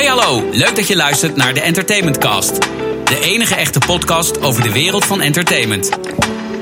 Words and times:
Hey 0.00 0.08
hallo, 0.08 0.48
leuk 0.52 0.76
dat 0.76 0.88
je 0.88 0.96
luistert 0.96 1.36
naar 1.36 1.54
de 1.54 1.60
Entertainment 1.60 2.18
Cast. 2.18 2.60
De 3.04 3.20
enige 3.22 3.54
echte 3.54 3.78
podcast 3.86 4.42
over 4.42 4.62
de 4.62 4.72
wereld 4.72 5.04
van 5.04 5.20
entertainment. 5.20 5.90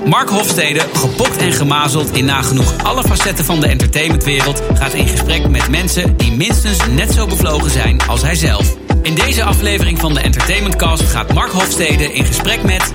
Mark 0.04 0.29
Hofstede, 0.29 0.80
gepokt 0.92 1.36
en 1.36 1.52
gemazeld 1.52 2.16
in 2.16 2.24
nagenoeg 2.24 2.84
alle 2.84 3.02
facetten 3.02 3.44
van 3.44 3.60
de 3.60 3.66
entertainmentwereld, 3.66 4.62
gaat 4.74 4.92
in 4.92 5.08
gesprek 5.08 5.48
met 5.48 5.68
mensen 5.68 6.16
die 6.16 6.32
minstens 6.32 6.78
net 6.86 7.12
zo 7.12 7.26
bevlogen 7.26 7.70
zijn 7.70 8.00
als 8.09 8.22
hij 8.22 8.34
zelf. 8.34 8.77
In 9.03 9.14
deze 9.14 9.45
aflevering 9.45 9.98
van 9.98 10.14
de 10.14 10.20
Entertainment 10.20 10.77
Cast 10.77 11.02
gaat 11.02 11.32
Mark 11.32 11.50
Hofstede 11.50 12.12
in 12.12 12.25
gesprek 12.25 12.62
met. 12.62 12.93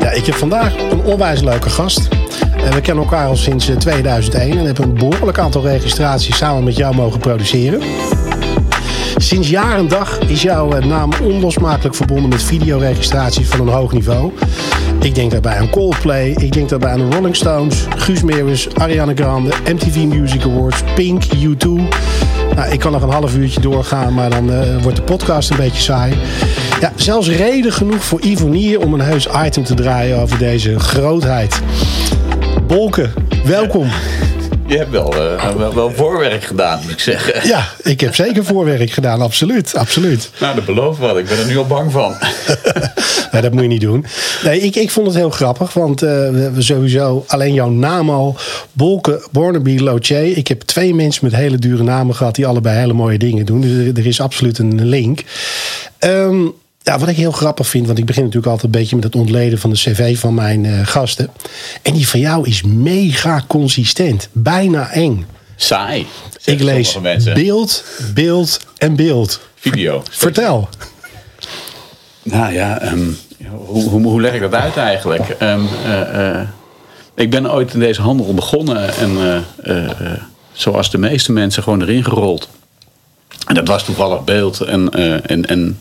Ja, 0.00 0.10
ik 0.10 0.26
heb 0.26 0.34
vandaag 0.34 0.74
een 0.90 1.02
onwijs 1.04 1.40
leuke 1.40 1.70
gast. 1.70 2.08
En 2.56 2.72
we 2.72 2.80
kennen 2.80 3.04
elkaar 3.04 3.26
al 3.26 3.36
sinds 3.36 3.68
eh, 3.68 3.76
2001 3.76 4.58
en 4.58 4.64
hebben 4.64 4.84
een 4.84 4.94
behoorlijk 4.94 5.38
aantal 5.38 5.62
registraties 5.62 6.36
samen 6.36 6.64
met 6.64 6.76
jou 6.76 6.94
mogen 6.94 7.20
produceren. 7.20 7.80
Sinds 9.30 9.50
jaar 9.50 9.78
en 9.78 9.88
dag 9.88 10.18
is 10.18 10.42
jouw 10.42 10.72
eh, 10.72 10.84
naam 10.84 11.10
onlosmakelijk 11.22 11.94
verbonden 11.94 12.28
met 12.28 12.42
videoregistraties 12.42 13.48
van 13.48 13.60
een 13.60 13.74
hoog 13.74 13.92
niveau. 13.92 14.32
Ik 15.00 15.14
denk 15.14 15.30
daarbij 15.30 15.56
aan 15.56 15.70
Coldplay, 15.70 16.30
ik 16.30 16.52
denk 16.52 16.68
daarbij 16.68 16.92
aan 16.92 17.12
Rolling 17.12 17.36
Stones, 17.36 17.86
Guus 17.96 18.22
Meeuwis, 18.22 18.74
Ariana 18.74 19.12
Grande, 19.14 19.50
MTV 19.72 19.96
Music 19.96 20.42
Awards, 20.42 20.82
Pink, 20.94 21.24
U2. 21.24 21.68
Nou, 22.54 22.72
ik 22.72 22.78
kan 22.78 22.92
nog 22.92 23.02
een 23.02 23.10
half 23.10 23.36
uurtje 23.36 23.60
doorgaan, 23.60 24.14
maar 24.14 24.30
dan 24.30 24.52
eh, 24.52 24.82
wordt 24.82 24.96
de 24.96 25.02
podcast 25.02 25.50
een 25.50 25.56
beetje 25.56 25.82
saai. 25.82 26.14
Ja, 26.80 26.92
zelfs 26.94 27.28
reden 27.28 27.72
genoeg 27.72 28.04
voor 28.04 28.20
Ivonier 28.20 28.80
om 28.80 28.94
een 28.94 29.00
heus 29.00 29.28
item 29.44 29.64
te 29.64 29.74
draaien 29.74 30.18
over 30.18 30.38
deze 30.38 30.78
grootheid. 30.78 31.60
Bolken, 32.66 33.12
welkom. 33.44 33.88
Je 34.70 34.76
hebt 34.76 34.90
wel, 34.90 35.14
eh, 35.14 35.54
wel, 35.56 35.74
wel 35.74 35.90
voorwerk 35.90 36.42
gedaan, 36.42 36.80
moet 36.82 36.90
ik 36.90 37.00
zeggen. 37.00 37.48
Ja, 37.48 37.68
ik 37.82 38.00
heb 38.00 38.14
zeker 38.14 38.44
voorwerk 38.44 38.90
gedaan, 38.90 39.20
absoluut. 39.20 39.74
absoluut. 39.74 40.30
Nou, 40.40 40.54
dat 40.54 40.64
beloof 40.64 40.98
wat. 40.98 41.16
Ik 41.16 41.28
ben 41.28 41.38
er 41.38 41.46
nu 41.46 41.58
al 41.58 41.66
bang 41.66 41.92
van. 41.92 42.14
Dat 43.40 43.52
moet 43.52 43.62
je 43.62 43.68
niet 43.68 43.80
doen. 43.80 44.04
Nee, 44.44 44.60
ik, 44.60 44.76
ik 44.76 44.90
vond 44.90 45.06
het 45.06 45.16
heel 45.16 45.30
grappig, 45.30 45.72
want 45.72 46.00
we 46.00 46.06
hebben 46.06 46.62
sowieso 46.62 47.24
alleen 47.26 47.54
jouw 47.54 47.68
naam 47.68 48.10
al. 48.10 48.36
Bolke, 48.72 49.26
Bornaby, 49.30 49.78
Loche. 49.78 50.34
Ik 50.34 50.48
heb 50.48 50.60
twee 50.60 50.94
mensen 50.94 51.24
met 51.24 51.34
hele 51.34 51.58
dure 51.58 51.82
namen 51.82 52.14
gehad 52.14 52.34
die 52.34 52.46
allebei 52.46 52.78
hele 52.78 52.92
mooie 52.92 53.18
dingen 53.18 53.46
doen. 53.46 53.60
Dus 53.60 53.70
er, 53.70 53.98
er 53.98 54.06
is 54.06 54.20
absoluut 54.20 54.58
een 54.58 54.84
link. 54.84 55.22
Ehm, 55.98 56.46
ja, 56.82 56.98
wat 56.98 57.08
ik 57.08 57.16
heel 57.16 57.32
grappig 57.32 57.66
vind, 57.66 57.86
want 57.86 57.98
ik 57.98 58.04
begin 58.04 58.22
natuurlijk 58.22 58.52
altijd 58.52 58.74
een 58.74 58.80
beetje 58.80 58.96
met 58.96 59.04
het 59.04 59.14
ontleden 59.14 59.58
van 59.58 59.70
de 59.70 59.76
cv 59.76 60.18
van 60.18 60.34
mijn 60.34 60.64
eh, 60.64 60.86
gasten. 60.86 61.30
En 61.82 61.92
die 61.92 62.08
van 62.08 62.20
jou 62.20 62.48
is 62.48 62.62
mega 62.62 63.44
consistent. 63.46 64.28
Bijna 64.32 64.90
eng. 64.90 65.26
Saai. 65.56 66.06
Ik 66.44 66.60
lees 66.60 66.98
beeld, 67.34 67.84
beeld 68.14 68.60
en 68.78 68.96
beeld. 68.96 69.40
Video. 69.54 70.02
Vertel. 70.10 70.68
Nou 72.22 72.52
ja, 72.52 72.80
ehm, 72.80 73.08
hoe, 73.48 73.88
hoe, 73.88 74.02
hoe 74.02 74.20
leg 74.20 74.34
ik 74.34 74.40
dat 74.40 74.54
uit 74.54 74.76
eigenlijk? 74.76 75.28
Ehm, 75.28 75.60
eh, 75.84 76.38
eh, 76.40 76.48
ik 77.20 77.30
ben 77.30 77.52
ooit 77.52 77.74
in 77.74 77.80
deze 77.80 78.02
handel 78.02 78.34
begonnen 78.34 78.96
en 78.96 79.16
eh, 79.62 79.84
eh, 79.84 80.20
zoals 80.52 80.90
de 80.90 80.98
meeste 80.98 81.32
mensen 81.32 81.62
gewoon 81.62 81.82
erin 81.82 82.04
gerold. 82.04 82.48
En 83.46 83.54
dat 83.54 83.68
was 83.68 83.84
toevallig 83.84 84.24
beeld 84.24 84.60
en, 84.60 84.90
eh, 84.90 85.30
en, 85.30 85.46
en 85.46 85.78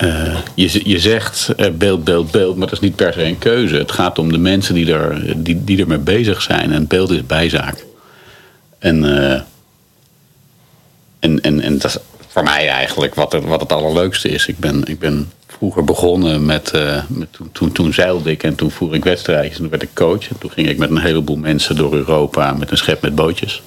eh, 0.00 0.36
je, 0.54 0.80
je 0.88 0.98
zegt 0.98 1.48
eh, 1.56 1.70
beeld, 1.70 2.04
beeld, 2.04 2.30
beeld, 2.30 2.56
maar 2.56 2.66
dat 2.66 2.76
is 2.76 2.88
niet 2.88 2.96
per 2.96 3.12
se 3.12 3.24
een 3.24 3.38
keuze. 3.38 3.76
Het 3.76 3.92
gaat 3.92 4.18
om 4.18 4.32
de 4.32 4.38
mensen 4.38 4.74
die, 4.74 4.92
er, 4.92 5.42
die, 5.44 5.64
die 5.64 5.80
ermee 5.80 5.98
bezig 5.98 6.42
zijn 6.42 6.72
en 6.72 6.86
beeld 6.86 7.10
is 7.10 7.26
bijzaak. 7.26 7.84
En, 8.78 9.04
eh, 9.04 9.40
en, 11.18 11.40
en, 11.40 11.60
en 11.60 11.78
dat 11.78 11.84
is 11.84 11.98
voor 12.28 12.42
mij 12.42 12.68
eigenlijk 12.68 13.14
wat 13.14 13.32
het, 13.32 13.44
wat 13.44 13.60
het 13.60 13.72
allerleukste 13.72 14.28
is. 14.28 14.46
Ik 14.46 14.58
ben, 14.58 14.84
ik 14.84 14.98
ben 14.98 15.32
vroeger 15.46 15.84
begonnen 15.84 16.46
met, 16.46 16.72
met 17.08 17.32
toen, 17.32 17.52
toen, 17.52 17.72
toen 17.72 17.92
zeilde 17.92 18.30
ik 18.30 18.42
en 18.42 18.54
toen 18.54 18.70
voer 18.70 18.94
ik 18.94 19.04
wedstrijdjes 19.04 19.54
en 19.54 19.60
toen 19.60 19.70
werd 19.70 19.82
ik 19.82 19.94
coach. 19.94 20.28
En 20.28 20.38
toen 20.38 20.50
ging 20.50 20.68
ik 20.68 20.78
met 20.78 20.90
een 20.90 20.98
heleboel 20.98 21.36
mensen 21.36 21.76
door 21.76 21.94
Europa 21.94 22.52
met 22.52 22.70
een 22.70 22.76
schep 22.76 23.02
met 23.02 23.14
bootjes. 23.14 23.62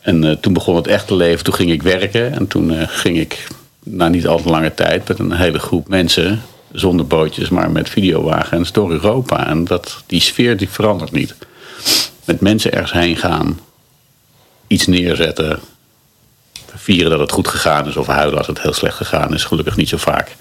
En 0.00 0.40
toen 0.40 0.52
begon 0.52 0.76
het 0.76 0.86
echte 0.86 1.16
leven, 1.16 1.44
toen 1.44 1.54
ging 1.54 1.70
ik 1.70 1.82
werken. 1.82 2.32
En 2.32 2.46
toen 2.46 2.88
ging 2.88 3.18
ik, 3.18 3.46
na 3.82 4.08
niet 4.08 4.26
al 4.26 4.42
te 4.42 4.48
lange 4.48 4.74
tijd, 4.74 5.08
met 5.08 5.18
een 5.18 5.32
hele 5.32 5.58
groep 5.58 5.88
mensen, 5.88 6.42
zonder 6.72 7.06
bootjes, 7.06 7.48
maar 7.48 7.70
met 7.70 7.88
videowagens 7.88 8.72
door 8.72 8.90
Europa. 8.90 9.46
En 9.46 9.64
dat, 9.64 10.02
die 10.06 10.20
sfeer 10.20 10.56
die 10.56 10.68
verandert 10.68 11.12
niet. 11.12 11.34
Met 12.24 12.40
mensen 12.40 12.72
ergens 12.72 12.92
heen 12.92 13.16
gaan, 13.16 13.60
iets 14.66 14.86
neerzetten, 14.86 15.60
vieren 16.74 17.10
dat 17.10 17.20
het 17.20 17.32
goed 17.32 17.48
gegaan 17.48 17.88
is, 17.88 17.96
of 17.96 18.06
huilen 18.06 18.38
als 18.38 18.46
het 18.46 18.62
heel 18.62 18.72
slecht 18.72 18.96
gegaan 18.96 19.34
is, 19.34 19.44
gelukkig 19.44 19.76
niet 19.76 19.88
zo 19.88 19.96
vaak. 19.96 20.36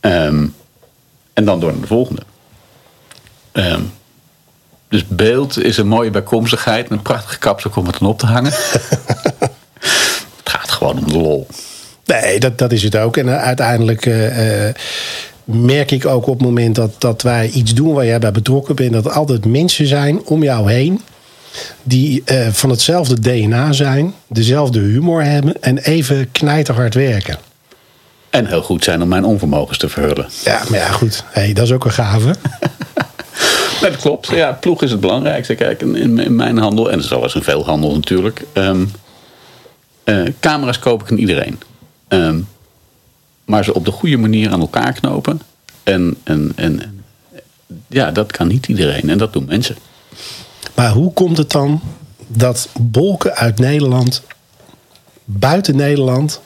Ehm, 0.00 0.46
en 1.32 1.44
dan 1.44 1.60
door 1.60 1.72
naar 1.72 1.80
de 1.80 1.86
volgende. 1.86 2.22
Ehm, 3.52 3.82
dus 4.88 5.06
beeld 5.06 5.58
is 5.58 5.76
een 5.76 5.88
mooie 5.88 6.10
bijkomstigheid. 6.10 6.88
en 6.88 6.96
Een 6.96 7.02
prachtige 7.02 7.38
kapsel 7.38 7.70
om 7.74 7.86
het 7.86 7.98
dan 7.98 8.08
op 8.08 8.18
te 8.18 8.26
hangen. 8.26 8.52
het 10.40 10.44
gaat 10.44 10.70
gewoon 10.70 10.98
om 10.98 11.06
de 11.06 11.18
lol. 11.18 11.46
Nee, 12.10 12.40
dat, 12.40 12.58
dat 12.58 12.72
is 12.72 12.82
het 12.82 12.96
ook. 12.96 13.16
En 13.16 13.28
eh, 13.28 13.42
uiteindelijk 13.42 14.06
eh, 14.06 14.68
eh, 14.68 14.74
merk 15.44 15.90
ik 15.90 16.06
ook 16.06 16.26
op 16.26 16.38
het 16.38 16.46
moment 16.46 16.74
dat, 16.74 16.90
dat 16.98 17.22
wij 17.22 17.48
iets 17.48 17.74
doen 17.74 17.92
waar 17.92 18.06
jij 18.06 18.18
bij 18.18 18.32
betrokken 18.32 18.76
bent, 18.76 18.92
dat 18.92 19.04
er 19.04 19.10
altijd 19.10 19.44
mensen 19.44 19.86
zijn 19.86 20.24
om 20.24 20.42
jou 20.42 20.72
heen. 20.72 21.00
Die 21.82 22.22
van 22.50 22.70
hetzelfde 22.70 23.20
DNA 23.20 23.72
zijn, 23.72 24.14
dezelfde 24.28 24.80
humor 24.80 25.24
hebben 25.24 25.62
en 25.62 25.78
even 25.78 26.32
knijterhard 26.32 26.94
werken. 26.94 27.38
En 28.30 28.46
heel 28.46 28.62
goed 28.62 28.84
zijn 28.84 29.02
om 29.02 29.08
mijn 29.08 29.24
onvermogens 29.24 29.78
te 29.78 29.88
verhullen. 29.88 30.28
Ja, 30.44 30.62
maar 30.68 30.78
ja, 30.78 30.88
goed. 30.88 31.24
Hey, 31.30 31.52
dat 31.52 31.64
is 31.64 31.72
ook 31.72 31.84
een 31.84 31.90
gave. 31.90 32.34
Nee, 33.80 33.90
dat 33.90 34.00
klopt. 34.00 34.28
Ja, 34.28 34.52
ploeg 34.52 34.82
is 34.82 34.90
het 34.90 35.00
belangrijkste. 35.00 35.54
Kijk, 35.54 35.82
in, 35.82 36.36
mijn 36.36 36.58
handel, 36.58 36.90
en 36.90 37.02
dat 37.08 37.24
is 37.24 37.34
in 37.34 37.42
veel 37.42 37.64
handel 37.64 37.94
natuurlijk. 37.94 38.44
ehm, 38.52 38.84
eh, 40.04 40.22
camera's 40.40 40.78
koop 40.78 41.02
ik 41.02 41.10
aan 41.10 41.18
iedereen. 41.18 41.58
Ehm, 42.10 42.40
maar 43.44 43.64
ze 43.64 43.74
op 43.74 43.84
de 43.84 43.90
goede 43.90 44.16
manier 44.16 44.50
aan 44.50 44.60
elkaar 44.60 44.92
knopen. 44.92 45.40
En, 45.82 46.16
en, 46.22 46.52
en 46.54 47.02
ja, 47.86 48.10
dat 48.10 48.32
kan 48.32 48.48
niet 48.48 48.66
iedereen. 48.66 49.10
En 49.10 49.18
dat 49.18 49.32
doen 49.32 49.44
mensen. 49.44 49.76
Maar 50.74 50.90
hoe 50.90 51.12
komt 51.12 51.36
het 51.36 51.50
dan 51.50 51.80
dat 52.26 52.68
Bolken 52.80 53.34
uit 53.34 53.58
Nederland, 53.58 54.22
buiten 55.24 55.76
Nederland, 55.76 56.40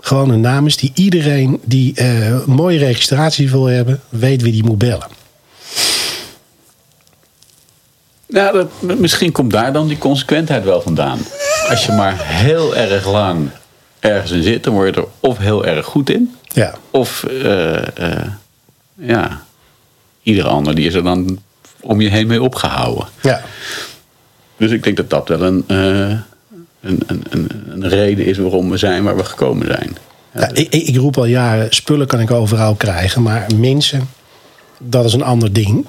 gewoon 0.00 0.30
een 0.30 0.40
naam 0.40 0.66
is 0.66 0.76
die 0.76 0.92
iedereen 0.94 1.60
die 1.64 2.02
een 2.02 2.42
mooie 2.46 2.78
registratie 2.78 3.50
wil 3.50 3.64
hebben, 3.64 4.00
weet 4.08 4.42
wie 4.42 4.52
die 4.52 4.64
moet 4.64 4.78
bellen? 4.78 5.08
Nou, 8.26 8.52
dat, 8.56 8.98
misschien 8.98 9.32
komt 9.32 9.50
daar 9.52 9.72
dan 9.72 9.88
die 9.88 9.98
consequentheid 9.98 10.64
wel 10.64 10.80
vandaan. 10.82 11.18
Als 11.68 11.86
je 11.86 11.92
maar 11.92 12.14
heel 12.18 12.76
erg 12.76 13.06
lang 13.06 13.50
ergens 14.06 14.30
in 14.30 14.42
zit, 14.42 14.64
dan 14.64 14.72
word 14.72 14.94
je 14.94 15.00
er 15.00 15.08
of 15.20 15.38
heel 15.38 15.66
erg 15.66 15.86
goed 15.86 16.10
in. 16.10 16.34
Ja. 16.42 16.74
Of 16.90 17.24
eh, 17.24 18.12
eh, 18.12 18.26
ja, 18.94 19.42
ieder 20.22 20.46
ander 20.46 20.74
die 20.74 20.86
is 20.86 20.94
er 20.94 21.02
dan 21.02 21.38
om 21.80 22.00
je 22.00 22.08
heen 22.08 22.26
mee 22.26 22.42
opgehouden. 22.42 23.06
Ja. 23.22 23.42
Dus 24.56 24.70
ik 24.70 24.82
denk 24.82 24.96
dat 24.96 25.10
dat 25.10 25.28
wel 25.28 25.42
een, 25.42 25.64
eh, 25.66 26.08
een, 26.80 27.02
een, 27.06 27.24
een, 27.30 27.50
een 27.68 27.88
reden 27.88 28.26
is 28.26 28.38
waarom 28.38 28.70
we 28.70 28.76
zijn 28.76 29.04
waar 29.04 29.16
we 29.16 29.24
gekomen 29.24 29.66
zijn. 29.66 29.96
Ja, 30.34 30.50
ik, 30.52 30.68
ik 30.72 30.88
ik 30.88 30.96
roep 30.96 31.16
al 31.16 31.24
jaren, 31.24 31.66
spullen 31.70 32.06
kan 32.06 32.20
ik 32.20 32.30
overal 32.30 32.74
krijgen, 32.74 33.22
maar 33.22 33.46
mensen, 33.56 34.08
dat 34.78 35.04
is 35.04 35.12
een 35.12 35.22
ander 35.22 35.52
ding. 35.52 35.86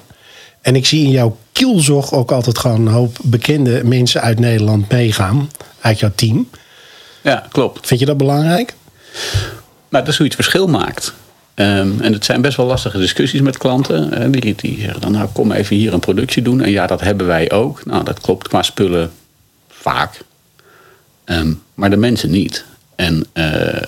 En 0.60 0.76
ik 0.76 0.86
zie 0.86 1.04
in 1.04 1.10
jouw 1.10 1.36
kielzog 1.52 2.12
ook 2.12 2.32
altijd 2.32 2.58
gewoon 2.58 2.86
een 2.86 2.92
hoop 2.92 3.16
bekende 3.22 3.84
mensen 3.84 4.20
uit 4.20 4.38
Nederland 4.38 4.90
meegaan, 4.90 5.50
uit 5.80 5.98
jouw 5.98 6.12
team. 6.14 6.48
Ja, 7.28 7.46
klopt. 7.50 7.86
Vind 7.86 8.00
je 8.00 8.06
dat 8.06 8.16
belangrijk? 8.16 8.74
Maar 9.88 10.00
dat 10.00 10.08
is 10.08 10.16
hoe 10.16 10.26
je 10.26 10.32
het 10.32 10.42
verschil 10.42 10.66
maakt. 10.66 11.14
Ehm, 11.54 12.00
en 12.00 12.12
het 12.12 12.24
zijn 12.24 12.40
best 12.40 12.56
wel 12.56 12.66
lastige 12.66 12.98
discussies 12.98 13.40
met 13.40 13.58
klanten. 13.58 14.12
hè, 14.12 14.30
die, 14.30 14.54
die 14.54 14.80
zeggen 14.80 15.00
dan, 15.00 15.12
nou 15.12 15.28
kom 15.32 15.52
even 15.52 15.76
hier 15.76 15.92
een 15.92 16.00
productie 16.00 16.42
doen. 16.42 16.62
En 16.62 16.70
ja, 16.70 16.86
dat 16.86 17.00
hebben 17.00 17.26
wij 17.26 17.50
ook. 17.50 17.84
Nou, 17.84 18.04
dat 18.04 18.20
klopt 18.20 18.48
qua 18.48 18.62
spullen 18.62 19.10
vaak. 19.68 20.20
Ehm, 21.24 21.52
maar 21.74 21.90
de 21.90 21.96
mensen 21.96 22.30
niet. 22.30 22.64
En 22.94 23.24
eh, 23.32 23.76
eh, 23.76 23.82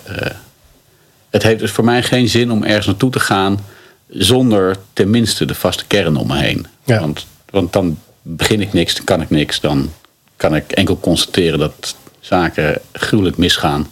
het 1.31 1.43
heeft 1.43 1.61
dus 1.61 1.70
voor 1.70 1.85
mij 1.85 2.03
geen 2.03 2.29
zin 2.29 2.50
om 2.50 2.65
ergens 2.65 2.87
naartoe 2.87 3.11
te 3.11 3.20
gaan... 3.20 3.59
zonder 4.09 4.76
tenminste 4.93 5.44
de 5.44 5.55
vaste 5.55 5.85
kern 5.87 6.17
om 6.17 6.26
me 6.26 6.38
heen. 6.38 6.67
Ja. 6.85 7.00
Want, 7.00 7.26
want 7.50 7.73
dan 7.73 7.99
begin 8.23 8.61
ik 8.61 8.73
niks, 8.73 8.94
dan 8.94 9.05
kan 9.05 9.20
ik 9.20 9.31
niks. 9.31 9.61
Dan 9.61 9.93
kan 10.37 10.56
ik 10.56 10.73
enkel 10.73 11.00
constateren 11.00 11.59
dat 11.59 11.94
zaken 12.20 12.81
gruwelijk 12.93 13.37
misgaan. 13.37 13.90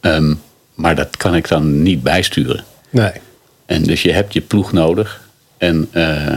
Ehm, 0.00 0.34
maar 0.74 0.94
dat 0.94 1.16
kan 1.16 1.34
ik 1.34 1.48
dan 1.48 1.82
niet 1.82 2.02
bijsturen. 2.02 2.64
Nee. 2.90 3.12
En 3.66 3.82
dus 3.82 4.02
je 4.02 4.12
hebt 4.12 4.32
je 4.32 4.40
ploeg 4.40 4.72
nodig. 4.72 5.20
En 5.58 5.88
eh, 5.92 6.36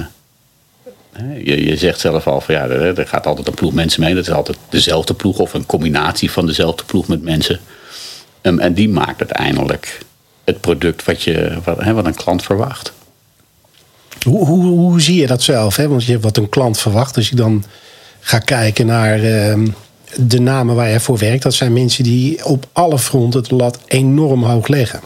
je, 1.43 1.65
je 1.65 1.77
zegt 1.77 1.99
zelf 1.99 2.27
al 2.27 2.41
van 2.41 2.55
ja, 2.55 2.61
er, 2.67 2.99
er 2.99 3.07
gaat 3.07 3.25
altijd 3.25 3.47
een 3.47 3.53
ploeg 3.53 3.73
mensen 3.73 4.01
mee. 4.01 4.15
Dat 4.15 4.27
is 4.27 4.33
altijd 4.33 4.57
dezelfde 4.69 5.13
ploeg 5.13 5.39
of 5.39 5.53
een 5.53 5.65
combinatie 5.65 6.31
van 6.31 6.45
dezelfde 6.45 6.83
ploeg 6.83 7.07
met 7.07 7.23
mensen. 7.23 7.59
Ehm, 8.41 8.59
en 8.59 8.73
die 8.73 8.89
maakt 8.89 9.19
uiteindelijk 9.19 9.99
het 10.43 10.61
product 10.61 11.05
wat, 11.05 11.23
je, 11.23 11.57
wat, 11.63 11.79
hè, 11.79 11.93
wat 11.93 12.05
een 12.05 12.15
klant 12.15 12.43
verwacht. 12.43 12.93
Hoe, 14.25 14.45
hoe, 14.45 14.63
hoe 14.63 15.01
zie 15.01 15.21
je 15.21 15.27
dat 15.27 15.43
zelf? 15.43 15.75
Hè? 15.75 15.87
Want 15.87 16.05
je 16.05 16.11
hebt 16.11 16.23
wat 16.23 16.37
een 16.37 16.49
klant 16.49 16.79
verwacht. 16.79 17.15
Als 17.15 17.29
je 17.29 17.35
dan 17.35 17.63
gaat 18.19 18.43
kijken 18.43 18.85
naar 18.85 19.23
ehm, 19.23 19.67
de 20.15 20.39
namen 20.39 20.75
waar 20.75 20.89
je 20.89 20.99
voor 20.99 21.17
werkt. 21.17 21.43
Dat 21.43 21.53
zijn 21.53 21.73
mensen 21.73 22.03
die 22.03 22.45
op 22.45 22.67
alle 22.71 22.99
fronten 22.99 23.39
het 23.39 23.51
lat 23.51 23.79
enorm 23.85 24.43
hoog 24.43 24.67
leggen. 24.67 25.01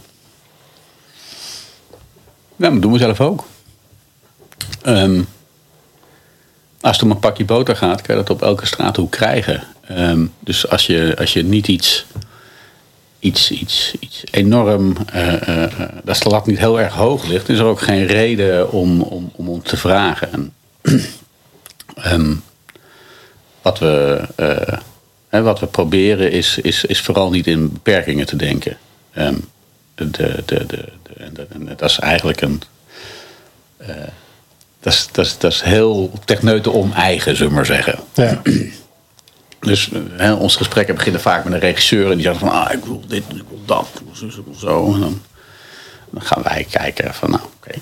Ja, 2.55 2.69
dat 2.69 2.81
doen 2.81 2.91
we 2.91 2.97
zelf 2.97 3.21
ook. 3.21 3.45
Ehm, 4.81 5.21
als 6.81 6.95
het 6.95 7.05
om 7.05 7.11
een 7.11 7.19
pakje 7.19 7.45
boter 7.45 7.75
gaat, 7.75 8.01
kan 8.01 8.15
je 8.15 8.21
dat 8.21 8.35
op 8.35 8.41
elke 8.41 8.65
straathoek 8.65 9.11
krijgen. 9.11 9.63
Ehm, 9.87 10.25
dus 10.39 10.69
als 10.69 10.85
je, 10.85 11.15
als 11.17 11.33
je 11.33 11.43
niet 11.43 11.67
iets, 11.67 12.05
iets, 13.19 13.51
iets, 13.51 13.95
iets 13.99 14.23
enorm, 14.31 14.95
uh, 15.15 15.33
uh, 15.47 15.63
dat 16.03 16.17
de 16.17 16.29
lat 16.29 16.45
niet 16.45 16.59
heel 16.59 16.79
erg 16.79 16.93
hoog 16.93 17.25
ligt, 17.25 17.49
is 17.49 17.59
er 17.59 17.65
ook 17.65 17.81
geen 17.81 18.05
reden 18.05 18.71
om, 18.71 19.01
om, 19.01 19.31
om 19.35 19.49
ons 19.49 19.63
te 19.63 19.77
vragen. 19.77 20.31
En, 20.31 20.53
ehm, 21.95 22.33
wat, 23.61 23.79
we, 23.79 24.27
hè, 25.33 25.41
wat 25.41 25.59
we 25.59 25.65
proberen 25.65 26.31
is, 26.31 26.57
is, 26.57 26.85
is 26.85 27.01
vooral 27.01 27.29
niet 27.29 27.47
in 27.47 27.71
beperkingen 27.71 28.25
te 28.25 28.35
denken. 28.35 28.77
Um, 29.17 29.49
de, 29.95 30.09
de, 30.09 30.43
de, 30.45 30.65
de, 30.65 31.47
en 31.49 31.75
dat 31.77 31.89
is 31.89 31.99
eigenlijk 31.99 32.41
een. 32.41 32.61
Uh, 33.81 33.87
dat, 34.79 34.93
is, 34.93 35.09
dat, 35.11 35.25
is, 35.25 35.37
dat 35.37 35.51
is 35.51 35.61
heel 35.61 36.11
techneuten 36.25 36.71
om-eigen, 36.71 37.35
zullen 37.35 37.51
we 37.51 37.55
maar 37.55 37.65
zeggen. 37.65 37.99
Ja. 38.13 38.41
Dus 39.59 39.89
hè, 40.17 40.33
onze 40.33 40.57
gesprekken 40.57 40.95
beginnen 40.95 41.21
vaak 41.21 41.43
met 41.43 41.53
een 41.53 41.59
regisseur 41.59 42.09
en 42.09 42.17
die 42.17 42.25
zegt 42.25 42.37
van 42.37 42.49
ah, 42.49 42.73
ik 42.73 42.85
wil 42.85 43.03
dit, 43.07 43.23
ik 43.29 43.43
wil 43.49 43.61
dat, 43.65 43.87
ik 43.93 44.01
wil 44.05 44.15
zo, 44.15 44.39
ik 44.39 44.45
wil 44.45 44.55
zo. 44.55 44.93
En 44.93 44.99
dan, 44.99 45.21
dan 46.09 46.21
gaan 46.21 46.43
wij 46.43 46.67
kijken 46.69 47.13
van 47.13 47.29
nou, 47.29 47.41
oké. 47.43 47.53
Okay. 47.55 47.81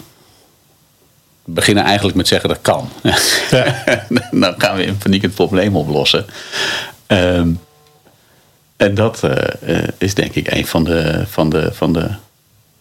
We 1.44 1.52
beginnen 1.52 1.84
eigenlijk 1.84 2.18
met 2.18 2.28
zeggen 2.28 2.50
dat 2.50 2.62
kan. 2.62 2.90
Ja. 3.50 3.84
dan 4.32 4.54
gaan 4.58 4.76
we 4.76 4.86
in 4.86 4.98
paniek 4.98 5.22
het 5.22 5.34
probleem 5.34 5.76
oplossen. 5.76 6.26
Um, 7.12 7.60
en 8.78 8.96
dat 8.96 9.22
uh, 9.26 9.78
is 9.98 10.14
denk 10.14 10.36
ik 10.36 10.52
een 10.52 10.68
van 10.68 10.84
de, 10.84 11.24
van 11.28 11.50
de, 11.50 11.70
van 11.74 11.94
de, 11.94 12.08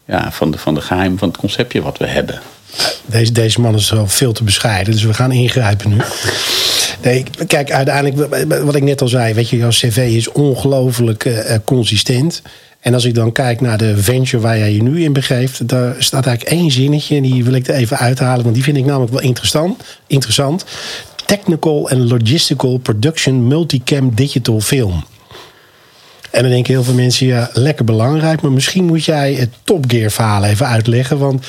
ja, 0.05 0.33
van 0.33 0.51
de, 0.51 0.59
van 0.59 0.75
de 0.75 0.81
geheimen 0.81 1.19
van 1.19 1.29
het 1.29 1.37
conceptje 1.37 1.83
wat 1.83 1.99
we 1.99 2.07
hebben. 2.07 2.41
Deze, 3.07 3.33
deze 3.33 3.61
man 3.61 3.75
is 3.75 3.91
wel 3.91 4.07
veel 4.07 4.33
te 4.33 4.45
bescheiden, 4.45 4.93
dus 4.93 5.03
we 5.03 5.15
gaan 5.15 5.33
ingrijpen 5.33 5.91
nu. 5.91 5.97
Nee, 7.03 7.25
kijk, 7.47 7.71
uiteindelijk, 7.71 8.49
wat 8.65 8.75
ik 8.75 8.83
net 8.83 9.03
al 9.03 9.09
zei, 9.09 9.35
weet 9.35 9.49
je, 9.49 9.57
jouw 9.57 9.69
cv 9.69 9.97
is 9.97 10.33
ongelooflijk 10.33 11.25
uh, 11.25 11.55
consistent. 11.65 12.43
En 12.81 12.95
als 12.95 13.05
ik 13.05 13.15
dan 13.15 13.33
kijk 13.33 13.61
naar 13.61 13.79
de 13.79 14.03
venture 14.03 14.43
waar 14.43 14.59
jij 14.59 14.73
je 14.73 14.83
nu 14.83 15.03
in 15.03 15.13
begeeft, 15.13 15.69
daar 15.69 15.95
staat 15.99 16.27
eigenlijk 16.27 16.57
één 16.57 16.71
zinnetje, 16.71 17.17
en 17.17 17.23
die 17.23 17.45
wil 17.45 17.53
ik 17.53 17.69
er 17.69 17.75
even 17.75 17.97
uithalen, 17.97 18.43
want 18.43 18.55
die 18.55 18.65
vind 18.65 18.77
ik 18.77 18.85
namelijk 18.85 19.13
wel 19.13 19.23
interessant. 19.23 19.83
interessant. 20.07 20.65
Technical 21.31 21.89
and 21.89 22.11
Logistical 22.11 22.79
Production 22.79 23.47
Multicam 23.47 24.15
Digital 24.15 24.61
Film. 24.61 25.05
En 26.31 26.43
dan 26.43 26.51
denken 26.51 26.73
heel 26.73 26.85
veel 26.85 26.95
mensen, 26.95 27.27
ja, 27.27 27.51
lekker 27.53 27.85
belangrijk. 27.85 28.41
Maar 28.41 28.53
misschien 28.53 28.85
moet 28.85 29.05
jij 29.05 29.35
het 29.35 29.49
Top 29.65 29.85
Gear 29.89 30.11
verhaal 30.11 30.45
even 30.45 30.67
uitleggen. 30.67 31.19
Want 31.19 31.47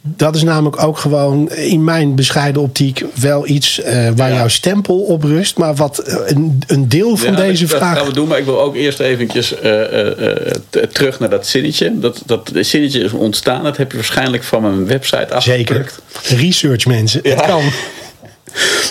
dat 0.00 0.36
is 0.36 0.42
namelijk 0.42 0.82
ook 0.82 0.98
gewoon 0.98 1.50
in 1.50 1.84
mijn 1.84 2.14
bescheiden 2.14 2.62
optiek 2.62 3.04
wel 3.14 3.48
iets 3.48 3.78
uh, 3.78 3.86
waar 4.16 4.30
ja. 4.30 4.36
jouw 4.36 4.48
stempel 4.48 4.98
op 4.98 5.22
rust. 5.22 5.56
Maar 5.56 5.74
wat 5.74 6.02
een, 6.26 6.62
een 6.66 6.88
deel 6.88 7.16
van 7.16 7.30
ja, 7.30 7.36
deze 7.36 7.66
dat, 7.66 7.76
vraag. 7.76 7.94
Dat 7.94 7.98
gaan 7.98 8.08
we 8.08 8.14
doen, 8.14 8.28
maar 8.28 8.38
ik 8.38 8.44
wil 8.44 8.60
ook 8.60 8.74
eerst 8.74 9.00
eventjes 9.00 9.54
uh, 9.62 9.92
uh, 9.92 10.82
terug 10.92 11.18
naar 11.18 11.30
dat 11.30 11.46
zinnetje. 11.46 11.98
Dat, 11.98 12.22
dat 12.26 12.50
zinnetje 12.54 13.00
is 13.00 13.12
ontstaan. 13.12 13.62
Dat 13.62 13.76
heb 13.76 13.90
je 13.90 13.96
waarschijnlijk 13.96 14.44
van 14.44 14.62
mijn 14.62 14.86
website 14.86 15.34
afgeplukt. 15.34 16.00
Zeker. 16.22 16.44
Research 16.44 16.86
mensen. 16.86 17.20
Ja. 17.22 17.30
Het 17.34 17.46
kan. 17.46 17.62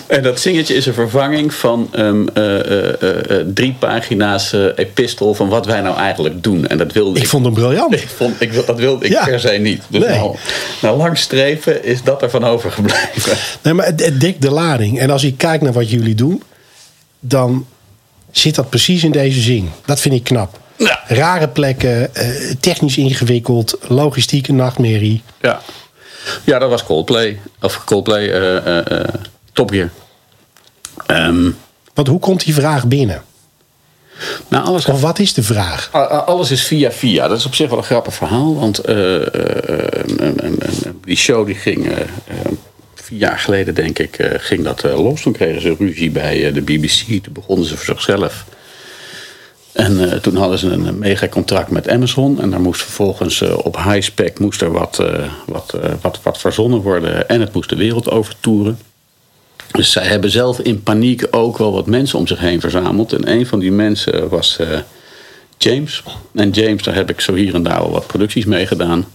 En 0.07 0.23
dat 0.23 0.39
zingetje 0.39 0.75
is 0.75 0.85
een 0.85 0.93
vervanging 0.93 1.53
van 1.53 1.89
um, 1.95 2.27
uh, 2.33 2.43
uh, 2.43 2.85
uh, 3.01 3.45
drie 3.53 3.75
pagina's 3.79 4.55
epistel 4.75 5.33
van 5.33 5.49
wat 5.49 5.65
wij 5.65 5.81
nou 5.81 5.97
eigenlijk 5.97 6.43
doen. 6.43 6.67
En 6.67 6.77
dat 6.77 6.91
wilde 6.91 7.17
ik. 7.17 7.23
Ik 7.23 7.29
vond 7.29 7.45
hem 7.45 7.53
briljant. 7.53 7.93
Ik 8.07 8.07
vond, 8.15 8.41
ik, 8.41 8.65
dat 8.65 8.77
wilde 8.77 9.05
ik 9.05 9.11
ja. 9.11 9.23
per 9.23 9.39
se 9.39 9.49
niet. 9.49 9.81
Dus 9.87 10.03
nee. 10.03 10.17
nou, 10.17 10.35
nou, 10.81 10.97
lang 10.97 11.17
streven 11.17 11.83
is 11.83 12.03
dat 12.03 12.21
ervan 12.21 12.43
overgebleven. 12.43 13.37
Nee, 13.61 13.73
maar 13.73 13.85
het, 13.85 14.05
het 14.05 14.19
dikt 14.19 14.41
de 14.41 14.51
lading. 14.51 14.99
En 14.99 15.09
als 15.09 15.23
ik 15.23 15.37
kijk 15.37 15.61
naar 15.61 15.73
wat 15.73 15.89
jullie 15.89 16.15
doen, 16.15 16.43
dan 17.19 17.65
zit 18.31 18.55
dat 18.55 18.69
precies 18.69 19.03
in 19.03 19.11
deze 19.11 19.41
zin. 19.41 19.69
Dat 19.85 19.99
vind 19.99 20.15
ik 20.15 20.23
knap. 20.23 20.59
Ja. 20.77 20.99
Rare 21.07 21.47
plekken, 21.47 22.11
technisch 22.59 22.97
ingewikkeld, 22.97 23.77
logistieke 23.87 24.53
nachtmerrie. 24.53 25.21
Ja. 25.41 25.61
ja, 26.43 26.59
dat 26.59 26.69
was 26.69 26.83
Coldplay. 26.83 27.39
Of 27.61 27.83
Coldplay. 27.83 28.29
Top 29.57 29.71
Gear. 29.71 29.89
Um, 31.07 31.57
Want 31.93 32.07
hoe 32.07 32.19
komt 32.19 32.45
die 32.45 32.53
vraag 32.53 32.87
binnen? 32.87 33.23
Nou, 34.47 34.65
alles 34.65 34.85
of 34.85 35.01
wat 35.01 35.19
is 35.19 35.33
de 35.33 35.43
vraag? 35.43 35.91
Alles 36.25 36.51
is 36.51 36.63
via 36.63 36.91
via. 36.91 37.27
Dat 37.27 37.37
is 37.37 37.45
op 37.45 37.55
zich 37.55 37.69
wel 37.69 37.77
een 37.77 37.83
grappig 37.83 38.13
verhaal. 38.13 38.55
Want 38.55 38.89
uh, 38.89 38.95
uh, 38.95 39.21
uh, 40.19 40.51
die 41.03 41.15
show 41.15 41.45
die 41.45 41.55
ging 41.55 41.91
vier 42.95 43.19
jaar 43.19 43.39
geleden, 43.39 43.75
denk 43.75 43.99
ik, 43.99 44.29
ging 44.37 44.63
dat 44.63 44.83
los. 44.83 45.21
Toen 45.21 45.33
kregen 45.33 45.61
ze 45.61 45.75
ruzie 45.79 46.11
bij 46.11 46.51
de 46.51 46.61
BBC. 46.61 47.23
Toen 47.23 47.33
begonnen 47.33 47.65
ze 47.65 47.75
voor 47.75 47.85
zichzelf. 47.85 48.45
En 49.73 50.21
toen 50.21 50.35
hadden 50.35 50.59
ze 50.59 50.69
een 50.69 50.99
mega 50.99 51.27
contract 51.27 51.71
met 51.71 51.89
Amazon. 51.89 52.41
En 52.41 52.49
daar 52.49 52.61
moest 52.61 52.81
vervolgens 52.81 53.41
op 53.41 53.75
high 53.75 54.01
spec 54.01 54.39
moest 54.39 54.61
er 54.61 54.71
wat, 54.71 55.03
wat, 55.45 55.77
wat, 56.01 56.19
wat 56.23 56.37
verzonnen 56.37 56.81
worden. 56.81 57.29
En 57.29 57.41
het 57.41 57.53
moest 57.53 57.69
de 57.69 57.75
wereld 57.75 58.09
overtoeren. 58.09 58.77
Dus 59.71 59.91
zij 59.91 60.05
hebben 60.05 60.29
zelf 60.29 60.59
in 60.59 60.83
paniek 60.83 61.27
ook 61.31 61.57
wel 61.57 61.71
wat 61.71 61.85
mensen 61.85 62.19
om 62.19 62.27
zich 62.27 62.39
heen 62.39 62.59
verzameld. 62.59 63.13
En 63.13 63.31
een 63.31 63.45
van 63.45 63.59
die 63.59 63.71
mensen 63.71 64.29
was 64.29 64.57
uh, 64.61 64.67
James. 65.57 66.03
En 66.33 66.49
James, 66.49 66.83
daar 66.83 66.95
heb 66.95 67.09
ik 67.09 67.21
zo 67.21 67.33
hier 67.33 67.53
en 67.53 67.63
daar 67.63 67.79
al 67.79 67.91
wat 67.91 68.07
producties 68.07 68.45
mee 68.45 68.67
gedaan. 68.67 69.05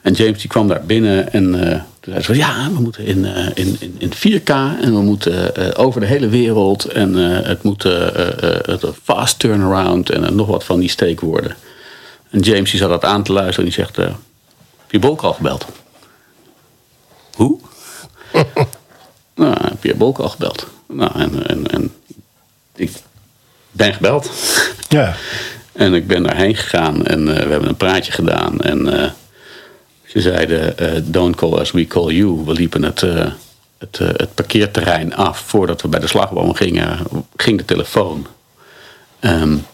En 0.00 0.12
James 0.12 0.40
die 0.40 0.48
kwam 0.48 0.68
daar 0.68 0.84
binnen 0.86 1.32
en 1.32 1.54
uh, 1.54 1.80
toen 2.00 2.12
zei 2.12 2.22
ze: 2.22 2.36
Ja, 2.36 2.70
we 2.74 2.80
moeten 2.80 3.04
in, 3.04 3.18
uh, 3.18 3.46
in, 3.54 3.76
in, 3.80 3.96
in 3.98 4.40
4K 4.40 4.50
en 4.80 4.94
we 4.94 5.00
moeten 5.00 5.76
over 5.76 6.00
de 6.00 6.06
hele 6.06 6.28
wereld. 6.28 6.84
En 6.84 7.14
het 7.14 7.62
moet 7.62 7.84
een 7.84 8.94
fast 9.02 9.38
turnaround 9.38 10.10
en 10.10 10.36
nog 10.36 10.46
wat 10.46 10.64
van 10.64 10.80
die 10.80 10.90
steekwoorden. 10.90 11.56
En 12.30 12.40
James 12.40 12.70
die 12.70 12.80
zat 12.80 12.88
dat 12.88 13.04
aan 13.04 13.22
te 13.22 13.32
luisteren 13.32 13.64
en 13.64 13.74
die 13.74 13.84
zegt: 13.84 13.96
Heb 13.96 14.90
je 14.90 14.98
Bolk 14.98 15.22
al 15.22 15.32
gebeld? 15.32 15.66
Hoe? 17.34 17.58
Nou, 19.42 19.56
heb 19.60 19.84
je 19.84 19.94
Bolk 19.94 20.18
al 20.18 20.28
gebeld? 20.28 20.66
Nou, 20.86 21.10
en, 21.14 21.46
en, 21.46 21.70
en 21.70 21.92
ik 22.74 22.92
ben 23.70 23.94
gebeld. 23.94 24.30
Ja. 24.88 25.14
en 25.72 25.94
ik 25.94 26.06
ben 26.06 26.22
daarheen 26.22 26.56
gegaan 26.56 27.06
en 27.06 27.20
uh, 27.20 27.26
we 27.26 27.50
hebben 27.50 27.68
een 27.68 27.76
praatje 27.76 28.12
gedaan. 28.12 28.60
En 28.60 28.86
uh, 28.86 29.10
ze 30.06 30.20
zeiden, 30.20 30.74
uh, 30.80 31.00
don't 31.04 31.36
call 31.36 31.58
us, 31.58 31.70
we 31.70 31.86
call 31.86 32.12
you. 32.12 32.44
We 32.44 32.52
liepen 32.52 32.82
het, 32.82 33.00
het, 33.78 33.98
het 33.98 34.34
parkeerterrein 34.34 35.14
af. 35.14 35.38
Voordat 35.38 35.82
we 35.82 35.88
bij 35.88 36.00
de 36.00 36.06
slagboom 36.06 36.54
gingen, 36.54 36.98
ging 37.36 37.58
de 37.58 37.64
telefoon. 37.64 38.26
Um, 39.20 39.66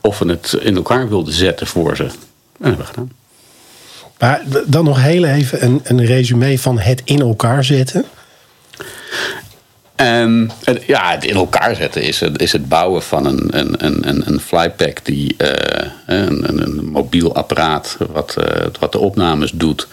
of 0.00 0.18
we 0.18 0.28
het 0.28 0.52
in 0.60 0.76
elkaar 0.76 1.08
wilden 1.08 1.34
zetten 1.34 1.66
voor 1.66 1.96
ze. 1.96 2.04
En 2.04 2.10
dat 2.10 2.68
hebben 2.68 2.78
we 2.78 2.84
gedaan. 2.84 3.12
Maar 4.18 4.42
dan 4.66 4.84
nog 4.84 5.02
heel 5.02 5.24
even 5.24 5.64
een, 5.64 5.80
een 5.84 6.04
resume 6.04 6.58
van 6.58 6.78
het 6.78 7.02
in 7.04 7.20
elkaar 7.20 7.64
zetten. 7.64 8.04
En, 9.98 10.50
en, 10.64 10.78
ja, 10.86 11.10
het 11.10 11.24
in 11.24 11.34
elkaar 11.34 11.76
zetten 11.76 12.02
is 12.02 12.20
het, 12.20 12.40
is 12.40 12.52
het 12.52 12.68
bouwen 12.68 13.02
van 13.02 13.26
een, 13.26 13.58
een, 13.58 13.86
een, 13.86 14.22
een 14.28 14.40
flypack 14.40 15.04
die 15.04 15.34
uh, 15.38 15.50
een, 16.06 16.62
een, 16.62 16.84
mobiel 16.84 17.34
apparaat 17.34 17.96
wat, 18.12 18.36
uh, 18.38 18.66
wat 18.80 18.92
de 18.92 18.98
opnames 18.98 19.50
doet, 19.50 19.88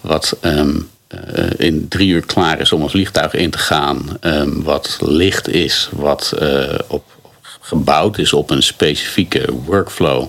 wat 0.00 0.36
um, 0.42 0.90
uh, 1.08 1.50
in 1.56 1.88
drie 1.88 2.08
uur 2.08 2.26
klaar 2.26 2.60
is 2.60 2.72
om 2.72 2.82
als 2.82 2.90
vliegtuig 2.90 3.34
in 3.34 3.50
te 3.50 3.58
gaan, 3.58 4.18
um, 4.20 4.62
wat 4.62 4.98
licht 5.00 5.48
is, 5.48 5.88
wat 5.92 6.34
op, 6.88 7.04
gebouwd 7.60 8.18
is 8.18 8.32
op 8.32 8.50
een 8.50 8.62
specifieke 8.62 9.52
workflow. 9.64 10.26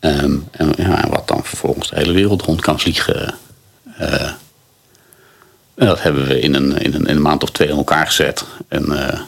En 0.00 0.48
ja, 0.76 1.08
wat 1.08 1.28
dan 1.28 1.44
vervolgens 1.44 1.90
de 1.90 1.96
hele 1.96 2.12
wereld 2.12 2.42
rond 2.42 2.60
kan 2.60 2.80
vliegen. 2.80 3.34
En 5.76 5.86
dat 5.86 6.02
hebben 6.02 6.26
we 6.26 6.40
in 6.40 6.54
een, 6.54 6.78
in 6.78 6.94
een, 6.94 7.06
in 7.06 7.16
een 7.16 7.22
maand 7.22 7.42
of 7.42 7.50
twee 7.50 7.68
in 7.68 7.76
elkaar 7.76 8.06
gezet. 8.06 8.44
En, 8.68 8.84
uh, 8.88 9.20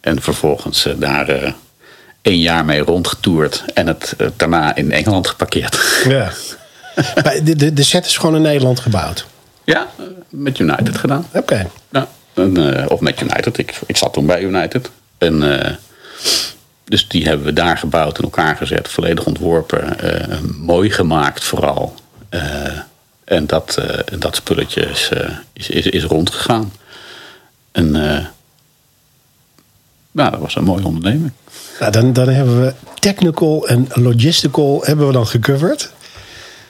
en 0.00 0.22
vervolgens 0.22 0.86
uh, 0.86 0.92
daar 0.96 1.42
uh, 1.42 1.52
één 2.22 2.38
jaar 2.38 2.64
mee 2.64 2.80
rondgetoerd. 2.80 3.64
En 3.74 3.86
het 3.86 4.16
daarna 4.36 4.74
in 4.74 4.92
Engeland 4.92 5.28
geparkeerd. 5.28 6.02
Ja. 6.08 6.32
de, 7.44 7.56
de, 7.56 7.72
de 7.72 7.82
set 7.82 8.06
is 8.06 8.16
gewoon 8.16 8.36
in 8.36 8.42
Nederland 8.42 8.80
gebouwd? 8.80 9.26
Ja, 9.64 9.88
met 10.28 10.58
United 10.58 10.98
gedaan. 10.98 11.26
Oké. 11.32 11.38
Okay. 11.38 11.66
Ja, 11.90 12.08
of 12.88 13.00
met 13.00 13.20
United. 13.20 13.58
Ik, 13.58 13.80
ik 13.86 13.96
zat 13.96 14.12
toen 14.12 14.26
bij 14.26 14.42
United. 14.42 14.90
En 15.18 15.42
dus 16.84 17.08
die 17.08 17.24
hebben 17.24 17.46
we 17.46 17.52
daar 17.52 17.78
gebouwd 17.78 18.18
in 18.18 18.24
elkaar 18.24 18.56
gezet, 18.56 18.88
volledig 18.88 19.26
ontworpen, 19.26 19.98
eh, 19.98 20.38
mooi 20.58 20.90
gemaakt 20.90 21.44
vooral. 21.44 21.94
Eh, 23.24 23.36
en 23.36 23.46
dat, 23.46 23.76
uh, 23.78 24.18
dat 24.18 24.36
spulletje 24.36 24.80
is, 24.80 25.10
is, 25.52 25.68
is, 25.68 25.86
is, 25.86 26.04
rondgegaan. 26.04 26.72
En 27.72 27.90
nou, 30.10 30.30
dat 30.30 30.40
was 30.40 30.56
een 30.56 30.64
mooie 30.64 30.84
onderneming. 30.84 31.32
Nou, 31.80 31.92
dan, 31.92 32.12
dan 32.12 32.28
hebben 32.28 32.60
we 32.60 32.74
technical 32.98 33.68
en 33.68 33.88
logistical 33.92 34.82
hebben 34.84 35.06
we 35.06 35.12
dan 35.12 35.26
gecoverd. 35.26 35.92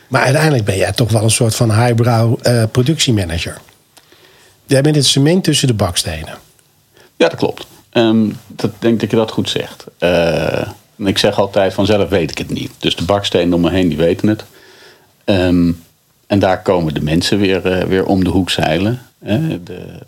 Maar 0.09 0.23
uiteindelijk 0.23 0.65
ben 0.65 0.77
jij 0.77 0.93
toch 0.93 1.11
wel 1.11 1.23
een 1.23 1.31
soort 1.31 1.55
van 1.55 1.73
highbrow 1.73 2.39
productiemanager. 2.71 3.59
Jij 4.67 4.83
bent 4.83 4.97
het 4.97 5.07
cement 5.07 5.45
tussen 5.45 5.69
de 5.69 5.75
bakstenen. 5.75 6.39
Ja, 7.17 7.29
dat 7.29 7.35
klopt. 7.35 7.67
Um, 7.93 8.37
dat 8.49 8.71
denk 8.79 9.01
dat 9.01 9.11
je 9.11 9.17
dat 9.17 9.31
goed 9.31 9.51
zegt. 9.51 9.85
Uh, 9.99 10.69
ik 10.97 11.19
zeg 11.19 11.39
altijd 11.39 11.75
vanzelf 11.75 12.09
weet 12.09 12.31
ik 12.31 12.39
het 12.39 12.51
niet. 12.51 12.71
Dus 12.79 12.97
de 12.97 13.05
bakstenen 13.05 13.53
om 13.53 13.61
me 13.61 13.71
heen 13.71 13.89
die 13.89 13.97
weten 13.97 14.29
het. 14.29 14.45
Um, 15.25 15.84
en 16.27 16.39
daar 16.39 16.63
komen 16.63 16.95
de 16.95 17.03
mensen 17.03 17.39
weer, 17.39 17.67
uh, 17.67 17.83
weer 17.83 18.07
om 18.07 18.25
de 18.25 18.31
hoek 18.31 18.51
zeilen. 18.51 19.01
De, 19.19 19.61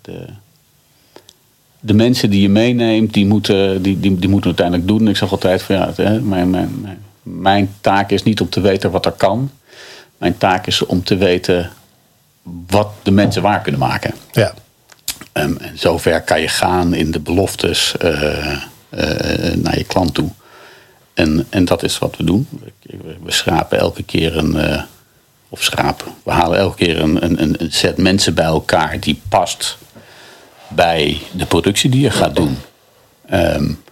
de, 0.03 0.27
de, 1.81 1.95
mensen 1.95 2.31
die 2.31 2.43
je 2.43 2.49
meeneemt, 2.49 3.13
die 3.13 3.27
moeten, 3.27 3.83
die, 3.83 4.01
die, 4.01 4.19
die 4.19 4.29
moeten 4.29 4.47
uiteindelijk 4.47 4.89
doen. 4.89 5.09
Ik 5.09 5.17
zeg 5.17 5.31
altijd 5.31 5.63
van 5.63 5.75
ja, 5.75 5.93
hè, 5.97 6.21
mijn, 6.21 6.51
mijn, 6.51 6.81
mijn, 6.81 6.99
mijn 7.23 7.75
taak 7.81 8.11
is 8.11 8.23
niet 8.23 8.41
om 8.41 8.49
te 8.49 8.61
weten 8.61 8.91
wat 8.91 9.07
er 9.07 9.13
kan. 9.13 9.51
Mijn 10.19 10.39
taak 10.39 10.67
is 10.67 10.87
om 10.87 11.03
te 11.03 11.17
weten 11.17 11.71
wat 12.67 12.91
de 13.03 13.11
mensen 13.11 13.43
waar 13.43 13.63
kunnen 13.63 13.81
maken. 13.81 14.15
Ja. 14.33 14.55
Um, 15.33 15.57
en 15.57 15.79
zover 15.79 16.23
kan 16.23 16.41
je 16.41 16.49
gaan 16.49 16.95
in 16.95 17.11
de 17.11 17.21
beloftes 17.21 17.95
uh, 18.05 18.13
uh, 18.91 19.55
naar 19.55 19.79
je 19.79 19.85
klant 19.85 20.15
toe. 20.15 20.29
En, 21.15 21.47
en 21.49 21.65
dat 21.65 21.83
is 21.83 21.99
wat 21.99 22.17
we 22.17 22.25
doen. 22.25 22.49
We, 22.83 23.17
we 23.23 23.33
schrapen 23.33 23.79
elke 23.79 24.03
keer 24.03 24.37
een. 24.37 24.57
Uh, 24.57 24.83
of 25.49 25.62
schrapen. 25.62 26.12
We 26.23 26.31
halen 26.31 26.59
elke 26.59 26.76
keer 26.76 27.00
een, 27.00 27.25
een, 27.25 27.62
een 27.62 27.73
set 27.73 27.97
mensen 27.97 28.35
bij 28.35 28.45
elkaar 28.45 29.00
die 29.00 29.21
past 29.29 29.79
bij 30.69 31.21
de 31.33 31.47
productie 31.47 31.91
die 31.91 32.00
je 32.00 32.11
gaat 32.11 32.37
doen. 32.37 32.57
Um, 33.33 33.85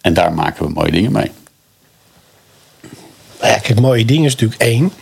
en 0.00 0.14
daar 0.14 0.32
maken 0.32 0.66
we 0.66 0.72
mooie 0.72 0.90
dingen 0.90 1.12
mee. 1.12 1.30
Nou 3.40 3.52
ja, 3.52 3.58
kijk, 3.58 3.80
mooie 3.80 4.04
dingen 4.04 4.24
is 4.24 4.32
natuurlijk 4.32 4.60
één. 4.60 4.92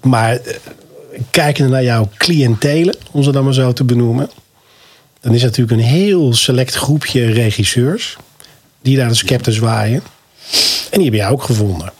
Maar 0.00 0.40
kijken 1.30 1.70
naar 1.70 1.82
jouw 1.82 2.08
cliëntelen, 2.16 2.96
om 3.10 3.22
ze 3.22 3.32
dan 3.32 3.44
maar 3.44 3.54
zo 3.54 3.72
te 3.72 3.84
benoemen. 3.84 4.30
Dan 5.20 5.34
is 5.34 5.42
natuurlijk 5.42 5.80
een 5.80 5.86
heel 5.86 6.34
select 6.34 6.74
groepje 6.74 7.32
regisseurs. 7.32 8.16
Die 8.82 8.96
daar 8.96 9.08
de 9.08 9.14
scepter 9.14 9.52
zwaaien. 9.52 10.02
En 10.90 10.98
die 10.98 11.02
hebben 11.02 11.20
jou 11.20 11.32
ook 11.32 11.42
gevonden. 11.42 11.92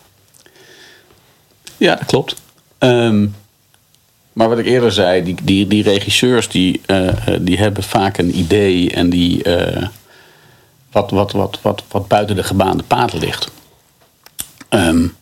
Ja, 1.82 1.94
dat 1.94 2.06
klopt. 2.06 2.34
Um, 2.78 3.34
maar 4.32 4.48
wat 4.48 4.58
ik 4.58 4.66
eerder 4.66 4.92
zei, 4.92 5.22
die, 5.22 5.36
die, 5.42 5.66
die 5.66 5.82
regisseurs 5.82 6.48
die, 6.48 6.80
uh, 6.86 7.08
die 7.40 7.58
hebben 7.58 7.82
vaak 7.82 8.18
een 8.18 8.38
idee 8.38 8.90
en 8.90 9.10
die 9.10 9.48
uh, 9.48 9.86
wat, 10.92 11.10
wat, 11.10 11.32
wat, 11.32 11.58
wat, 11.62 11.82
wat 11.88 12.08
buiten 12.08 12.36
de 12.36 12.42
gebaande 12.42 12.82
paden 12.82 13.18
ligt. 13.18 13.50
Um, 14.70 15.14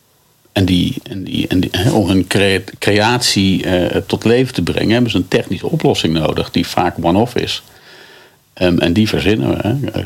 en, 0.51 0.65
die, 0.65 0.95
en, 1.03 1.23
die, 1.23 1.47
en 1.47 1.59
die, 1.59 1.93
om 1.93 2.07
hun 2.07 2.27
creatie 2.79 3.65
uh, 3.65 3.85
tot 4.07 4.23
leven 4.23 4.53
te 4.53 4.61
brengen, 4.61 4.93
hebben 4.93 5.11
ze 5.11 5.17
een 5.17 5.27
technische 5.27 5.67
oplossing 5.67 6.13
nodig, 6.13 6.51
die 6.51 6.67
vaak 6.67 6.95
one-off 7.01 7.35
is. 7.35 7.63
Um, 8.61 8.79
en 8.79 8.93
die 8.93 9.07
verzinnen 9.07 9.49
we. 9.49 9.67
Hè. 9.67 9.99
Uh, 9.99 10.05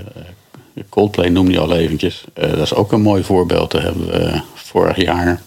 Coldplay 0.90 1.30
noemde 1.30 1.52
je 1.52 1.60
al 1.60 1.76
eventjes. 1.76 2.24
Uh, 2.36 2.50
dat 2.50 2.60
is 2.60 2.74
ook 2.74 2.92
een 2.92 3.02
mooi 3.02 3.24
voorbeeld. 3.24 3.72
Daar 3.72 3.84
hebben 3.84 4.08
we 4.08 4.42
vorig 4.54 5.02
jaar, 5.02 5.42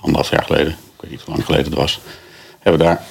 anderhalf 0.00 0.30
jaar 0.30 0.44
geleden, 0.44 0.72
ik 0.72 1.00
weet 1.00 1.10
niet 1.10 1.20
hoe 1.20 1.34
lang 1.34 1.44
geleden 1.44 1.66
het 1.66 1.74
was, 1.74 2.00
hebben 2.58 2.80
we 2.80 2.86
daar 2.86 3.02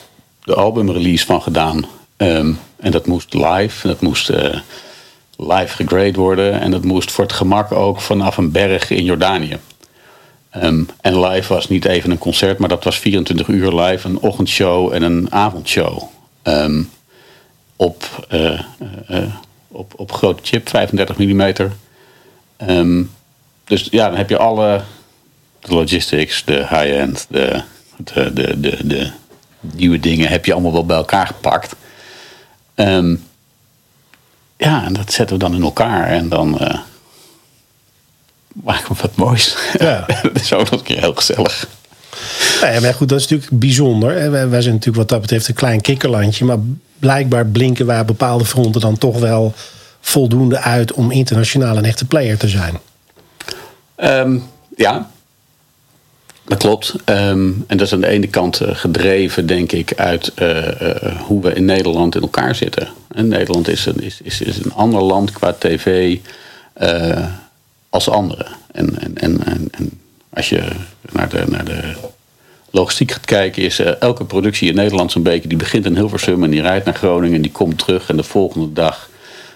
de 0.44 0.56
albumrelease 0.56 1.26
van 1.26 1.42
gedaan. 1.42 1.86
Um, 2.18 2.60
en 2.76 2.92
dat 2.92 3.06
moest 3.06 3.34
live, 3.34 3.88
dat 3.88 4.02
moest 4.02 4.30
live 5.38 5.76
gegrade 5.76 6.20
worden. 6.20 6.60
En 6.60 6.72
dat 6.72 6.84
moest 6.84 7.12
voor 7.12 7.24
het 7.24 7.34
gemak 7.34 7.72
ook 7.72 8.02
vanaf 8.02 8.38
een 8.38 8.52
berg 8.52 8.90
in 8.90 9.04
Jordanië. 9.04 9.58
Um, 10.56 10.90
en 11.02 11.20
live 11.20 11.54
was 11.54 11.70
niet 11.70 11.86
even 11.86 12.12
een 12.12 12.18
concert, 12.18 12.58
maar 12.58 12.70
dat 12.70 12.84
was 12.84 13.00
24 13.00 13.48
uur 13.48 13.74
live, 13.74 14.08
een 14.08 14.20
ochtendshow 14.20 14.94
en 14.94 15.02
een 15.02 15.32
avondshow. 15.32 16.02
Um, 16.44 16.90
op, 17.76 18.28
uh, 18.32 18.62
uh, 19.10 19.34
op, 19.68 19.94
op 19.96 20.12
grote 20.12 20.44
chip, 20.44 20.70
35 20.70 21.18
mm. 21.18 23.10
Dus 23.66 23.88
ja, 23.92 24.08
dan 24.08 24.18
heb 24.18 24.30
je 24.30 24.38
alle 24.38 24.82
de 25.60 25.74
logistics, 25.74 26.44
de 26.46 26.58
high-end, 26.58 27.26
de, 27.30 27.62
de, 27.98 28.34
de, 28.34 28.60
de, 28.60 28.88
de, 28.88 29.12
nieuwe 29.60 30.00
dingen 30.00 30.30
heb 30.30 30.46
je 30.46 30.54
allemaal 30.54 30.72
wel 30.72 30.86
bij 30.86 30.98
elkaar 30.98 31.28
gepakt. 31.28 31.76
ja, 34.58 34.86
en 34.86 34.94
dat 34.94 35.14
zetten 35.14 35.38
we 35.38 35.44
dan 35.44 35.56
in 35.56 35.62
elkaar 35.62 36.08
en 36.08 36.30
dan. 36.30 36.58
Uh, 36.62 36.80
maken 38.64 38.96
we 38.96 39.02
wat 39.02 39.16
moois. 39.16 39.58
Ja. 39.80 40.06
dat 40.24 40.42
is 40.42 40.54
ook 40.54 40.70
nog 40.70 40.80
een 40.80 40.86
keer 40.86 41.00
heel 41.00 41.14
gezellig. 41.14 41.68
Ja, 42.62 42.80
maar 42.80 42.94
goed, 42.94 43.10
dat 43.10 43.20
is 43.20 43.28
natuurlijk 43.28 43.60
bijzonder. 43.60 44.32
Wij, 44.32 44.50
wij 44.50 44.62
zijn 44.62 44.74
natuurlijk 44.74 44.98
wat 44.98 45.10
dat 45.10 45.22
betreft 45.22 45.48
een 45.48 45.54
klein 45.54 45.82
kikkerlandje. 45.82 46.46
Maar 46.46 46.58
blijkbaar 47.00 47.46
blinken 47.46 47.86
wij 47.86 48.00
op 48.00 48.08
bepaalde 48.08 48.46
fronten 48.46 48.82
dan 48.82 48.98
toch 48.98 49.20
wel 49.20 49.54
voldoende 50.02 50.60
uit 50.60 50.94
om 50.94 51.12
internationaal 51.12 51.78
een 51.78 51.86
echte 51.86 52.06
player 52.06 52.38
te 52.38 52.48
zijn. 52.48 52.80
Um, 53.98 54.44
ja, 54.76 55.10
dat 56.48 56.58
klopt. 56.58 56.96
Um, 57.06 57.64
en 57.68 57.78
dat 57.78 57.88
is 57.88 57.94
aan 57.94 58.02
de 58.02 58.08
ene 58.08 58.28
kant 58.28 58.62
uh, 58.62 58.76
gedreven, 58.76 59.46
denk 59.46 59.72
ik, 59.72 59.94
uit 59.94 60.32
uh, 60.42 60.82
uh, 60.82 61.22
hoe 61.22 61.42
we 61.42 61.54
in 61.54 61.66
Nederland 61.66 62.16
in 62.16 62.22
elkaar 62.22 62.56
zitten. 62.56 62.88
En 63.08 63.28
Nederland 63.28 63.68
is 63.68 63.86
een, 63.86 64.02
is, 64.02 64.22
is, 64.24 64.42
is 64.42 64.58
een 64.58 64.74
ander 64.74 65.02
land 65.02 65.32
qua 65.32 65.56
tv 65.60 66.18
als 67.90 68.10
anderen. 68.10 68.48
En, 68.72 69.00
en, 69.00 69.18
en, 69.46 69.68
en, 69.72 70.00
als 70.30 70.50
je 70.50 70.64
naar 71.12 71.30
de, 71.30 71.44
naar 71.48 71.66
de 71.66 71.94
logistiek 72.70 73.12
gaat 73.12 73.26
kijken, 73.26 73.64
is 73.64 73.80
elke 73.80 74.26
productie 74.26 74.70
in 74.70 74.76
Nederland 74.76 75.12
zo'n 75.12 75.24
beetje, 75.24 75.48
die 75.48 75.58
begint 75.58 75.86
in 75.86 75.96
Hilversum 75.96 76.44
en 76.44 76.50
die 76.50 76.62
rijdt 76.62 76.86
naar 76.86 76.96
Groningen 76.96 77.36
en 77.36 77.42
die 77.42 77.52
komt 77.52 77.78
terug 77.78 78.10
en 78.10 78.18
de 78.18 78.24
volgende 78.24 78.74
dag 78.74 79.10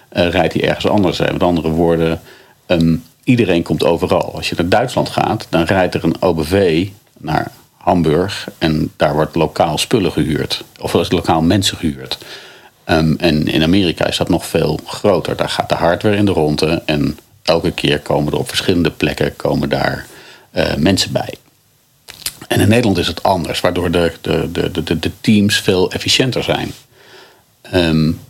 rijdt 0.08 0.52
hij 0.52 0.68
ergens 0.68 0.86
anders. 0.86 1.18
Met 1.18 1.42
andere 1.42 1.70
woorden, 1.70 2.20
um, 2.66 3.02
iedereen 3.24 3.62
komt 3.62 3.84
overal. 3.84 4.34
Als 4.34 4.48
je 4.48 4.54
naar 4.56 4.68
Duitsland 4.68 5.08
gaat, 5.08 5.46
dan 5.48 5.62
rijdt 5.62 5.94
er 5.94 6.04
een 6.04 6.22
OBV 6.22 6.88
naar 7.18 7.50
Hamburg 7.76 8.48
en 8.58 8.92
daar 8.96 9.14
wordt 9.14 9.34
lokaal 9.34 9.78
spullen 9.78 10.12
gehuurd. 10.12 10.64
Of 10.80 11.10
lokaal 11.10 11.42
mensen 11.42 11.76
gehuurd. 11.76 12.18
Um, 12.86 13.14
en 13.18 13.46
in 13.46 13.62
Amerika 13.62 14.06
is 14.06 14.16
dat 14.16 14.28
nog 14.28 14.46
veel 14.46 14.80
groter. 14.86 15.36
Daar 15.36 15.48
gaat 15.48 15.68
de 15.68 15.74
hardware 15.74 16.16
in 16.16 16.24
de 16.24 16.32
ronde 16.32 16.82
en 16.86 17.18
elke 17.42 17.70
keer 17.70 18.00
komen 18.00 18.32
er 18.32 18.38
op 18.38 18.48
verschillende 18.48 18.90
plekken 18.90 19.36
komen 19.36 19.68
daar 19.68 20.06
uh, 20.52 20.74
mensen 20.74 21.12
bij. 21.12 21.34
En 22.48 22.60
in 22.60 22.68
Nederland 22.68 22.98
is 22.98 23.06
het 23.06 23.22
anders, 23.22 23.60
waardoor 23.60 23.90
de, 23.90 24.12
de, 24.20 24.48
de, 24.52 24.82
de, 24.82 24.98
de 24.98 25.10
teams 25.20 25.60
veel 25.60 25.92
efficiënter 25.92 26.42
zijn. 26.42 26.72
Um, 27.74 28.20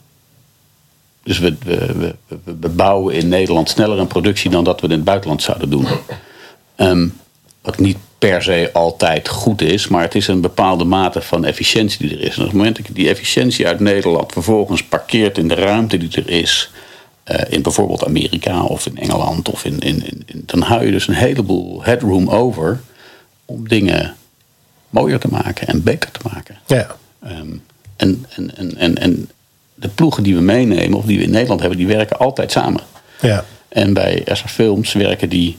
dus 1.23 1.39
we, 1.39 1.55
we, 1.65 2.15
we, 2.27 2.39
we, 2.61 2.69
bouwen 2.69 3.15
in 3.15 3.29
Nederland 3.29 3.69
sneller 3.69 3.99
een 3.99 4.07
productie 4.07 4.51
dan 4.51 4.65
dat 4.65 4.81
we 4.81 4.87
in 4.87 4.93
het 4.93 5.05
buitenland 5.05 5.43
zouden 5.43 5.71
doen. 5.71 5.87
Um, 6.77 7.21
wat 7.61 7.79
niet 7.79 7.97
per 8.19 8.43
se 8.43 8.71
altijd 8.73 9.29
goed 9.29 9.63
is, 9.63 9.89
maar 9.89 10.03
het 10.03 10.15
is 10.15 10.29
een 10.29 10.41
bepaalde 10.41 10.85
mate 10.85 11.21
van 11.21 11.45
efficiëntie 11.45 12.09
die 12.09 12.19
er 12.19 12.25
is. 12.25 12.35
En 12.35 12.41
op 12.41 12.47
het 12.47 12.57
moment 12.57 12.77
dat 12.77 12.87
je 12.87 12.93
die 12.93 13.09
efficiëntie 13.09 13.67
uit 13.67 13.81
Nederland 13.81 14.33
vervolgens 14.33 14.85
parkeert 14.85 15.39
in 15.39 15.49
de 15.49 15.55
ruimte 15.55 15.99
die 15.99 16.17
er 16.17 16.31
is, 16.31 16.71
uh, 17.25 17.41
in 17.49 17.63
bijvoorbeeld 17.63 18.05
Amerika 18.05 18.63
of 18.63 18.87
in 18.87 18.99
Engeland 18.99 19.49
of 19.49 19.65
in, 19.65 19.79
in, 19.79 20.25
in, 20.27 20.43
dan 20.47 20.61
hou 20.61 20.85
je 20.85 20.91
dus 20.91 21.09
een 21.09 21.15
heleboel 21.15 21.83
headroom 21.83 22.29
over 22.29 22.81
om 23.45 23.69
dingen 23.69 24.15
mooier 24.91 25.19
te 25.19 25.29
maken 25.29 25.67
en 25.67 25.83
beter 25.83 26.11
te 26.11 26.21
maken. 26.33 26.59
Ja. 26.67 26.97
Um, 27.25 27.63
en, 27.97 28.27
en, 28.37 28.57
en, 28.57 28.77
en, 28.77 28.97
en 28.97 29.31
de 29.83 29.89
ploegen 29.89 30.23
die 30.23 30.35
we 30.35 30.41
meenemen 30.41 30.99
of 30.99 31.05
die 31.05 31.19
we 31.19 31.25
in 31.25 31.31
Nederland 31.31 31.61
hebben, 31.61 31.79
die 31.79 31.87
werken 31.87 32.19
altijd 32.19 32.53
samen. 32.53 32.81
Ja. 33.21 33.45
En 33.69 33.93
bij 33.93 34.23
SR 34.27 34.49
Films 34.49 34.93
werken 34.93 35.29
die 35.29 35.59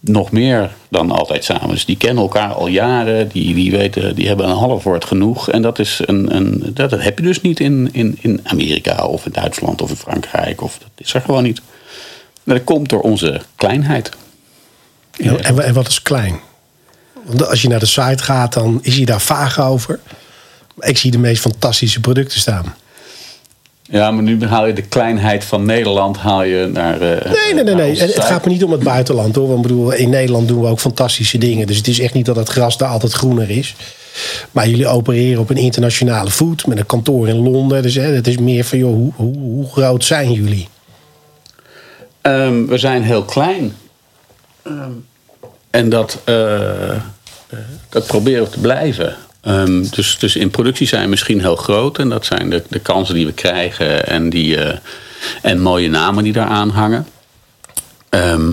nog 0.00 0.30
meer 0.30 0.70
dan 0.88 1.10
altijd 1.10 1.44
samen. 1.44 1.68
Dus 1.68 1.84
die 1.84 1.96
kennen 1.96 2.22
elkaar 2.22 2.52
al 2.52 2.66
jaren, 2.66 3.28
die, 3.28 3.54
die, 3.54 3.70
weten, 3.70 4.14
die 4.14 4.26
hebben 4.26 4.48
een 4.48 4.56
half 4.56 4.82
woord 4.82 5.04
genoeg. 5.04 5.50
En 5.50 5.62
dat, 5.62 5.78
is 5.78 6.00
een, 6.04 6.36
een, 6.36 6.70
dat, 6.74 6.90
heb 6.90 7.18
je 7.18 7.24
dus 7.24 7.40
niet 7.40 7.60
in, 7.60 7.88
in, 7.92 8.18
in 8.20 8.40
Amerika 8.42 9.06
of 9.06 9.26
in 9.26 9.32
Duitsland 9.32 9.82
of 9.82 9.90
in 9.90 9.96
Frankrijk. 9.96 10.62
Of, 10.62 10.78
dat 10.78 10.88
is 10.96 11.14
er 11.14 11.20
gewoon 11.20 11.42
niet. 11.42 11.60
Maar 12.42 12.56
dat 12.56 12.64
komt 12.64 12.88
door 12.88 13.00
onze 13.00 13.40
kleinheid. 13.56 14.10
Ja, 15.12 15.36
en, 15.36 15.64
en 15.64 15.74
wat 15.74 15.88
is 15.88 16.02
klein? 16.02 16.40
Want 17.24 17.48
als 17.48 17.62
je 17.62 17.68
naar 17.68 17.78
de 17.78 17.86
site 17.86 18.22
gaat, 18.22 18.52
dan 18.52 18.78
is 18.82 18.96
hij 18.96 19.04
daar 19.04 19.20
vaag 19.20 19.60
over. 19.60 20.00
Ik 20.78 20.98
zie 20.98 21.10
de 21.10 21.18
meest 21.18 21.40
fantastische 21.40 22.00
producten 22.00 22.40
staan. 22.40 22.74
Ja, 23.94 24.10
maar 24.10 24.22
nu 24.22 24.44
haal 24.44 24.66
je 24.66 24.72
de 24.72 24.82
kleinheid 24.82 25.44
van 25.44 25.64
Nederland 25.64 26.16
haal 26.16 26.42
je 26.42 26.66
naar. 26.72 27.00
eh, 27.00 27.32
Nee, 27.32 27.54
nee, 27.54 27.64
nee. 27.64 27.74
nee. 27.74 28.00
Het 28.00 28.24
gaat 28.24 28.44
me 28.44 28.50
niet 28.52 28.64
om 28.64 28.72
het 28.72 28.82
buitenland 28.82 29.34
hoor. 29.36 29.48
Want 29.48 29.62
bedoel, 29.62 29.92
in 29.92 30.08
Nederland 30.10 30.48
doen 30.48 30.60
we 30.60 30.66
ook 30.66 30.80
fantastische 30.80 31.38
dingen. 31.38 31.66
Dus 31.66 31.76
het 31.76 31.88
is 31.88 31.98
echt 32.00 32.14
niet 32.14 32.26
dat 32.26 32.36
het 32.36 32.48
gras 32.48 32.76
daar 32.78 32.88
altijd 32.88 33.12
groener 33.12 33.50
is. 33.50 33.74
Maar 34.50 34.68
jullie 34.68 34.86
opereren 34.86 35.40
op 35.40 35.50
een 35.50 35.56
internationale 35.56 36.30
voet 36.30 36.66
met 36.66 36.78
een 36.78 36.86
kantoor 36.86 37.28
in 37.28 37.36
Londen. 37.50 37.82
Dus 37.82 37.94
hè, 37.94 38.02
het 38.02 38.26
is 38.26 38.38
meer 38.38 38.64
van, 38.64 38.78
joh, 38.78 38.94
hoe, 38.94 39.12
hoe, 39.16 39.36
hoe 39.36 39.66
groot 39.72 40.04
zijn 40.04 40.32
jullie? 40.32 40.68
Ehm, 42.20 42.66
we 42.66 42.78
zijn 42.78 43.02
heel 43.02 43.24
klein. 43.24 43.76
Ehm, 44.62 44.90
en 45.70 45.88
dat, 45.88 46.18
eh, 46.24 47.00
dat 47.88 48.06
proberen 48.06 48.44
we 48.44 48.50
te 48.50 48.60
blijven. 48.60 49.16
Ehm, 49.44 49.84
dus, 49.90 50.18
dus 50.18 50.36
in 50.36 50.50
productie 50.50 50.86
zijn 50.86 51.02
we 51.02 51.08
misschien 51.08 51.40
heel 51.40 51.56
groot. 51.56 51.98
En 51.98 52.08
dat 52.08 52.26
zijn 52.26 52.50
de, 52.50 52.62
de 52.68 52.78
kansen 52.78 53.14
die 53.14 53.26
we 53.26 53.32
krijgen. 53.32 54.06
En, 54.06 54.30
die, 54.30 54.56
eh, 54.56 54.78
en 55.42 55.60
mooie 55.60 55.88
namen 55.88 56.24
die 56.24 56.32
daaraan 56.32 56.70
hangen. 56.70 57.06
Ehm, 58.08 58.50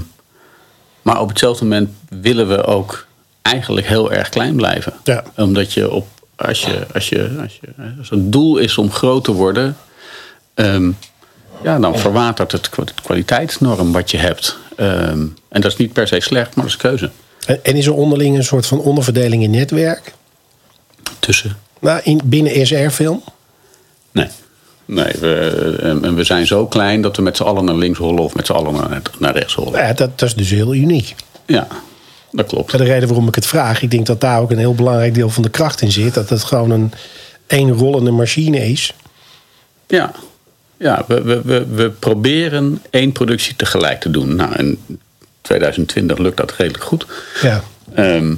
maar 1.02 1.22
op 1.22 1.30
hetzelfde 1.30 1.64
moment 1.64 1.90
willen 2.10 2.48
we 2.48 2.64
ook 2.64 3.06
eigenlijk 3.42 3.88
heel 3.88 4.12
erg 4.12 4.30
klein 4.30 4.56
blijven. 4.56 4.94
Ja. 5.04 5.24
Omdat 5.36 5.74
je 5.74 5.92
op, 5.92 6.08
als, 6.36 6.62
je, 6.62 6.86
als, 6.94 7.10
je, 7.10 7.38
als, 7.42 7.60
je, 7.62 7.68
als 8.00 8.10
het 8.10 8.32
doel 8.32 8.58
is 8.58 8.78
om 8.78 8.92
groot 8.92 9.24
te 9.24 9.32
worden, 9.32 9.78
ehm, 10.54 10.92
ja, 11.64 11.80
dan 11.80 11.98
verwatert 12.00 12.52
het 12.52 12.70
kwa- 12.70 12.84
het 12.84 13.02
kwaliteitsnorm 13.02 13.92
wat 13.92 14.12
je 14.12 14.18
hebt. 14.18 14.58
En 14.76 15.36
dat 15.62 15.66
is 15.66 15.76
niet 15.78 15.94
per 15.94 16.08
se 16.08 16.20
slecht, 16.20 16.56
maar 16.56 16.66
dat 16.66 16.74
is 16.74 16.80
keuze. 16.80 17.10
En 17.64 17.76
is 17.76 17.86
er 17.86 17.94
onderling 17.94 18.38
een 18.38 18.44
soort 18.44 18.66
van 18.66 18.80
onderverdeling 18.80 19.44
in 19.44 19.52
netwerk? 19.52 20.14
Tussen. 21.22 21.58
Nou, 21.80 22.00
in, 22.04 22.22
binnen 22.24 22.68
SR-film? 22.68 23.24
Nee. 24.12 24.28
Nee, 24.86 25.14
we, 25.20 26.00
en 26.04 26.16
we 26.16 26.24
zijn 26.24 26.48
zo 26.48 26.68
klein 26.68 27.02
dat 27.02 27.16
we 27.16 27.22
met 27.22 27.38
z'n 27.38 27.44
allen 27.44 27.66
naar 27.66 27.76
links 27.76 27.98
hollen 27.98 28.24
of 28.24 28.36
met 28.36 28.46
z'n 28.46 28.52
allen 28.52 28.74
naar, 28.74 29.02
naar 29.20 29.34
rechts 29.34 29.54
hollen. 29.54 29.80
Ja, 29.80 29.94
dat, 29.94 30.20
dat 30.20 30.30
is 30.30 30.36
dus 30.36 30.50
heel 30.50 30.74
uniek. 30.74 31.16
Ja, 31.46 31.68
dat 32.32 32.48
klopt. 32.48 32.72
Maar 32.72 32.82
de 32.82 32.88
reden 32.88 33.08
waarom 33.08 33.28
ik 33.28 33.36
het 33.36 33.46
vraag, 33.46 33.82
ik 33.82 33.92
denk 33.92 34.06
dat 34.06 34.22
daar 34.22 34.42
ook 34.42 34.52
een 34.52 34.58
heel 34.58 34.76
belangrijk 34.76 35.14
deel 35.14 35.30
van 35.30 35.44
de 35.44 35.50
kracht 35.50 35.82
in 35.82 35.92
zit. 35.92 36.14
Dat 36.14 36.30
het 36.30 36.44
gewoon 36.44 36.72
een 36.72 36.92
één 37.48 37.72
rollende 37.72 38.12
machine 38.12 38.70
is. 38.70 38.94
Ja, 39.88 40.12
ja 40.78 41.04
we, 41.08 41.22
we, 41.22 41.42
we, 41.42 41.66
we 41.66 41.90
proberen 41.90 42.82
één 42.90 43.12
productie 43.12 43.56
tegelijk 43.56 44.00
te 44.00 44.12
doen. 44.12 44.36
Nou, 44.36 44.56
in 44.56 44.80
2020 45.42 46.18
lukt 46.18 46.38
dat 46.38 46.54
redelijk 46.54 46.84
goed. 46.84 47.06
Ja. 47.42 47.64
Ehm, 47.94 48.36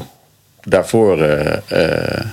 daarvoor 0.62 1.22
eh, 1.22 1.58
eh, 1.68 2.26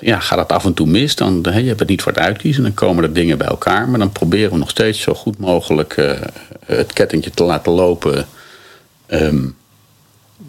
ja, 0.00 0.20
gaat 0.20 0.38
het 0.38 0.52
af 0.52 0.64
en 0.64 0.74
toe 0.74 0.86
mis. 0.86 1.14
Dan, 1.14 1.46
hè, 1.48 1.58
je 1.58 1.66
hebt 1.66 1.80
het 1.80 1.88
niet 1.88 2.02
voor 2.02 2.12
het 2.12 2.20
uitkiezen. 2.20 2.62
Dan 2.62 2.74
komen 2.74 3.04
er 3.04 3.12
dingen 3.12 3.38
bij 3.38 3.46
elkaar. 3.46 3.88
Maar 3.88 3.98
dan 3.98 4.12
proberen 4.12 4.50
we 4.50 4.58
nog 4.58 4.70
steeds 4.70 5.00
zo 5.00 5.14
goed 5.14 5.38
mogelijk 5.38 5.96
eh, 5.96 6.20
het 6.64 6.92
kettingje 6.92 7.30
te 7.30 7.44
laten 7.44 7.72
lopen. 7.72 8.26
Ehm, 9.06 9.44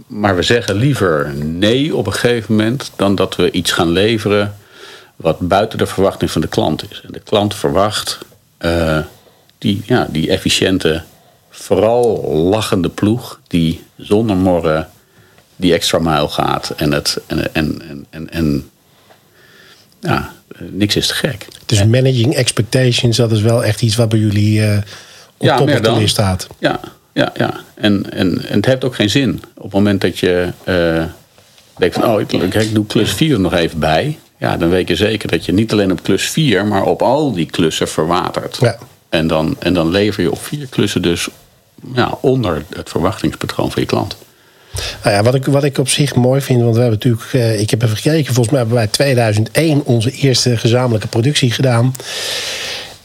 maar 0.07 0.35
we 0.35 0.41
zeggen 0.41 0.75
liever 0.75 1.33
nee 1.35 1.95
op 1.95 2.05
een 2.05 2.13
gegeven 2.13 2.55
moment... 2.55 2.91
dan 2.95 3.15
dat 3.15 3.35
we 3.35 3.51
iets 3.51 3.71
gaan 3.71 3.89
leveren 3.89 4.55
wat 5.15 5.39
buiten 5.39 5.77
de 5.77 5.85
verwachting 5.85 6.31
van 6.31 6.41
de 6.41 6.47
klant 6.47 6.91
is. 6.91 7.01
En 7.05 7.11
de 7.11 7.19
klant 7.19 7.55
verwacht 7.55 8.19
eh, 8.57 8.99
die, 9.57 9.81
ja, 9.85 10.07
die 10.09 10.29
efficiënte, 10.29 11.03
vooral 11.49 12.33
lachende 12.33 12.89
ploeg... 12.89 13.39
die 13.47 13.83
zonder 13.97 14.35
morren 14.35 14.89
die 15.55 15.73
extra 15.73 15.99
mijl 15.99 16.29
gaat. 16.29 16.69
En, 16.69 16.91
het, 16.91 17.19
en, 17.27 17.53
en, 17.53 18.05
en, 18.09 18.29
en 18.29 18.69
ja, 19.99 20.33
niks 20.59 20.95
is 20.95 21.07
te 21.07 21.13
gek. 21.13 21.47
Dus 21.65 21.85
managing 21.85 22.35
expectations, 22.35 23.17
dat 23.17 23.31
is 23.31 23.41
wel 23.41 23.63
echt 23.63 23.81
iets 23.81 23.95
wat 23.95 24.09
bij 24.09 24.19
jullie 24.19 24.63
eh 24.63 24.77
op 25.37 25.47
Ja, 25.47 25.57
top 25.57 25.67
de 25.83 26.07
staat. 26.07 26.47
Ja, 26.59 26.79
ja, 27.13 27.31
ja. 27.35 27.53
En, 27.75 28.11
en, 28.11 28.45
en 28.47 28.55
het 28.55 28.65
heeft 28.65 28.83
ook 28.83 28.95
geen 28.95 29.09
zin. 29.09 29.41
Op 29.55 29.63
het 29.63 29.73
moment 29.73 30.01
dat 30.01 30.19
je 30.19 30.51
eh, 30.63 31.03
denkt 31.77 31.95
van... 31.95 32.05
oh, 32.05 32.21
ik, 32.21 32.31
ik 32.31 32.73
doe 32.73 32.85
klus 32.85 33.13
4 33.13 33.33
er 33.33 33.39
nog 33.39 33.53
even 33.53 33.79
bij. 33.79 34.19
Ja, 34.37 34.57
dan 34.57 34.69
weet 34.69 34.87
je 34.87 34.95
zeker 34.95 35.29
dat 35.29 35.45
je 35.45 35.53
niet 35.53 35.71
alleen 35.71 35.91
op 35.91 36.03
klus 36.03 36.29
4... 36.29 36.65
maar 36.65 36.83
op 36.83 37.01
al 37.01 37.33
die 37.33 37.45
klussen 37.45 37.87
verwatert. 37.87 38.57
Ja. 38.61 38.77
En, 39.09 39.27
dan, 39.27 39.55
en 39.59 39.73
dan 39.73 39.89
lever 39.89 40.23
je 40.23 40.31
op 40.31 40.41
vier 40.41 40.67
klussen 40.67 41.01
dus 41.01 41.27
ja, 41.93 42.17
onder 42.21 42.63
het 42.75 42.89
verwachtingspatroon 42.89 43.71
van 43.71 43.81
je 43.81 43.87
klant. 43.87 44.17
Nou 45.03 45.15
ja, 45.15 45.23
wat, 45.23 45.35
ik, 45.35 45.45
wat 45.45 45.63
ik 45.63 45.77
op 45.77 45.89
zich 45.89 46.15
mooi 46.15 46.41
vind, 46.41 46.61
want 46.61 46.75
we 46.75 46.81
hebben 46.81 46.99
natuurlijk, 46.99 47.33
eh, 47.33 47.59
ik 47.59 47.69
heb 47.69 47.81
even 47.81 47.97
gekeken, 47.97 48.33
volgens 48.33 48.49
mij 48.49 48.57
hebben 48.57 48.77
wij 48.77 48.87
2001 48.87 49.85
onze 49.85 50.11
eerste 50.11 50.57
gezamenlijke 50.57 51.07
productie 51.07 51.51
gedaan. 51.51 51.93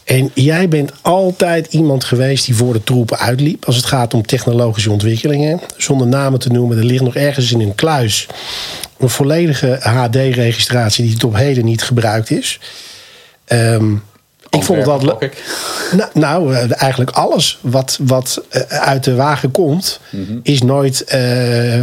En 0.03 0.31
jij 0.33 0.67
bent 0.67 0.91
altijd 1.01 1.67
iemand 1.73 2.03
geweest 2.03 2.45
die 2.45 2.55
voor 2.55 2.73
de 2.73 2.83
troepen 2.83 3.17
uitliep 3.17 3.65
als 3.65 3.75
het 3.75 3.85
gaat 3.85 4.13
om 4.13 4.25
technologische 4.25 4.91
ontwikkelingen. 4.91 5.61
Zonder 5.77 6.07
namen 6.07 6.39
te 6.39 6.49
noemen, 6.49 6.77
er 6.77 6.83
ligt 6.83 7.03
nog 7.03 7.15
ergens 7.15 7.51
in 7.51 7.61
een 7.61 7.75
kluis 7.75 8.27
een 9.03 9.09
volledige 9.09 9.77
HD-registratie 9.81 11.05
die 11.05 11.17
tot 11.17 11.31
op 11.31 11.37
heden 11.37 11.65
niet 11.65 11.83
gebruikt 11.83 12.31
is. 12.31 12.59
Ehm, 13.45 13.95
ik 14.53 14.63
vond 14.63 14.87
Antwerpen, 14.87 15.17
leuk. 15.19 15.43
Nou, 15.97 16.09
nou, 16.13 16.55
eh, 16.55 16.81
eigenlijk 16.81 17.11
alles 17.11 17.57
wat, 17.61 17.97
wat 18.01 18.43
eh, 18.49 18.61
uit 18.61 19.03
de 19.03 19.15
wagen 19.15 19.51
komt, 19.51 19.99
Mhm. 20.09 20.37
is, 20.43 20.61
nooit, 20.61 21.03
eh, 21.03 21.81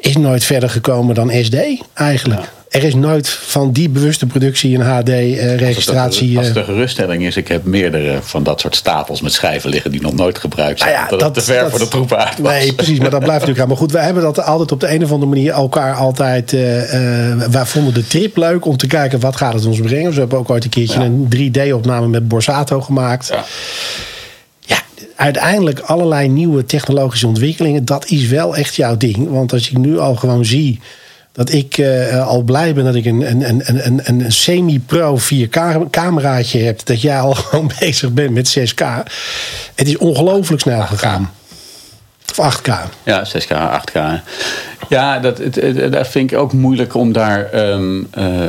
is 0.00 0.16
nooit 0.16 0.44
verder 0.44 0.70
gekomen 0.70 1.14
dan 1.14 1.30
SD 1.42 1.56
eigenlijk. 1.94 2.48
Er 2.72 2.84
is 2.84 2.94
nooit 2.94 3.28
van 3.28 3.72
die 3.72 3.88
bewuste 3.88 4.26
productie 4.26 4.74
een 4.74 4.80
HD-registratie. 4.80 6.36
Als 6.38 6.46
het 6.46 6.54
de 6.54 6.64
geruststelling 6.64 7.22
is, 7.24 7.36
ik 7.36 7.48
heb 7.48 7.64
meerdere 7.64 8.18
van 8.22 8.42
dat 8.42 8.60
soort 8.60 8.76
stapels 8.76 9.20
met 9.20 9.32
schijven 9.32 9.70
liggen 9.70 9.90
die 9.90 10.00
nog 10.00 10.14
nooit 10.14 10.38
gebruikt 10.38 10.78
zijn. 10.80 10.92
Nou 10.92 11.02
ja, 11.02 11.10
dat, 11.10 11.20
het 11.20 11.34
te 11.34 11.40
ver 11.40 11.70
voor 11.70 11.78
de 11.78 11.88
troepen 11.88 12.18
uit 12.18 12.38
was. 12.38 12.52
Nee, 12.52 12.72
precies, 12.74 12.98
maar 12.98 13.10
dat 13.10 13.18
blijft 13.18 13.40
natuurlijk 13.40 13.60
aan. 13.60 13.68
Maar 13.68 13.76
goed, 13.76 13.92
wij 13.92 14.04
hebben 14.04 14.22
dat 14.22 14.44
altijd 14.44 14.72
op 14.72 14.80
de 14.80 14.90
een 14.94 15.04
of 15.04 15.12
andere 15.12 15.30
manier 15.30 15.52
elkaar 15.52 15.94
altijd. 15.94 16.52
eh, 16.52 17.30
eh, 17.30 17.38
wij 17.50 17.66
vonden 17.66 17.94
de 17.94 18.06
trip 18.06 18.36
leuk 18.36 18.64
om 18.66 18.76
te 18.76 18.86
kijken 18.86 19.20
wat 19.20 19.36
gaat 19.36 19.52
het 19.54 19.66
ons 19.66 19.80
brengen. 19.80 20.04
Dus 20.04 20.14
we 20.14 20.20
hebben 20.20 20.38
ook 20.38 20.50
ooit 20.50 20.64
een 20.64 20.70
keertje 20.70 20.98
Ja. 21.00 21.04
een 21.04 21.28
3D-opname 21.28 22.06
met 22.08 22.28
Borsato 22.28 22.80
gemaakt. 22.80 23.28
Ja. 23.28 23.44
Ja, 24.60 24.78
uiteindelijk 25.16 25.80
allerlei 25.80 26.28
nieuwe 26.28 26.64
technologische 26.64 27.26
ontwikkelingen. 27.26 27.84
Dat 27.84 28.06
is 28.10 28.26
wel 28.26 28.56
echt 28.56 28.74
jouw 28.74 28.96
ding. 28.96 29.30
Want 29.30 29.52
als 29.52 29.70
ik 29.70 29.76
nu 29.78 29.98
al 29.98 30.14
gewoon 30.14 30.44
zie 30.44 30.80
dat 31.32 31.52
ik 31.52 31.78
eh, 31.78 32.26
al 32.26 32.42
blij 32.42 32.74
ben 32.74 32.84
dat 32.84 32.94
ik 32.94 33.04
een, 33.04 33.30
een, 33.30 33.62
een, 33.68 33.86
een, 33.86 34.00
een 34.04 34.32
semi-pro 34.32 35.18
4K-cameraatje 35.18 36.58
heb. 36.58 36.84
Dat 36.84 37.00
jij 37.00 37.20
al 37.20 37.34
gewoon 37.42 37.70
bezig 37.78 38.12
bent 38.12 38.30
met 38.30 38.58
6K. 38.58 38.84
Het 39.74 39.88
is 39.88 39.96
ongelooflijk 39.96 40.62
snel 40.62 40.82
gegaan. 40.82 41.32
Of 42.36 42.58
8K. 42.58 42.72
Ja, 43.02 43.26
6K, 43.26 43.52
8K. 43.52 44.00
Ja, 44.88 45.18
dat, 45.18 45.40
dat 45.90 46.08
vind 46.08 46.32
ik 46.32 46.38
ook 46.38 46.52
moeilijk 46.52 46.94
om 46.94 47.12
daar 47.12 47.50
ehm, 47.50 48.02
eh, 48.10 48.44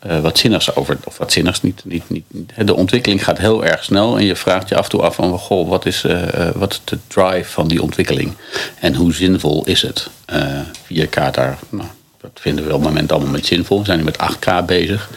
eh, 0.00 0.20
wat 0.20 0.38
zinnigs 0.38 0.74
over. 0.74 0.98
Of 1.04 1.18
wat 1.18 1.32
zinnigs 1.32 1.62
niet, 1.62 1.84
niet, 1.84 2.10
niet. 2.10 2.24
De 2.56 2.74
ontwikkeling 2.74 3.24
gaat 3.24 3.38
heel 3.38 3.64
erg 3.64 3.84
snel. 3.84 4.18
En 4.18 4.24
je 4.24 4.36
vraagt 4.36 4.68
je 4.68 4.76
af 4.76 4.84
en 4.84 4.90
toe 4.90 5.02
af 5.02 5.14
van 5.14 5.38
goh, 5.38 5.68
wat 5.68 5.86
is, 5.86 6.04
eh, 6.04 6.48
eh, 6.48 6.54
wat 6.54 6.80
de 6.84 6.98
drive 7.06 7.50
van 7.50 7.68
die 7.68 7.82
ontwikkeling? 7.82 8.32
En 8.80 8.94
hoe 8.94 9.12
zinvol 9.12 9.66
is 9.66 9.82
het? 9.82 10.08
Eh 10.24 10.60
4K 10.82 11.34
daar, 11.34 11.58
nou, 11.68 11.88
dat 12.20 12.30
vinden 12.34 12.64
we 12.64 12.74
op 12.74 12.80
het 12.80 12.88
moment 12.88 13.12
allemaal 13.12 13.30
met 13.30 13.46
zinvol. 13.46 13.78
We 13.78 13.84
zijn 13.84 13.98
nu 13.98 14.04
met 14.04 14.18
8K 14.18 14.66
bezig. 14.66 15.10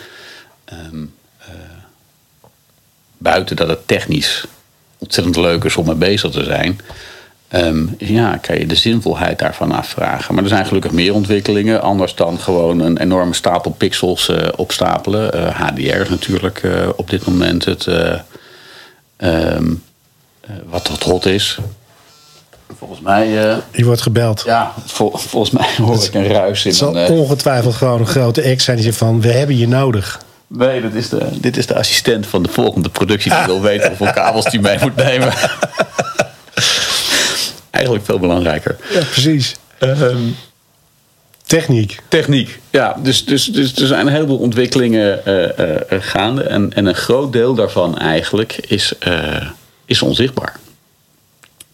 Ehm, 0.65 1.03
eh, 1.37 1.47
buiten 3.17 3.55
dat 3.55 3.67
het 3.67 3.87
technisch 3.87 4.45
ontzettend 4.97 5.35
leuk 5.35 5.63
is 5.63 5.77
om 5.77 5.85
mee 5.85 5.95
bezig 5.95 6.31
te 6.31 6.43
zijn. 6.43 6.79
Ehm, 7.53 7.85
ja, 7.97 8.37
kan 8.37 8.57
je 8.59 8.65
de 8.65 8.75
zinvolheid 8.75 9.39
daarvan 9.39 9.71
afvragen. 9.71 10.33
Maar 10.33 10.43
er 10.43 10.49
zijn 10.49 10.65
gelukkig 10.65 10.91
meer 10.91 11.13
ontwikkelingen. 11.13 11.81
Anders 11.81 12.15
dan 12.15 12.39
gewoon 12.39 12.79
een 12.79 12.97
enorme 12.97 13.33
stapel 13.33 13.71
pixels 13.71 14.29
eh, 14.29 14.47
opstapelen. 14.55 15.33
Eh, 15.33 15.59
HDR 15.59 15.81
is 16.01 16.09
natuurlijk 16.09 16.63
eh, 16.63 16.71
op 16.95 17.09
dit 17.09 17.25
moment 17.25 17.65
het, 17.65 17.87
eh, 17.87 18.13
ehm, 19.17 19.71
eh, 20.41 20.49
wat 20.69 20.87
wat 20.89 21.03
hot 21.03 21.25
is. 21.25 21.57
Volgens 22.77 23.01
mij, 23.01 23.49
eh, 23.49 23.57
Die 23.71 23.85
wordt 23.85 24.01
gebeld. 24.01 24.43
ja, 24.45 24.71
vol- 24.85 25.17
volgens 25.17 25.51
mij 25.51 25.69
hoor 25.85 26.03
ik 26.03 26.13
een 26.13 26.27
ruis 26.27 26.63
in. 26.63 26.69
Het 26.69 26.79
zal 26.79 26.95
een, 26.97 27.05
eh, 27.05 27.19
ongetwijfeld 27.19 27.75
gewoon 27.75 27.99
een 27.99 28.07
grote 28.07 28.41
ex 28.41 28.63
zijn 28.63 28.75
die 28.77 28.85
zegt 28.85 28.97
van... 28.97 29.21
we 29.21 29.31
hebben 29.31 29.57
je 29.57 29.67
nodig. 29.67 30.19
Nee, 30.47 30.81
dat 30.81 30.93
is 30.93 31.09
de, 31.09 31.27
dit 31.33 31.57
is 31.57 31.65
de 31.67 31.75
assistent 31.75 32.27
van 32.27 32.43
de 32.43 32.49
volgende 32.49 32.89
productie 32.89 33.31
die 33.31 33.45
wil 33.53 33.61
weten 33.61 33.87
hoeveel 33.87 34.11
kabels 34.13 34.45
die 34.45 34.59
mee 34.59 34.77
moet 34.81 34.95
nemen. 34.95 35.33
Eigenlijk 37.83 38.05
veel 38.05 38.19
belangrijker. 38.19 38.77
Ja, 38.91 38.99
precies. 38.99 39.55
Techniek. 41.45 41.99
Techniek. 42.07 42.59
Ja, 42.69 42.97
dus, 43.03 43.25
dus, 43.25 43.45
dus 43.45 43.75
er 43.75 43.87
zijn 43.87 44.07
een 44.07 44.13
heleboel 44.13 44.37
ontwikkelingen 44.37 45.25
eh, 45.25 45.59
eh, 45.59 45.91
eh, 45.91 46.01
gaande. 46.01 46.43
En, 46.43 46.73
en 46.73 46.85
een 46.85 46.95
groot 46.95 47.33
deel 47.33 47.53
daarvan 47.53 47.97
eigenlijk 47.97 48.57
is, 48.57 48.93
is 49.85 50.01
onzichtbaar. 50.01 50.59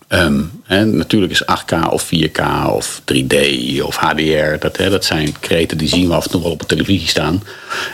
Um, 0.08 0.62
en 0.66 0.98
natuurlijk 0.98 1.32
is 1.32 1.44
8K 1.44 1.90
of 1.90 2.10
4K 2.16 2.70
of 2.72 3.02
3D 3.14 3.36
of 3.82 3.96
HDR. 3.96 4.58
Dat, 4.60 4.78
hè, 4.78 4.90
dat 4.90 5.06
zijn 5.06 5.40
kreten 5.40 5.78
die 5.78 5.88
zien 5.88 6.08
we 6.08 6.14
af 6.14 6.24
en 6.24 6.32
toe 6.32 6.42
wel 6.42 6.52
op 6.52 6.60
de 6.60 6.66
televisie 6.66 7.08
staan. 7.08 7.44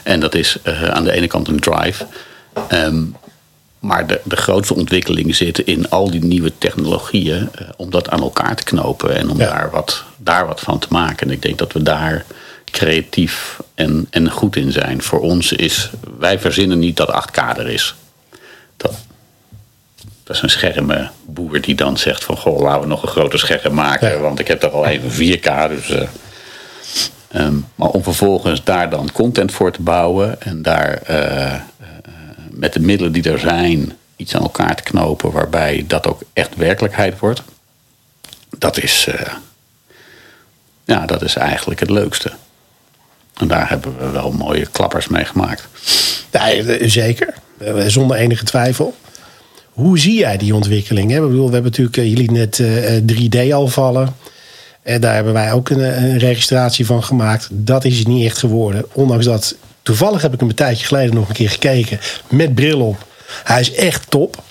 En 0.03 0.19
dat 0.19 0.35
is 0.35 0.57
aan 0.89 1.03
de 1.03 1.11
ene 1.11 1.27
kant 1.27 1.47
een 1.47 1.59
drive. 1.59 2.05
Um, 2.71 3.15
maar 3.85 4.07
de, 4.07 4.21
de 4.23 4.35
grootste 4.35 4.75
ontwikkelingen 4.75 5.35
zitten 5.35 5.65
in 5.65 5.89
al 5.89 6.11
die 6.11 6.23
nieuwe 6.23 6.51
technologieën. 6.57 7.49
Uh, 7.61 7.67
om 7.77 7.89
dat 7.89 8.09
aan 8.09 8.21
elkaar 8.21 8.55
te 8.55 8.63
knopen 8.63 9.15
en 9.15 9.29
om 9.29 9.37
ja. 9.37 9.49
daar, 9.49 9.69
wat, 9.69 10.03
daar 10.17 10.47
wat 10.47 10.59
van 10.59 10.79
te 10.79 10.87
maken. 10.89 11.27
En 11.27 11.33
ik 11.33 11.41
denk 11.41 11.57
dat 11.57 11.73
we 11.73 11.83
daar 11.83 12.25
creatief 12.71 13.59
en, 13.75 14.07
en 14.09 14.31
goed 14.31 14.55
in 14.55 14.71
zijn. 14.71 15.01
Voor 15.01 15.19
ons 15.19 15.51
is, 15.51 15.89
wij 16.19 16.39
verzinnen 16.39 16.79
niet 16.79 16.97
dat 16.97 17.27
8K 17.29 17.57
er 17.57 17.69
is. 17.69 17.95
Dat, 18.77 18.93
dat 20.23 20.35
is 20.35 20.41
een 20.41 20.49
schermenboer 20.49 21.61
die 21.61 21.75
dan 21.75 21.97
zegt 21.97 22.23
van... 22.23 22.37
goh, 22.37 22.61
laten 22.61 22.81
we 22.81 22.87
nog 22.87 23.01
een 23.01 23.07
groter 23.07 23.39
scherm 23.39 23.73
maken... 23.73 24.09
Ja. 24.09 24.19
want 24.19 24.39
ik 24.39 24.47
heb 24.47 24.59
toch 24.59 24.73
al 24.73 24.85
even 24.85 25.11
4K. 25.11 25.69
Dus, 25.69 25.89
uh, 25.89 26.01
um, 27.41 27.65
maar 27.75 27.89
om 27.89 28.03
vervolgens 28.03 28.63
daar 28.63 28.89
dan 28.89 29.11
content 29.11 29.51
voor 29.51 29.71
te 29.71 29.81
bouwen... 29.81 30.41
en 30.41 30.61
daar 30.61 31.01
uh, 31.09 31.53
met 32.55 32.73
de 32.73 32.79
middelen 32.79 33.11
die 33.11 33.31
er 33.31 33.39
zijn... 33.39 33.93
iets 34.15 34.35
aan 34.35 34.41
elkaar 34.41 34.75
te 34.75 34.83
knopen... 34.83 35.31
waarbij 35.31 35.83
dat 35.87 36.07
ook 36.07 36.21
echt 36.33 36.55
werkelijkheid 36.55 37.19
wordt... 37.19 37.41
dat 38.57 38.77
is, 38.77 39.07
ja, 40.85 41.05
dat 41.05 41.21
is 41.21 41.35
eigenlijk 41.35 41.79
het 41.79 41.89
leukste. 41.89 42.31
En 43.37 43.47
daar 43.47 43.69
hebben 43.69 43.97
we 43.97 44.09
wel 44.09 44.31
mooie 44.31 44.65
klappers 44.65 45.07
mee 45.07 45.25
gemaakt. 45.25 45.67
Ja, 46.31 46.87
zeker. 46.87 47.33
Zonder 47.87 48.17
enige 48.17 48.43
twijfel. 48.43 48.95
Hoe 49.71 49.99
zie 49.99 50.17
jij 50.17 50.37
die 50.37 50.55
ontwikkeling? 50.55 51.15
Ik 51.15 51.21
bedoel, 51.21 51.47
we 51.47 51.53
hebben 51.53 51.71
natuurlijk, 51.71 51.95
je 51.95 52.17
liet 52.17 52.31
net 52.31 52.59
uh, 52.59 53.47
3D 53.47 53.53
al 53.53 53.67
vallen. 53.67 54.15
En 54.81 55.01
daar 55.01 55.13
hebben 55.13 55.33
wij 55.33 55.51
ook 55.51 55.69
een, 55.69 56.03
een, 56.03 56.17
registratie 56.17 56.85
van 56.85 57.03
gemaakt. 57.03 57.47
Dat 57.51 57.85
is 57.85 57.97
het 57.97 58.07
niet 58.07 58.25
echt 58.25 58.37
geworden. 58.37 58.85
Ondanks 58.91 59.25
dat, 59.25 59.55
toevallig 59.85 60.21
heb 60.21 60.33
ik 60.33 60.39
hem 60.39 60.49
een 60.49 60.55
tijdje 60.55 60.85
geleden 60.85 61.15
nog 61.15 61.27
een 61.27 61.35
keer 61.35 61.49
gekeken. 61.49 61.99
Met 62.27 62.55
bril 62.55 62.81
op. 62.81 63.05
Hij 63.43 63.59
is 63.59 63.73
echt 63.73 64.09
top. 64.09 64.43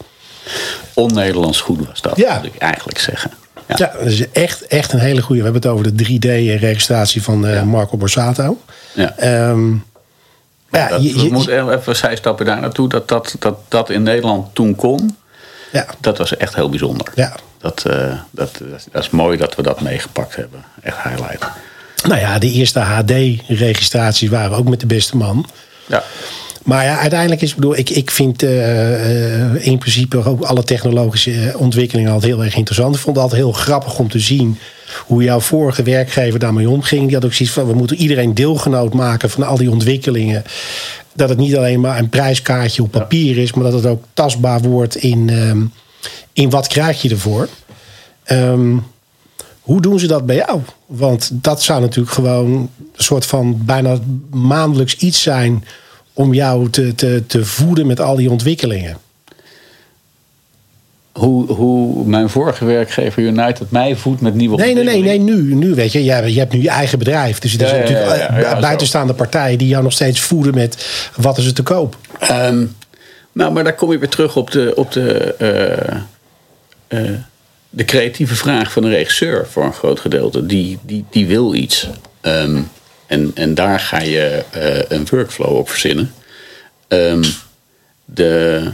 On-Nederlands 0.94 1.61
goed 1.61 1.87
was 1.87 2.01
dat, 2.01 2.16
ja. 2.16 2.37
moet 2.37 2.44
ik 2.44 2.57
eigenlijk 2.57 2.99
zeggen. 2.99 3.31
Ja. 3.68 3.75
ja, 3.79 3.92
dat 3.99 4.07
is 4.07 4.31
echt, 4.31 4.66
echt 4.66 4.92
een 4.92 4.99
hele 4.99 5.23
goede. 5.23 5.42
We 5.42 5.51
hebben 5.51 5.62
het 5.62 5.70
over 5.70 5.97
de 5.97 6.05
3D-registratie 6.05 7.23
van 7.23 7.47
uh, 7.47 7.55
ja. 7.55 7.64
Marco 7.64 7.97
Borsato. 7.97 8.61
Ja. 8.92 9.49
Um, 9.49 9.85
ja, 10.70 10.88
dat, 10.88 11.03
je, 11.03 11.23
je, 11.23 11.33
moet 11.33 11.47
even 11.47 11.97
zijstappen 11.97 12.47
daar 12.47 12.61
naartoe. 12.61 12.88
Dat 12.88 13.09
dat, 13.09 13.37
dat 13.38 13.59
dat 13.68 13.90
in 13.90 14.03
Nederland 14.03 14.55
toen 14.55 14.75
kon. 14.75 15.16
Ja. 15.73 15.87
Dat 16.01 16.18
was 16.18 16.37
echt 16.37 16.55
heel 16.55 16.68
bijzonder. 16.68 17.12
Ja. 17.14 17.37
Dat, 17.59 17.85
uh, 17.87 17.94
dat, 18.31 18.59
dat, 18.59 18.87
dat, 18.92 19.03
is 19.03 19.11
mooi 19.11 19.37
dat 19.37 19.55
we 19.55 19.62
dat 19.62 19.81
meegepakt 19.81 20.37
hebben. 20.37 20.64
Echt 20.83 21.03
highlight. 21.03 21.47
Nou 22.05 22.21
ja, 22.21 22.38
de 22.38 22.51
eerste 22.51 22.79
HD-registraties 22.79 24.29
waren 24.29 24.57
ook 24.57 24.69
met 24.69 24.81
de 24.81 24.87
beste 24.87 25.17
man. 25.17 25.47
Ja. 25.87 26.05
Maar 26.64 26.85
ja, 26.85 26.99
uiteindelijk 26.99 27.43
is, 27.43 27.55
bedoel, 27.55 27.77
ik, 27.77 27.90
ik 27.90 28.11
vind 28.11 28.43
uh, 28.43 28.51
uh, 28.51 29.67
in 29.67 29.79
principe 29.79 30.25
ook 30.25 30.43
alle 30.43 30.64
technologische 30.64 31.55
ontwikkelingen 31.57 32.12
altijd 32.12 32.33
heel 32.33 32.45
erg 32.45 32.57
interessant. 32.57 32.95
Ik 32.95 33.01
vond 33.01 33.17
het 33.17 33.25
altijd 33.25 33.43
heel 33.43 33.53
grappig 33.53 33.99
om 33.99 34.09
te 34.09 34.19
zien 34.19 34.59
hoe 35.07 35.23
jouw 35.23 35.40
vorige 35.40 35.83
werkgever 35.83 36.38
daarmee 36.38 36.69
omging. 36.69 37.05
Die 37.05 37.14
had 37.14 37.25
ook 37.25 37.33
zoiets 37.33 37.55
van: 37.55 37.67
we 37.67 37.75
moeten 37.75 37.97
iedereen 37.97 38.35
deelgenoot 38.35 38.95
maken 38.95 39.31
van 39.31 39.43
al 39.43 39.57
die 39.57 39.71
ontwikkelingen. 39.71 40.45
Dat 41.12 41.29
het 41.29 41.38
niet 41.38 41.57
alleen 41.57 41.81
maar 41.81 41.99
een 41.99 42.09
prijskaartje 42.09 42.83
op 42.83 42.90
papier 42.90 43.38
is, 43.38 43.53
maar 43.53 43.64
dat 43.64 43.73
het 43.73 43.87
ook 43.87 44.05
tastbaar 44.14 44.61
wordt 44.61 44.97
in, 44.97 45.29
um, 45.29 45.73
in 46.33 46.51
wat 46.51 46.67
krijg 46.67 47.03
je 47.03 47.09
ervoor. 47.09 47.49
Um, 48.27 48.85
hoe 49.64 49.81
doen 49.81 49.98
ze 49.98 50.07
dat 50.07 50.27
bij 50.27 50.37
jou? 50.37 50.61
Want 50.87 51.31
dat 51.33 51.62
zou 51.62 51.81
natuurlijk 51.81 52.14
gewoon 52.14 52.53
een 52.53 52.70
soort 52.96 53.27
van 53.27 53.64
bijna 53.64 53.98
maandelijks 54.31 54.96
iets 54.96 55.22
zijn 55.22 55.64
om 56.12 56.35
jou 56.35 56.70
te, 56.70 56.94
te, 56.94 57.22
te 57.27 57.44
voeden 57.44 57.87
met 57.87 58.00
al 58.00 58.16
die 58.16 58.31
ontwikkelingen. 58.31 58.96
Hoe, 61.12 61.53
hoe 61.53 62.07
mijn 62.07 62.29
vorige 62.29 62.64
werkgever 62.64 63.22
United 63.22 63.70
mij 63.70 63.96
voedt 63.96 64.20
met 64.20 64.35
nieuwe 64.35 64.57
Nee, 64.57 64.74
nee, 64.74 64.85
nee, 64.85 65.03
nee 65.03 65.18
nu, 65.18 65.55
nu 65.55 65.74
weet 65.74 65.92
je, 65.92 66.05
je, 66.05 66.33
je 66.33 66.38
hebt 66.38 66.53
nu 66.53 66.62
je 66.62 66.68
eigen 66.68 66.98
bedrijf. 66.98 67.38
Dus 67.38 67.53
het 67.53 67.61
is 67.61 67.70
ja, 67.70 67.77
natuurlijk 67.77 68.07
ja, 68.09 68.14
ja, 68.14 68.38
ja, 68.38 68.61
buitenstaande 68.61 69.14
partijen 69.14 69.59
die 69.59 69.68
jou 69.68 69.83
nog 69.83 69.92
steeds 69.92 70.20
voeden 70.20 70.55
met 70.55 70.87
wat 71.16 71.38
is 71.38 71.46
er 71.46 71.55
te 71.55 71.62
koop. 71.62 71.96
Um, 72.31 72.77
nou, 73.33 73.53
maar 73.53 73.64
daar 73.64 73.74
kom 73.74 73.92
je 73.92 73.98
weer 73.98 74.09
terug 74.09 74.37
op 74.37 74.50
de, 74.50 74.72
op 74.77 74.92
de, 74.92 75.35
uh, 76.90 77.00
uh, 77.00 77.11
de 77.75 77.85
creatieve 77.85 78.35
vraag 78.35 78.73
van 78.73 78.85
een 78.85 78.91
regisseur 78.91 79.47
voor 79.47 79.65
een 79.65 79.73
groot 79.73 80.01
gedeelte. 80.01 80.47
Die, 80.47 80.79
die, 80.83 81.05
die 81.11 81.27
wil 81.27 81.55
iets. 81.55 81.89
Um, 82.23 82.71
en, 83.07 83.31
en 83.35 83.55
daar 83.55 83.81
ga 83.81 84.01
je 84.01 84.45
uh, 84.57 84.99
een 84.99 85.07
workflow 85.11 85.57
op 85.57 85.69
verzinnen. 85.69 86.15
Um, 86.89 87.23
de, 88.05 88.71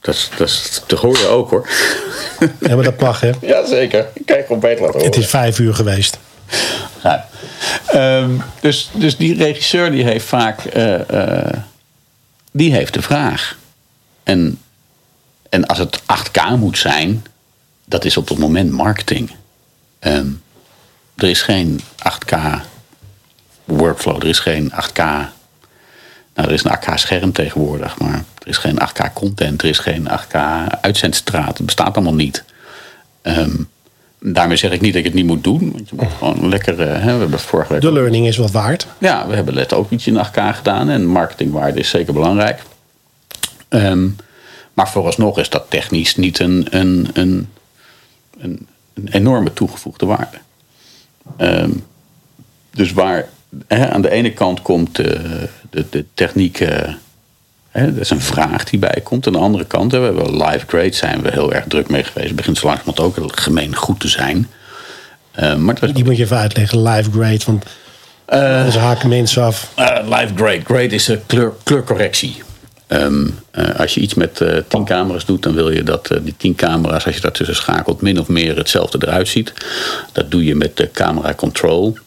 dat, 0.00 0.14
is, 0.14 0.30
dat, 0.36 0.84
dat 0.86 0.98
hoor 0.98 1.18
je 1.18 1.26
ook 1.26 1.50
hoor. 1.50 1.68
Ja, 2.60 2.74
maar 2.74 2.84
dat 2.84 3.00
mag 3.00 3.20
hè? 3.20 3.30
Jazeker. 3.46 4.08
Kijk, 4.24 4.46
gewoon 4.46 4.60
beter 4.60 4.80
laten 4.80 5.00
horen. 5.00 5.14
Het 5.14 5.24
is 5.24 5.30
vijf 5.30 5.58
uur 5.58 5.74
geweest. 5.74 6.18
Ja. 7.02 7.28
Um, 7.94 8.42
dus, 8.60 8.90
dus 8.92 9.16
die 9.16 9.36
regisseur 9.36 9.90
die 9.90 10.04
heeft 10.04 10.26
vaak 10.26 10.74
uh, 10.76 10.98
uh, 11.10 11.52
die 12.52 12.72
heeft 12.72 12.94
de 12.94 13.02
vraag. 13.02 13.58
En, 14.22 14.58
en 15.48 15.66
als 15.66 15.78
het 15.78 16.00
8K 16.00 16.58
moet 16.58 16.78
zijn, 16.78 17.24
dat 17.90 18.04
is 18.04 18.16
op 18.16 18.28
het 18.28 18.38
moment 18.38 18.70
marketing. 18.70 19.30
Um, 20.00 20.42
er 21.16 21.28
is 21.28 21.42
geen 21.42 21.80
8K 22.14 22.36
workflow, 23.64 24.16
er 24.16 24.28
is 24.28 24.38
geen 24.38 24.72
8K 24.72 25.28
nou, 26.34 26.48
er 26.48 26.52
is 26.52 26.64
een 26.64 26.76
8K 26.76 26.94
scherm 26.94 27.32
tegenwoordig, 27.32 27.98
maar 27.98 28.24
er 28.38 28.48
is 28.48 28.56
geen 28.56 28.78
8K 28.88 29.12
content, 29.12 29.62
er 29.62 29.68
is 29.68 29.78
geen 29.78 30.08
8K 30.08 30.36
uitzendstraat. 30.80 31.56
Het 31.56 31.66
bestaat 31.66 31.94
allemaal 31.94 32.14
niet. 32.14 32.44
Um, 33.22 33.68
daarmee 34.20 34.56
zeg 34.56 34.70
ik 34.70 34.80
niet 34.80 34.92
dat 34.92 35.00
ik 35.00 35.06
het 35.06 35.14
niet 35.14 35.26
moet 35.26 35.44
doen. 35.44 35.72
Want 35.72 35.88
je 35.88 35.96
moet 35.96 36.12
gewoon 36.18 36.48
lekker. 36.48 36.80
Uh, 36.80 37.02
hè, 37.02 37.14
we 37.14 37.20
hebben 37.20 37.40
vorige 37.40 37.72
week 37.72 37.82
de 37.82 37.92
learning 37.92 38.26
is 38.26 38.36
wat 38.36 38.50
waard. 38.50 38.86
Ja, 38.98 39.26
we 39.26 39.34
hebben 39.34 39.54
net 39.54 39.72
ook 39.72 39.90
iets 39.90 40.06
in 40.06 40.26
8K 40.26 40.40
gedaan. 40.54 40.88
En 40.88 41.06
marketingwaarde 41.06 41.78
is 41.78 41.88
zeker 41.88 42.12
belangrijk. 42.12 42.62
Um, 43.68 44.16
maar 44.74 44.88
vooralsnog 44.88 45.38
is 45.38 45.48
dat 45.48 45.64
technisch 45.68 46.16
niet 46.16 46.38
een, 46.38 46.66
een, 46.70 47.08
een, 47.12 47.48
een, 48.40 48.66
een 48.94 49.08
enorme 49.08 49.52
toegevoegde 49.52 50.06
waarde. 50.06 50.38
Um, 51.38 51.84
dus 52.70 52.92
waar 52.92 53.28
aan 53.68 54.02
de 54.02 54.10
ene 54.10 54.32
kant 54.32 54.62
komt 54.62 54.96
de, 54.96 55.48
de, 55.70 55.86
de 55.90 56.04
techniek. 56.14 56.58
Hè, 57.70 57.92
dat 57.92 58.00
is 58.00 58.10
een 58.10 58.20
vraag 58.20 58.64
die 58.64 58.78
bij 58.78 59.00
komt. 59.02 59.26
Aan 59.26 59.32
de 59.32 59.38
andere 59.38 59.64
kant, 59.64 59.92
hè, 59.92 59.98
we 59.98 60.04
hebben 60.04 60.44
live 60.44 60.66
grade 60.66 60.92
zijn 60.92 61.22
we 61.22 61.30
heel 61.30 61.52
erg 61.52 61.64
druk 61.68 61.88
mee 61.88 62.04
geweest. 62.04 62.26
Het 62.26 62.36
begint 62.36 62.58
zo 62.58 62.66
langzamerhand 62.66 63.18
ook 63.18 63.40
gemeen 63.40 63.76
goed 63.76 64.00
te 64.00 64.08
zijn. 64.08 64.48
Uh, 65.38 65.56
maar 65.56 65.80
dat 65.80 65.94
die 65.94 66.04
moet 66.04 66.16
je 66.16 66.22
even 66.22 66.36
uitleggen, 66.36 66.82
live 66.82 67.10
grade. 67.10 67.40
Want 67.46 67.64
uh, 68.28 68.58
anders 68.58 68.76
haken 68.76 69.08
mensen 69.08 69.42
af. 69.42 69.72
Uh, 69.78 69.98
live 70.04 70.34
grade. 70.34 70.60
Grade 70.64 70.94
is 70.94 71.08
een 71.08 71.26
kleur, 71.26 71.52
kleurcorrectie. 71.62 72.42
Um, 72.92 73.38
uh, 73.54 73.78
als 73.78 73.94
je 73.94 74.00
iets 74.00 74.14
met 74.14 74.40
uh, 74.40 74.56
tien 74.68 74.84
camera's 74.84 75.24
doet, 75.24 75.42
dan 75.42 75.54
wil 75.54 75.70
je 75.70 75.82
dat 75.82 76.10
uh, 76.12 76.18
die 76.22 76.34
tien 76.36 76.54
camera's, 76.54 77.06
als 77.06 77.14
je 77.14 77.20
daartussen 77.20 77.56
schakelt, 77.56 78.00
min 78.00 78.20
of 78.20 78.28
meer 78.28 78.56
hetzelfde 78.56 78.98
eruit 79.00 79.28
ziet. 79.28 79.52
Dat 80.12 80.30
doe 80.30 80.44
je 80.44 80.54
met 80.54 80.76
de 80.76 80.90
camera 80.92 81.34
control. 81.34 81.98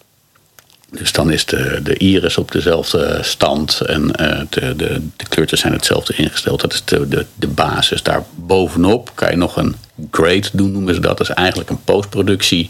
Dus 0.90 1.12
dan 1.12 1.32
is 1.32 1.46
de, 1.46 1.80
de 1.84 1.98
iris 1.98 2.38
op 2.38 2.52
dezelfde 2.52 3.20
stand 3.22 3.82
en 3.82 4.08
de, 4.50 4.76
de, 4.76 5.02
de 5.18 5.26
kleurtjes 5.30 5.60
zijn 5.60 5.74
hetzelfde 5.74 6.14
ingesteld. 6.16 6.62
Dat 6.62 6.74
is 6.74 6.86
de, 6.86 7.08
de, 7.08 7.26
de 7.36 7.48
basis. 7.48 8.04
Daar 8.04 8.24
bovenop 8.36 9.12
kan 9.16 9.30
je 9.30 9.38
nog 9.38 9.56
een 9.58 9.76
grade 10.12 10.48
doen, 10.54 10.72
noemen 10.72 10.94
ze 10.94 11.02
dat. 11.02 11.18
Dat 11.18 11.30
is 11.30 11.36
eigenlijk 11.36 11.70
een 11.70 11.84
postproductie 11.84 12.70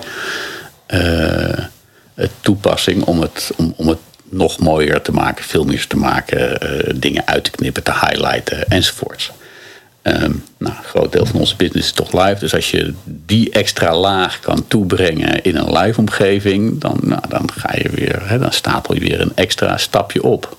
toepassing 2.41 3.03
om 3.03 3.21
het, 3.21 3.51
om, 3.55 3.73
om 3.77 3.87
het 3.87 3.99
nog 4.33 4.59
mooier 4.59 5.01
te 5.01 5.11
maken, 5.11 5.43
filmpjes 5.43 5.87
te 5.87 5.97
maken, 5.97 6.63
uh, 6.63 6.93
dingen 6.95 7.27
uit 7.27 7.43
te 7.43 7.51
knippen, 7.51 7.83
te 7.83 7.91
highlighten 7.91 8.69
enzovoorts. 8.69 9.31
Um, 10.03 10.43
nou, 10.57 10.75
een 10.77 10.83
groot 10.83 11.11
deel 11.11 11.25
van 11.25 11.39
onze 11.39 11.55
business 11.55 11.87
is 11.87 11.93
toch 11.93 12.13
live. 12.13 12.39
Dus 12.39 12.53
als 12.53 12.71
je 12.71 12.93
die 13.05 13.49
extra 13.49 13.97
laag 13.97 14.39
kan 14.39 14.67
toebrengen 14.67 15.43
in 15.43 15.55
een 15.55 15.77
live 15.77 15.99
omgeving, 15.99 16.79
dan, 16.79 16.99
nou, 17.01 17.21
dan 17.29 17.49
ga 17.51 17.75
je 17.75 17.89
weer, 17.89 18.29
hè, 18.29 18.39
dan 18.39 18.51
stapel 18.51 18.93
je 18.93 18.99
weer 18.99 19.21
een 19.21 19.31
extra 19.35 19.77
stapje 19.77 20.23
op. 20.23 20.57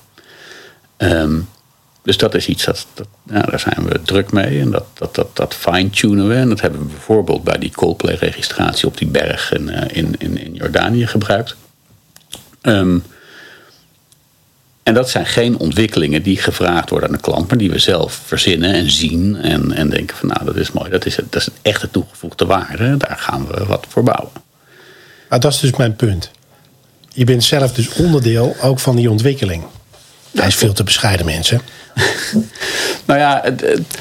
Um, 0.99 1.49
dus 2.03 2.17
dat 2.17 2.35
is 2.35 2.47
iets 2.47 2.65
dat, 2.65 2.87
daar 3.23 3.61
zijn 3.61 3.87
we 3.89 4.03
druk 4.03 4.33
mee. 4.33 4.61
En 4.61 4.71
dat, 4.71 4.85
dat, 4.95 5.15
dat, 5.15 5.37
dat 5.37 5.55
fine-tunen 5.55 6.29
we. 6.29 6.35
En 6.35 6.49
dat 6.49 6.61
hebben 6.61 6.81
we 6.81 6.87
bijvoorbeeld 6.87 7.45
bij 7.45 7.59
die 7.59 7.73
Coldplay-registratie 7.73 8.87
op 8.87 8.99
die 8.99 9.09
berg 9.09 9.53
in, 9.53 9.69
in, 9.69 10.15
in, 10.19 10.39
in 10.39 10.55
Jordanië 10.55 11.07
gebruikt. 11.07 11.57
Um, 12.63 13.05
En 14.85 14.95
dat 14.95 15.11
zijn 15.11 15.27
geen 15.27 15.59
ontwikkelingen 15.59 16.23
die 16.23 16.37
gevraagd 16.37 16.91
worden 16.91 17.09
aan 17.09 17.15
de 17.15 17.21
klant, 17.21 17.49
maar 17.49 17.59
die 17.59 17.71
we 17.71 17.79
zelf 17.79 18.21
verzinnen 18.25 18.75
en 18.75 18.91
zien. 18.91 19.37
En, 19.37 19.73
en 19.73 19.91
denken 19.91 20.17
van 20.17 20.29
nou, 20.29 20.45
dat 20.45 20.57
is 20.57 20.73
mooi, 20.73 20.91
dat 20.91 21.07
is, 21.07 21.17
dat 21.17 21.41
is 21.41 21.49
echt 21.63 21.81
de 21.81 21.91
toegevoegde 21.91 22.47
waarde. 22.47 22.97
Daar 22.97 23.17
gaan 23.19 23.47
we 23.47 23.65
wat 23.65 23.87
voor 23.89 24.03
bouwen. 24.03 24.33
Maar 25.29 25.41
dat 25.41 25.53
is 25.53 25.61
dus 25.61 25.77
mijn 25.77 25.97
punt. 25.97 26.31
Je 27.13 27.25
bent 27.25 27.45
zelf 27.45 27.73
dus 27.73 27.89
onderdeel 27.93 28.57
ook 28.63 28.81
van 28.81 28.97
die 28.97 29.11
ontwikkeling. 29.11 29.65
Hij 30.35 30.47
is 30.47 30.55
veel 30.55 30.73
te 30.73 30.85
bescheiden, 30.85 31.27
mensen. 31.27 31.61
nou 33.07 33.21
ja, 33.21 33.41
het, 33.43 33.61
het, 33.61 33.99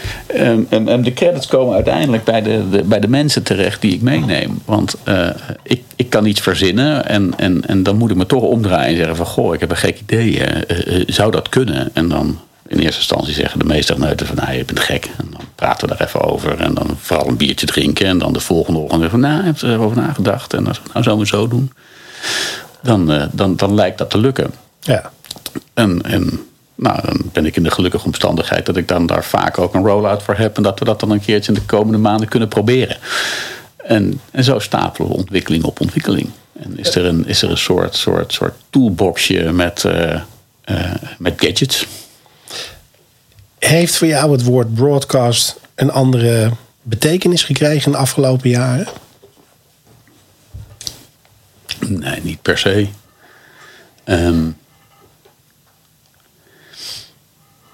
um, 0.71 1.03
de 1.03 1.13
credits 1.13 1.47
komen 1.47 1.73
uiteindelijk 1.73 2.23
bij 2.23 2.41
de, 2.41 2.69
de, 2.69 2.83
bij 2.83 2.99
de 2.99 3.07
mensen 3.07 3.43
terecht 3.43 3.81
die 3.81 3.93
ik 3.93 4.01
meeneem. 4.01 4.61
Want 4.65 4.95
uh, 5.07 5.29
ik, 5.63 5.81
ik 5.95 6.09
kan 6.09 6.25
iets 6.25 6.41
verzinnen 6.41 7.07
en, 7.07 7.33
en, 7.37 7.65
en 7.67 7.83
dan 7.83 7.97
moet 7.97 8.11
ik 8.11 8.17
me 8.17 8.25
toch 8.25 8.43
omdraaien 8.43 8.89
en 8.89 8.95
zeggen 8.95 9.15
van... 9.15 9.25
goh, 9.25 9.53
ik 9.53 9.59
heb 9.59 9.69
een 9.69 9.77
gek 9.77 9.99
idee, 9.99 10.39
uh, 10.39 11.03
zou 11.07 11.31
dat 11.31 11.49
kunnen? 11.49 11.89
En 11.93 12.09
dan 12.09 12.39
in 12.67 12.79
eerste 12.79 12.99
instantie 12.99 13.33
zeggen 13.33 13.59
de 13.59 13.65
meeste 13.65 13.97
neuten 13.97 14.27
van... 14.27 14.35
nou, 14.35 14.53
je 14.53 14.65
bent 14.65 14.79
gek. 14.79 15.09
En 15.17 15.27
dan 15.31 15.41
praten 15.55 15.89
we 15.89 15.95
daar 15.95 16.07
even 16.07 16.21
over 16.21 16.59
en 16.59 16.73
dan 16.73 16.97
vooral 16.99 17.27
een 17.27 17.37
biertje 17.37 17.65
drinken... 17.65 18.07
en 18.07 18.17
dan 18.17 18.33
de 18.33 18.39
volgende 18.39 18.79
ochtend 18.79 19.09
van, 19.09 19.19
nou, 19.19 19.43
heb 19.43 19.57
je 19.57 19.67
erover 19.67 19.97
nagedacht? 19.97 20.53
En 20.53 20.63
dan 20.63 20.75
nou, 20.93 21.03
zouden 21.03 21.25
we 21.25 21.35
zo 21.35 21.47
doen. 21.47 21.71
Dan, 22.81 23.29
dan, 23.31 23.55
dan 23.55 23.73
lijkt 23.73 23.97
dat 23.97 24.09
te 24.09 24.17
lukken. 24.17 24.51
Ja. 24.79 25.11
En, 25.73 26.01
en 26.01 26.39
nou, 26.75 27.01
dan 27.01 27.21
ben 27.31 27.45
ik 27.45 27.55
in 27.55 27.63
de 27.63 27.71
gelukkige 27.71 28.05
omstandigheid 28.05 28.65
dat 28.65 28.77
ik 28.77 28.87
dan 28.87 29.05
daar 29.05 29.23
vaak 29.23 29.57
ook 29.57 29.73
een 29.73 29.85
rollout 29.85 30.23
voor 30.23 30.35
heb. 30.35 30.57
En 30.57 30.63
dat 30.63 30.79
we 30.79 30.85
dat 30.85 30.99
dan 30.99 31.11
een 31.11 31.21
keertje 31.21 31.53
in 31.53 31.59
de 31.59 31.65
komende 31.65 31.97
maanden 31.97 32.27
kunnen 32.27 32.49
proberen. 32.49 32.97
En, 33.77 34.19
en 34.31 34.43
zo 34.43 34.59
stapelen 34.59 35.09
we 35.09 35.15
ontwikkeling 35.15 35.63
op 35.63 35.81
ontwikkeling. 35.81 36.29
En 36.53 36.77
is 36.77 36.95
er 36.95 37.05
een, 37.05 37.27
is 37.27 37.41
er 37.41 37.49
een 37.49 37.57
soort, 37.57 37.95
soort, 37.95 38.33
soort 38.33 38.53
toolboxje 38.69 39.51
met, 39.51 39.83
uh, 39.83 40.21
uh, 40.65 40.91
met 41.17 41.33
gadgets. 41.37 41.87
Heeft 43.59 43.95
voor 43.95 44.07
jou 44.07 44.31
het 44.31 44.43
woord 44.43 44.73
broadcast 44.73 45.59
een 45.75 45.91
andere 45.91 46.51
betekenis 46.81 47.43
gekregen 47.43 47.85
in 47.85 47.91
de 47.91 47.97
afgelopen 47.97 48.49
jaren? 48.49 48.87
Nee, 51.79 52.19
niet 52.21 52.41
per 52.41 52.57
se. 52.57 52.87
Um, 54.05 54.57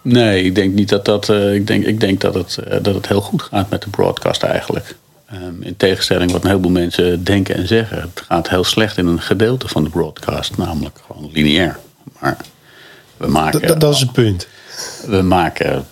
Nee, 0.02 0.44
ik 0.44 0.56
denk 0.56 0.74
niet 0.74 0.90
dat 0.90 1.06
dat. 1.06 1.30
Uh, 1.30 1.54
ik, 1.54 1.68
denk, 1.68 1.86
ik 1.86 2.00
denk 2.00 2.22
dat 2.22 2.34
het, 2.34 2.58
uh, 2.68 2.78
dat 2.82 2.96
het 2.96 3.08
heel 3.08 3.22
goed 3.22 3.42
gaat 3.42 3.70
met 3.70 3.82
de 3.82 3.90
broadcast 3.90 4.44
eigenlijk. 4.44 4.96
Um, 5.34 5.62
in 5.62 5.78
tegenstelling 5.78 6.32
wat 6.32 6.44
een 6.44 6.50
heleboel 6.50 6.72
mensen 6.72 7.24
denken 7.24 7.56
en 7.56 7.68
zeggen. 7.68 8.02
Het 8.02 8.24
gaat 8.28 8.50
heel 8.50 8.64
slecht 8.64 8.98
in 8.98 9.06
een 9.06 9.22
gedeelte 9.22 9.68
van 9.68 9.84
de 9.84 9.90
broadcast, 9.90 10.58
namelijk 10.58 11.00
gewoon 11.08 11.30
lineair. 11.34 11.80
Maar 12.20 12.38
we 13.18 13.28
maken. 13.28 13.68
Dat, 13.68 13.80
dat 13.80 13.94
is 13.94 14.00
het 14.00 14.12
punt. 14.12 14.48
We 15.08 15.22
maken 15.22 15.88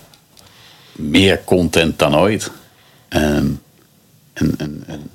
meer 0.92 1.44
content 1.44 2.00
dan 2.00 2.18
ooit. 2.18 2.52
Um, 3.10 3.62
en, 4.34 4.54
en, 4.58 4.84
en 4.88 5.10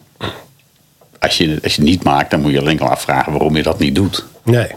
als, 1.19 1.37
je, 1.37 1.59
als 1.63 1.75
je 1.75 1.81
het 1.81 1.91
niet 1.91 2.03
maakt, 2.03 2.31
dan 2.31 2.41
moet 2.41 2.53
je 2.53 2.61
alleen 2.61 2.81
al 2.81 2.89
afvragen 2.89 3.33
waarom 3.33 3.57
je 3.57 3.63
dat 3.63 3.79
niet 3.79 3.95
doet. 3.95 4.25
Nee. 4.43 4.71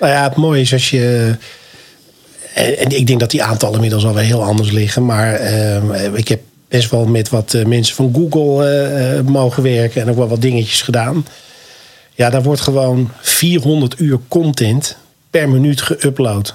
Nou 0.00 0.12
ja, 0.12 0.22
het 0.22 0.36
mooie 0.36 0.60
is 0.60 0.72
als 0.72 0.90
je 0.90 1.36
en 2.54 2.96
ik 2.96 3.06
denk 3.06 3.20
dat 3.20 3.30
die 3.30 3.42
aantallen 3.42 3.74
inmiddels 3.74 4.04
alweer 4.04 4.24
heel 4.24 4.42
anders 4.42 4.70
liggen. 4.70 5.04
Maar 5.04 5.40
uh, 5.40 6.14
ik 6.14 6.28
heb 6.28 6.40
best 6.68 6.90
wel 6.90 7.06
met 7.06 7.28
wat 7.28 7.54
eh, 7.54 7.64
mensen 7.64 7.94
van 7.94 8.12
Google 8.14 9.22
mogen 9.22 9.62
werken 9.62 10.02
en 10.02 10.10
ook 10.10 10.16
wel 10.16 10.28
wat 10.28 10.40
dingetjes 10.40 10.82
gedaan. 10.82 11.26
Ja, 12.14 12.30
daar 12.30 12.42
wordt 12.42 12.60
gewoon 12.60 13.10
400 13.20 14.00
uur 14.00 14.18
content 14.28 14.96
per 15.30 15.48
minuut 15.48 15.82
geüpload. 15.82 16.54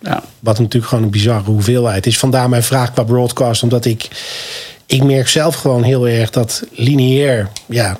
Ja. 0.00 0.22
Wat 0.40 0.58
natuurlijk 0.58 0.86
gewoon 0.86 1.04
een 1.04 1.10
bizarre 1.10 1.50
hoeveelheid 1.50 2.06
is. 2.06 2.18
Vandaar 2.18 2.48
mijn 2.48 2.62
vraag 2.62 2.92
qua 2.92 3.02
broadcast, 3.02 3.62
omdat 3.62 3.84
ik. 3.84 4.08
Ik 4.86 5.02
merk 5.02 5.28
zelf 5.28 5.54
gewoon 5.54 5.82
heel 5.82 6.08
erg 6.08 6.30
dat 6.30 6.62
lineair, 6.72 7.48
ja, 7.66 7.96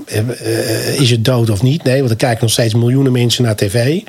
is 0.97 1.11
het 1.11 1.25
dood 1.25 1.51
of 1.51 1.63
niet? 1.63 1.83
Nee, 1.83 1.99
want 1.99 2.11
er 2.11 2.17
kijken 2.17 2.41
nog 2.41 2.51
steeds 2.51 2.75
miljoenen 2.75 3.13
mensen 3.13 3.45
naar 3.45 3.57
tv. 3.57 4.01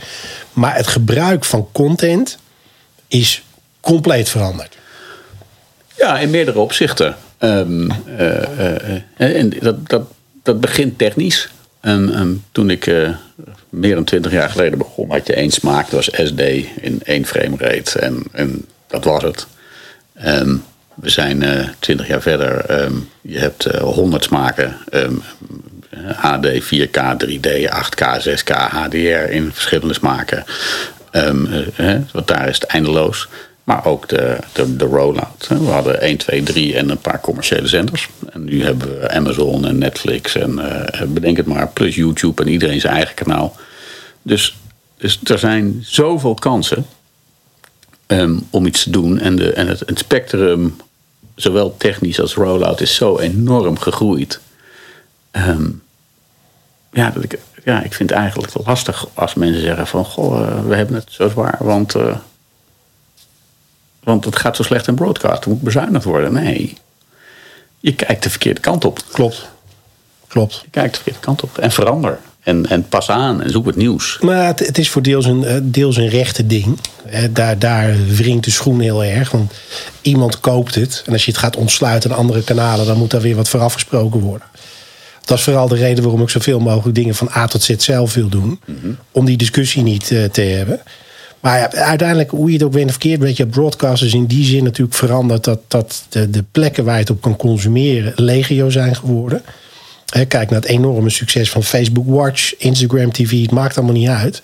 Maar 0.53 0.75
het 0.75 0.87
gebruik 0.87 1.45
van 1.45 1.67
content, 1.71 2.37
is 3.13 3.43
compleet 3.81 4.29
veranderd. 4.29 4.77
Ja, 5.97 6.19
in 6.19 6.29
meerdere 6.29 6.59
opzichten. 6.59 7.15
Um, 7.39 7.91
en 9.17 9.49
dat, 9.59 9.89
dat, 9.89 10.03
dat 10.43 10.61
begint 10.61 10.97
technisch. 10.97 11.49
Um, 11.81 12.43
toen 12.51 12.69
ik 12.69 12.91
meer 13.69 13.95
dan 13.95 14.03
twintig 14.03 14.31
jaar 14.31 14.49
geleden 14.49 14.77
begon, 14.77 15.11
had 15.11 15.27
je 15.27 15.33
één 15.33 15.51
smaak, 15.51 15.89
dat 15.89 16.05
was 16.05 16.27
SD 16.27 16.41
in 16.81 17.01
één 17.03 17.25
frame 17.25 17.55
rate. 17.57 17.99
En, 17.99 18.23
en 18.31 18.65
dat 18.87 19.03
was 19.03 19.23
het. 19.23 19.47
Um, 20.25 20.63
we 20.93 21.09
zijn 21.09 21.69
twintig 21.79 22.07
jaar 22.07 22.21
verder. 22.21 22.65
je 23.21 23.39
hebt 23.39 23.63
honderd 23.79 24.23
smaken. 24.23 24.77
HD, 26.15 26.47
4K, 26.63 27.15
3D, 27.25 27.69
8K, 27.69 28.03
6K, 28.27 28.51
HDR 28.51 29.31
in 29.31 29.51
verschillende 29.53 29.93
smaken. 29.93 30.43
Um, 31.15 31.47
want 32.11 32.27
daar 32.27 32.49
is 32.49 32.55
het 32.55 32.63
eindeloos. 32.63 33.27
Maar 33.63 33.85
ook 33.85 34.09
de, 34.09 34.37
de, 34.53 34.75
de 34.75 34.85
rollout. 34.85 35.47
We 35.47 35.55
hadden 35.55 36.01
1, 36.01 36.17
2, 36.17 36.43
3 36.43 36.75
en 36.75 36.89
een 36.89 36.97
paar 36.97 37.19
commerciële 37.19 37.67
zenders. 37.67 38.09
En 38.29 38.43
nu 38.43 38.63
hebben 38.63 38.99
we 38.99 39.09
Amazon 39.09 39.65
en 39.65 39.77
Netflix 39.77 40.35
en 40.35 40.51
uh, 40.51 41.01
bedenk 41.07 41.37
het 41.37 41.45
maar, 41.45 41.67
plus 41.67 41.95
YouTube 41.95 42.43
en 42.43 42.49
iedereen 42.49 42.79
zijn 42.79 42.93
eigen 42.93 43.15
kanaal. 43.15 43.55
Dus, 44.21 44.57
dus 44.97 45.19
er 45.23 45.39
zijn 45.39 45.79
zoveel 45.85 46.33
kansen 46.33 46.85
um, 48.07 48.47
om 48.49 48.65
iets 48.65 48.83
te 48.83 48.89
doen. 48.89 49.19
En, 49.19 49.35
de, 49.35 49.53
en 49.53 49.67
het, 49.67 49.83
spectrum, 49.95 50.75
zowel 51.35 51.77
technisch 51.77 52.19
als 52.19 52.33
rollout, 52.33 52.81
is 52.81 52.95
zo 52.95 53.19
enorm 53.19 53.79
gegroeid. 53.79 54.39
Um, 55.31 55.81
ja, 56.91 57.09
dat 57.09 57.23
ik 57.23 57.39
ja, 57.63 57.83
ik 57.83 57.93
vind 57.93 58.09
het 58.09 58.19
eigenlijk 58.19 58.53
lastig 58.65 59.07
als 59.13 59.33
mensen 59.33 59.61
zeggen 59.61 59.87
van... 59.87 60.05
goh, 60.05 60.41
eh, 60.41 60.65
we 60.65 60.75
hebben 60.75 60.95
het 60.95 61.07
zo 61.09 61.29
zwaar, 61.29 61.57
want, 61.59 61.95
uh, 61.95 62.15
want 64.03 64.25
het 64.25 64.35
gaat 64.35 64.55
zo 64.55 64.63
slecht 64.63 64.87
in 64.87 64.95
broadcast. 64.95 65.43
Er 65.43 65.49
moet 65.49 65.61
bezuinigd 65.61 66.03
worden. 66.03 66.33
Nee, 66.33 66.77
je 67.79 67.95
kijkt 67.95 68.23
de 68.23 68.29
verkeerde 68.29 68.59
kant 68.59 68.85
op. 68.85 68.99
Klopt. 69.11 69.47
Klopt. 70.27 70.59
Je 70.63 70.69
kijkt 70.69 70.89
de 70.89 70.95
verkeerde 70.95 71.19
kant 71.19 71.43
op 71.43 71.57
en 71.57 71.71
verander. 71.71 72.19
En, 72.39 72.69
en 72.69 72.87
pas 72.87 73.09
aan 73.09 73.41
en 73.41 73.49
zoek 73.49 73.65
het 73.65 73.75
nieuws. 73.75 74.17
Maar 74.21 74.45
het, 74.45 74.59
het 74.59 74.77
is 74.77 74.89
voor 74.89 75.01
deels 75.01 75.25
een, 75.25 75.43
eh, 75.43 75.57
deels 75.61 75.97
een 75.97 76.09
rechte 76.09 76.47
ding. 76.47 76.79
Daar, 77.31 77.59
daar 77.59 77.95
wringt 78.07 78.45
de 78.45 78.51
schoen 78.51 78.79
heel 78.79 79.03
erg. 79.03 79.31
Want 79.31 79.53
iemand 80.01 80.39
koopt 80.39 80.75
het. 80.75 81.03
En 81.05 81.13
als 81.13 81.25
je 81.25 81.31
het 81.31 81.39
gaat 81.39 81.55
ontsluiten 81.55 82.11
aan 82.11 82.17
andere 82.17 82.43
kanalen... 82.43 82.85
dan 82.85 82.97
moet 82.97 83.11
daar 83.11 83.21
weer 83.21 83.35
wat 83.35 83.49
voor 83.49 83.59
afgesproken 83.59 84.19
worden. 84.19 84.47
Dat 85.25 85.37
is 85.37 85.43
vooral 85.43 85.67
de 85.67 85.75
reden 85.75 86.03
waarom 86.03 86.21
ik 86.21 86.29
zoveel 86.29 86.59
mogelijk 86.59 86.95
dingen 86.95 87.15
van 87.15 87.29
A 87.35 87.47
tot 87.47 87.63
Z 87.63 87.75
zelf 87.77 88.13
wil 88.13 88.29
doen. 88.29 88.59
Om 89.11 89.25
die 89.25 89.37
discussie 89.37 89.83
niet 89.83 90.11
uh, 90.11 90.23
te 90.23 90.41
hebben. 90.41 90.79
Maar 91.39 91.59
ja, 91.59 91.71
uiteindelijk, 91.71 92.29
hoe 92.29 92.47
je 92.47 92.53
het 92.53 92.63
ook 92.63 92.73
weer 92.73 92.89
verkeerd, 92.89 93.19
weet 93.19 93.37
je, 93.37 93.45
broadcasters 93.45 94.13
in 94.13 94.25
die 94.25 94.45
zin 94.45 94.63
natuurlijk 94.63 94.97
veranderd 94.97 95.43
dat, 95.43 95.59
dat 95.67 96.05
de, 96.09 96.29
de 96.29 96.43
plekken 96.51 96.83
waar 96.83 96.93
je 96.93 96.99
het 96.99 97.09
op 97.09 97.21
kan 97.21 97.35
consumeren 97.35 98.13
legio 98.15 98.69
zijn 98.69 98.95
geworden. 98.95 99.41
kijk 100.05 100.49
naar 100.49 100.61
het 100.61 100.69
enorme 100.69 101.09
succes 101.09 101.51
van 101.51 101.63
Facebook 101.63 102.07
Watch, 102.07 102.55
Instagram 102.57 103.11
TV, 103.11 103.41
het 103.41 103.51
maakt 103.51 103.77
allemaal 103.77 103.95
niet 103.95 104.07
uit. 104.07 104.41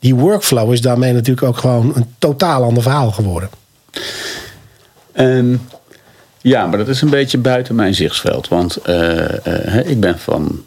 Die 0.00 0.14
workflow 0.14 0.72
is 0.72 0.80
daarmee 0.80 1.12
natuurlijk 1.12 1.46
ook 1.46 1.58
gewoon 1.58 1.92
een 1.94 2.14
totaal 2.18 2.62
ander 2.62 2.82
verhaal 2.82 3.10
geworden. 3.10 3.50
Um, 5.16 5.60
ja, 6.40 6.66
maar 6.66 6.78
dat 6.78 6.88
is 6.88 7.00
een 7.00 7.10
beetje 7.10 7.38
buiten 7.38 7.74
mijn 7.74 7.94
zichtsveld. 7.94 8.48
Want 8.48 8.78
uh, 8.86 9.18
uh, 9.46 9.88
ik 9.88 10.00
ben 10.00 10.18
van, 10.18 10.64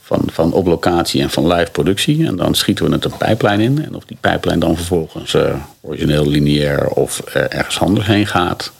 van, 0.00 0.22
van 0.32 0.52
op 0.52 0.66
locatie 0.66 1.22
en 1.22 1.30
van 1.30 1.52
live 1.52 1.70
productie. 1.70 2.26
En 2.26 2.36
dan 2.36 2.54
schieten 2.54 2.84
we 2.84 2.92
het 2.92 3.04
een 3.04 3.16
pijplijn 3.16 3.60
in. 3.60 3.84
En 3.84 3.94
of 3.94 4.04
die 4.04 4.16
pijplijn 4.20 4.58
dan 4.58 4.76
vervolgens 4.76 5.34
uh, 5.34 5.54
origineel 5.80 6.26
lineair 6.26 6.88
of 6.88 7.20
ergens 7.30 7.80
anders 7.80 8.06
heen 8.06 8.26
gaat. 8.26 8.72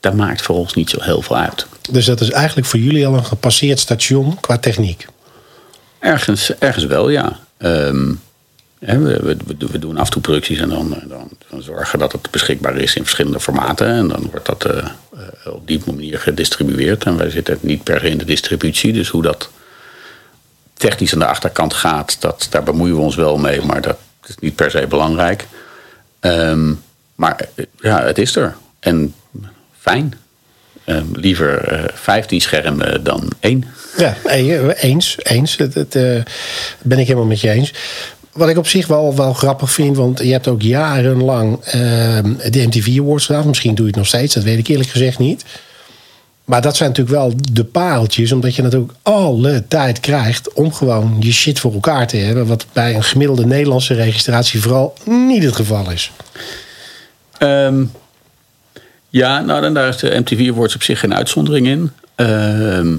Dat 0.00 0.14
maakt 0.14 0.42
voor 0.42 0.56
ons 0.56 0.74
niet 0.74 0.90
zo 0.90 0.98
heel 1.00 1.22
veel 1.22 1.36
uit. 1.36 1.66
Dus 1.90 2.04
dat 2.04 2.20
is 2.20 2.30
eigenlijk 2.30 2.66
voor 2.66 2.80
jullie 2.80 3.06
al 3.06 3.14
een 3.14 3.24
gepasseerd 3.24 3.78
station 3.78 4.40
qua 4.40 4.58
techniek? 4.58 5.06
Ergens, 5.98 6.58
ergens 6.58 6.84
wel, 6.84 7.08
ja. 7.08 7.38
Um, 7.58 8.20
we, 8.80 9.36
we, 9.70 9.78
doen 9.78 9.96
af 9.98 10.06
en 10.06 10.12
toe 10.12 10.22
producties 10.22 10.58
en 10.58 10.68
dan, 10.68 11.02
dan, 11.06 11.28
dan, 11.50 11.62
zorgen 11.62 11.98
dat 11.98 12.12
het 12.12 12.30
beschikbaar 12.30 12.76
is 12.76 12.94
in 12.94 13.02
verschillende 13.02 13.40
formaten. 13.40 13.86
En 13.86 14.08
dan 14.08 14.28
wordt 14.30 14.46
dat 14.46 14.66
uh, 14.66 14.86
op 15.54 15.66
die 15.66 15.82
manier 15.86 16.18
gedistribueerd. 16.18 17.04
En 17.04 17.16
wij 17.16 17.30
zitten 17.30 17.58
niet 17.60 17.84
per 17.84 18.00
se 18.00 18.08
in 18.08 18.18
de 18.18 18.24
distributie. 18.24 18.92
Dus 18.92 19.08
hoe 19.08 19.22
dat 19.22 19.50
technisch 20.72 21.12
aan 21.12 21.18
de 21.18 21.26
achterkant 21.26 21.74
gaat, 21.74 22.16
dat, 22.20 22.46
daar 22.50 22.62
bemoeien 22.62 22.94
we 22.94 23.00
ons 23.00 23.14
wel 23.14 23.36
mee. 23.36 23.62
Maar 23.62 23.80
dat 23.80 23.98
is 24.26 24.34
niet 24.40 24.54
per 24.54 24.70
se 24.70 24.86
belangrijk. 24.86 25.46
Um, 26.20 26.82
maar 27.14 27.48
eh, 27.54 27.64
ja, 27.80 28.02
het 28.02 28.18
is 28.18 28.36
er. 28.36 28.56
En 28.78 29.14
fijn. 29.78 30.14
Um, 30.86 31.10
liever 31.12 31.72
uh, 31.72 31.84
15 31.94 32.40
schermen 32.40 33.04
dan 33.04 33.32
één. 33.40 33.64
Ja, 33.96 34.16
eens. 34.24 35.16
eens. 35.22 35.56
Dat 35.56 35.92
ben 36.82 36.98
ik 36.98 37.06
helemaal 37.06 37.24
met 37.24 37.40
je 37.40 37.50
eens. 37.50 37.72
Wat 38.32 38.48
ik 38.48 38.58
op 38.58 38.66
zich 38.66 38.86
wel, 38.86 39.16
wel 39.16 39.32
grappig 39.32 39.72
vind, 39.72 39.96
want 39.96 40.18
je 40.18 40.32
hebt 40.32 40.48
ook 40.48 40.62
jarenlang 40.62 41.56
uh, 41.66 41.72
de 42.50 42.66
MTV 42.66 42.98
Awards 42.98 43.26
gedaan. 43.26 43.46
Misschien 43.46 43.74
doe 43.74 43.84
je 43.84 43.90
het 43.90 44.00
nog 44.00 44.06
steeds, 44.06 44.34
dat 44.34 44.42
weet 44.42 44.58
ik 44.58 44.68
eerlijk 44.68 44.88
gezegd 44.88 45.18
niet. 45.18 45.44
Maar 46.44 46.62
dat 46.62 46.76
zijn 46.76 46.88
natuurlijk 46.88 47.16
wel 47.16 47.32
de 47.52 47.64
pareltjes, 47.64 48.32
omdat 48.32 48.54
je 48.54 48.62
natuurlijk 48.62 48.92
alle 49.02 49.64
tijd 49.68 50.00
krijgt 50.00 50.52
om 50.52 50.72
gewoon 50.72 51.16
je 51.20 51.32
shit 51.32 51.60
voor 51.60 51.72
elkaar 51.72 52.06
te 52.06 52.16
hebben. 52.16 52.46
Wat 52.46 52.66
bij 52.72 52.94
een 52.94 53.04
gemiddelde 53.04 53.46
Nederlandse 53.46 53.94
registratie 53.94 54.60
vooral 54.60 54.94
niet 55.04 55.42
het 55.42 55.56
geval 55.56 55.90
is. 55.90 56.12
Um, 57.38 57.90
ja, 59.08 59.40
nou 59.40 59.60
dan 59.60 59.74
daar 59.74 59.88
is 59.88 59.96
de 59.96 60.18
MTV 60.18 60.50
Awards 60.50 60.74
op 60.74 60.82
zich 60.82 61.00
geen 61.00 61.14
uitzondering 61.14 61.66
in. 61.66 61.90
Uh, 62.16 62.94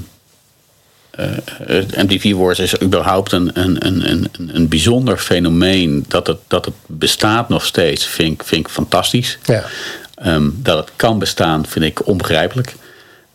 uh, 1.19 1.84
MTV 1.95 2.34
Awards 2.34 2.60
is 2.60 2.82
überhaupt 2.82 3.32
een, 3.32 3.52
een, 3.54 3.86
een, 3.86 4.10
een, 4.10 4.30
een 4.54 4.67
bijzonder 4.67 5.17
fenomeen. 5.17 6.06
Dat 6.08 6.28
het, 6.28 6.38
dat 6.47 6.65
het 6.65 6.74
bestaat 6.86 7.50
nog 7.50 7.65
steeds, 7.65 8.06
vind 8.06 8.34
ik, 8.34 8.47
vind 8.47 8.65
ik 8.65 8.71
fantastisch. 8.71 9.38
Ja. 9.43 9.63
Um, 10.26 10.60
dat 10.63 10.78
het 10.78 10.91
kan 10.95 11.19
bestaan, 11.19 11.65
vind 11.65 11.86
ik 11.86 12.08
onbegrijpelijk. 12.08 12.76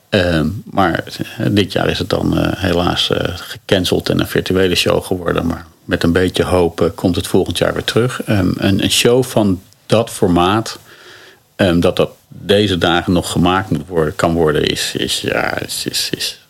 Ehm, 0.09 0.49
maar 0.71 1.05
dit 1.51 1.73
jaar 1.73 1.89
is 1.89 1.99
het 1.99 2.11
dan 2.11 2.39
uh, 2.39 2.49
helaas 2.57 3.11
uh, 3.11 3.19
gecanceld 3.35 4.09
en 4.09 4.21
een 4.21 4.27
virtuele 4.27 4.75
show 4.75 5.05
geworden. 5.05 5.47
Maar 5.47 5.67
met 5.85 6.03
een 6.03 6.13
beetje 6.13 6.45
hoop 6.45 6.81
uh, 6.81 6.89
komt 6.95 7.17
het 7.17 7.27
volgend 7.27 7.59
jaar 7.59 7.73
weer 7.73 7.85
terug. 7.85 8.29
Um, 8.29 8.55
een, 8.57 8.83
een, 8.83 8.91
show 8.91 9.25
van 9.25 9.63
dat 9.87 10.11
formaat, 10.11 10.79
dat 11.57 11.97
dat 11.97 12.11
deze 12.29 12.79
dagen 12.79 13.13
nog 13.13 13.31
gemaakt 13.31 13.71
moet 13.71 13.87
worden, 13.87 14.17
kan 14.17 14.35
worden, 14.35 14.65
is, 14.65 14.93
is, 14.95 15.21
ja, 15.21 15.59
is, 15.59 15.87
is, 15.87 16.11
is, 16.17 16.41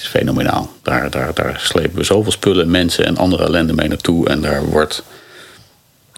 is 0.00 0.06
fenomenaal. 0.06 0.70
Daar, 0.82 1.10
daar, 1.10 1.34
daar 1.34 1.60
slepen 1.60 1.96
we 1.96 2.04
zoveel 2.04 2.32
spullen, 2.32 2.70
mensen 2.70 3.04
en 3.04 3.16
andere 3.16 3.44
ellende 3.44 3.72
mee 3.72 3.88
naartoe. 3.88 4.28
En 4.28 4.40
daar 4.40 4.64
wordt 4.64 5.02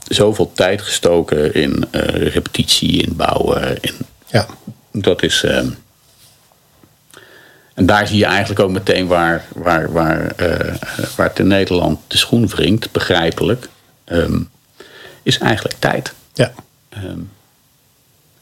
zoveel 0.09 0.53
tijd 0.55 0.83
gestoken 0.83 1.55
in 1.55 1.85
repetitie, 2.15 3.03
in 3.03 3.17
bouwen. 3.17 3.81
In, 3.81 3.95
ja. 4.27 4.47
Dat 4.93 5.23
is. 5.23 5.45
En 7.75 7.87
daar 7.87 8.07
zie 8.07 8.19
je 8.19 8.25
eigenlijk 8.25 8.61
ook 8.61 8.71
meteen 8.71 9.07
waar, 9.07 9.45
waar, 9.55 9.93
waar, 9.93 10.33
uh, 10.41 10.75
waar 11.17 11.29
het 11.29 11.39
in 11.39 11.47
Nederland 11.47 12.01
de 12.07 12.17
schoen 12.17 12.49
wringt, 12.49 12.93
begrijpelijk, 12.93 13.69
um, 14.07 14.51
is 15.23 15.39
eigenlijk 15.39 15.75
tijd. 15.79 16.13
Ja. 16.35 16.53
Um, 17.05 17.31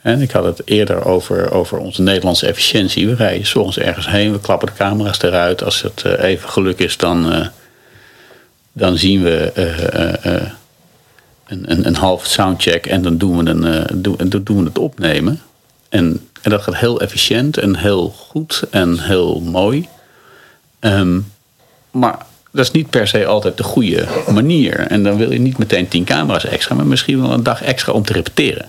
en 0.02 0.20
ik 0.20 0.30
had 0.30 0.44
het 0.44 0.62
eerder 0.64 1.04
over, 1.04 1.52
over 1.52 1.78
onze 1.78 2.02
Nederlandse 2.02 2.46
efficiëntie. 2.46 3.08
We 3.08 3.14
rijden 3.14 3.46
soms 3.46 3.78
ergens 3.78 4.08
heen, 4.08 4.32
we 4.32 4.40
klappen 4.40 4.68
de 4.68 4.74
camera's 4.74 5.22
eruit. 5.22 5.62
Als 5.62 5.82
het 5.82 6.02
uh, 6.06 6.22
even 6.22 6.48
geluk 6.48 6.78
is, 6.78 6.96
dan, 6.96 7.32
uh, 7.32 7.46
dan 8.72 8.98
zien 8.98 9.22
we 9.22 9.52
een, 11.46 11.70
een, 11.70 11.86
een 11.86 11.96
half 11.96 12.26
soundcheck 12.26 12.86
en 12.86 13.02
dan 13.02 13.18
doen 13.18 13.44
we, 13.44 13.50
een, 13.50 14.02
doen, 14.02 14.44
doen 14.44 14.58
we 14.58 14.64
het 14.64 14.78
opnemen. 14.78 15.40
En 15.88 16.30
en 16.40 16.50
dat 16.50 16.62
gaat 16.62 16.76
heel 16.76 17.00
efficiënt 17.00 17.58
en 17.58 17.76
heel 17.76 18.10
goed 18.10 18.62
en 18.70 18.98
heel 18.98 19.40
mooi. 19.40 19.88
Um, 20.80 21.32
maar 21.90 22.18
dat 22.50 22.64
is 22.64 22.70
niet 22.70 22.90
per 22.90 23.08
se 23.08 23.26
altijd 23.26 23.56
de 23.56 23.62
goede 23.62 24.06
manier. 24.32 24.78
En 24.78 25.02
dan 25.02 25.16
wil 25.16 25.32
je 25.32 25.38
niet 25.38 25.58
meteen 25.58 25.88
tien 25.88 26.04
camera's 26.04 26.44
extra, 26.44 26.74
maar 26.74 26.86
misschien 26.86 27.20
wel 27.20 27.32
een 27.32 27.42
dag 27.42 27.62
extra 27.62 27.92
om 27.92 28.02
te 28.02 28.12
repeteren. 28.12 28.68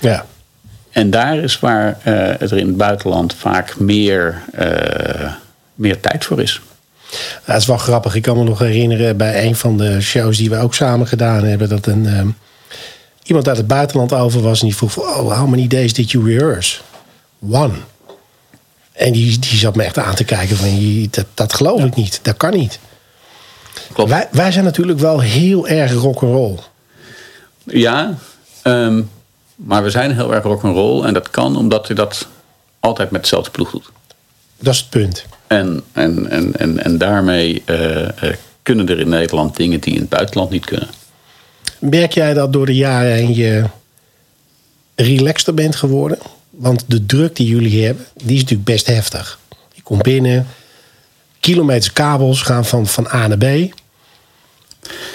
Ja. 0.00 0.26
En 0.92 1.10
daar 1.10 1.38
is 1.38 1.60
waar 1.60 1.98
het 2.00 2.50
er 2.50 2.58
in 2.58 2.66
het 2.66 2.76
buitenland 2.76 3.34
vaak 3.34 3.78
meer, 3.78 4.42
uh, 4.60 5.32
meer 5.74 6.00
tijd 6.00 6.24
voor 6.24 6.40
is. 6.40 6.60
Dat 7.44 7.56
is 7.56 7.66
wel 7.66 7.76
grappig. 7.76 8.14
Ik 8.14 8.22
kan 8.22 8.36
me 8.36 8.44
nog 8.44 8.58
herinneren 8.58 9.16
bij 9.16 9.46
een 9.46 9.56
van 9.56 9.76
de 9.76 10.00
shows 10.00 10.36
die 10.36 10.50
we 10.50 10.58
ook 10.58 10.74
samen 10.74 11.06
gedaan 11.06 11.44
hebben. 11.44 11.68
Dat 11.68 11.86
een, 11.86 12.18
um, 12.18 12.36
iemand 13.22 13.48
uit 13.48 13.56
het 13.56 13.66
buitenland 13.66 14.12
over 14.12 14.40
was 14.40 14.60
en 14.60 14.66
die 14.66 14.76
vroeg: 14.76 14.98
Oh, 14.98 15.38
how 15.38 15.48
many 15.48 15.66
days 15.66 15.92
did 15.92 16.10
you 16.10 16.24
rehearse? 16.24 16.80
One. 17.50 17.74
En 18.92 19.12
die, 19.12 19.38
die 19.38 19.58
zat 19.58 19.76
me 19.76 19.82
echt 19.82 19.98
aan 19.98 20.14
te 20.14 20.24
kijken 20.24 20.56
van, 20.56 21.08
dat, 21.10 21.26
dat 21.34 21.54
geloof 21.54 21.78
ja. 21.78 21.86
ik 21.86 21.94
niet. 21.94 22.20
Dat 22.22 22.36
kan 22.36 22.52
niet. 22.52 22.78
Klopt. 23.92 24.10
Wij, 24.10 24.28
wij 24.30 24.52
zijn 24.52 24.64
natuurlijk 24.64 24.98
wel 24.98 25.20
heel 25.20 25.68
erg 25.68 25.92
rock'n'roll. 25.92 26.58
Ja, 27.64 28.14
um, 28.62 29.10
maar 29.64 29.82
we 29.82 29.90
zijn 29.90 30.14
heel 30.14 30.34
erg 30.34 30.44
rock'n'roll. 30.44 31.04
En 31.04 31.14
dat 31.14 31.30
kan 31.30 31.56
omdat 31.56 31.86
je 31.86 31.94
dat 31.94 32.28
altijd 32.80 33.10
met 33.10 33.22
dezelfde 33.22 33.50
ploeg 33.50 33.70
doet. 33.70 33.90
Dat 34.58 34.74
is 34.74 34.80
het 34.80 34.90
punt. 34.90 35.24
En, 35.46 35.82
en, 35.92 36.30
en, 36.30 36.56
en, 36.56 36.84
en 36.84 36.98
daarmee 36.98 37.62
uh, 37.66 38.00
uh, 38.00 38.08
kunnen 38.62 38.88
er 38.88 39.00
in 39.00 39.08
Nederland 39.08 39.56
dingen 39.56 39.80
die 39.80 39.94
in 39.94 40.00
het 40.00 40.08
buitenland 40.08 40.50
niet 40.50 40.64
kunnen. 40.64 40.88
Merk 41.78 42.12
jij 42.12 42.34
dat 42.34 42.52
door 42.52 42.66
de 42.66 42.74
jaren 42.74 43.12
heen 43.12 43.34
je 43.34 43.64
relaxter 44.94 45.54
bent 45.54 45.76
geworden? 45.76 46.18
Want 46.50 46.84
de 46.86 47.06
druk 47.06 47.36
die 47.36 47.46
jullie 47.46 47.84
hebben, 47.84 48.06
die 48.14 48.34
is 48.34 48.40
natuurlijk 48.40 48.68
best 48.68 48.86
heftig. 48.86 49.38
Je 49.72 49.82
komt 49.82 50.02
binnen, 50.02 50.46
kilometers 51.40 51.92
kabels 51.92 52.42
gaan 52.42 52.64
van, 52.64 52.86
van 52.86 53.08
A 53.12 53.26
naar 53.26 53.38
B. 53.38 53.44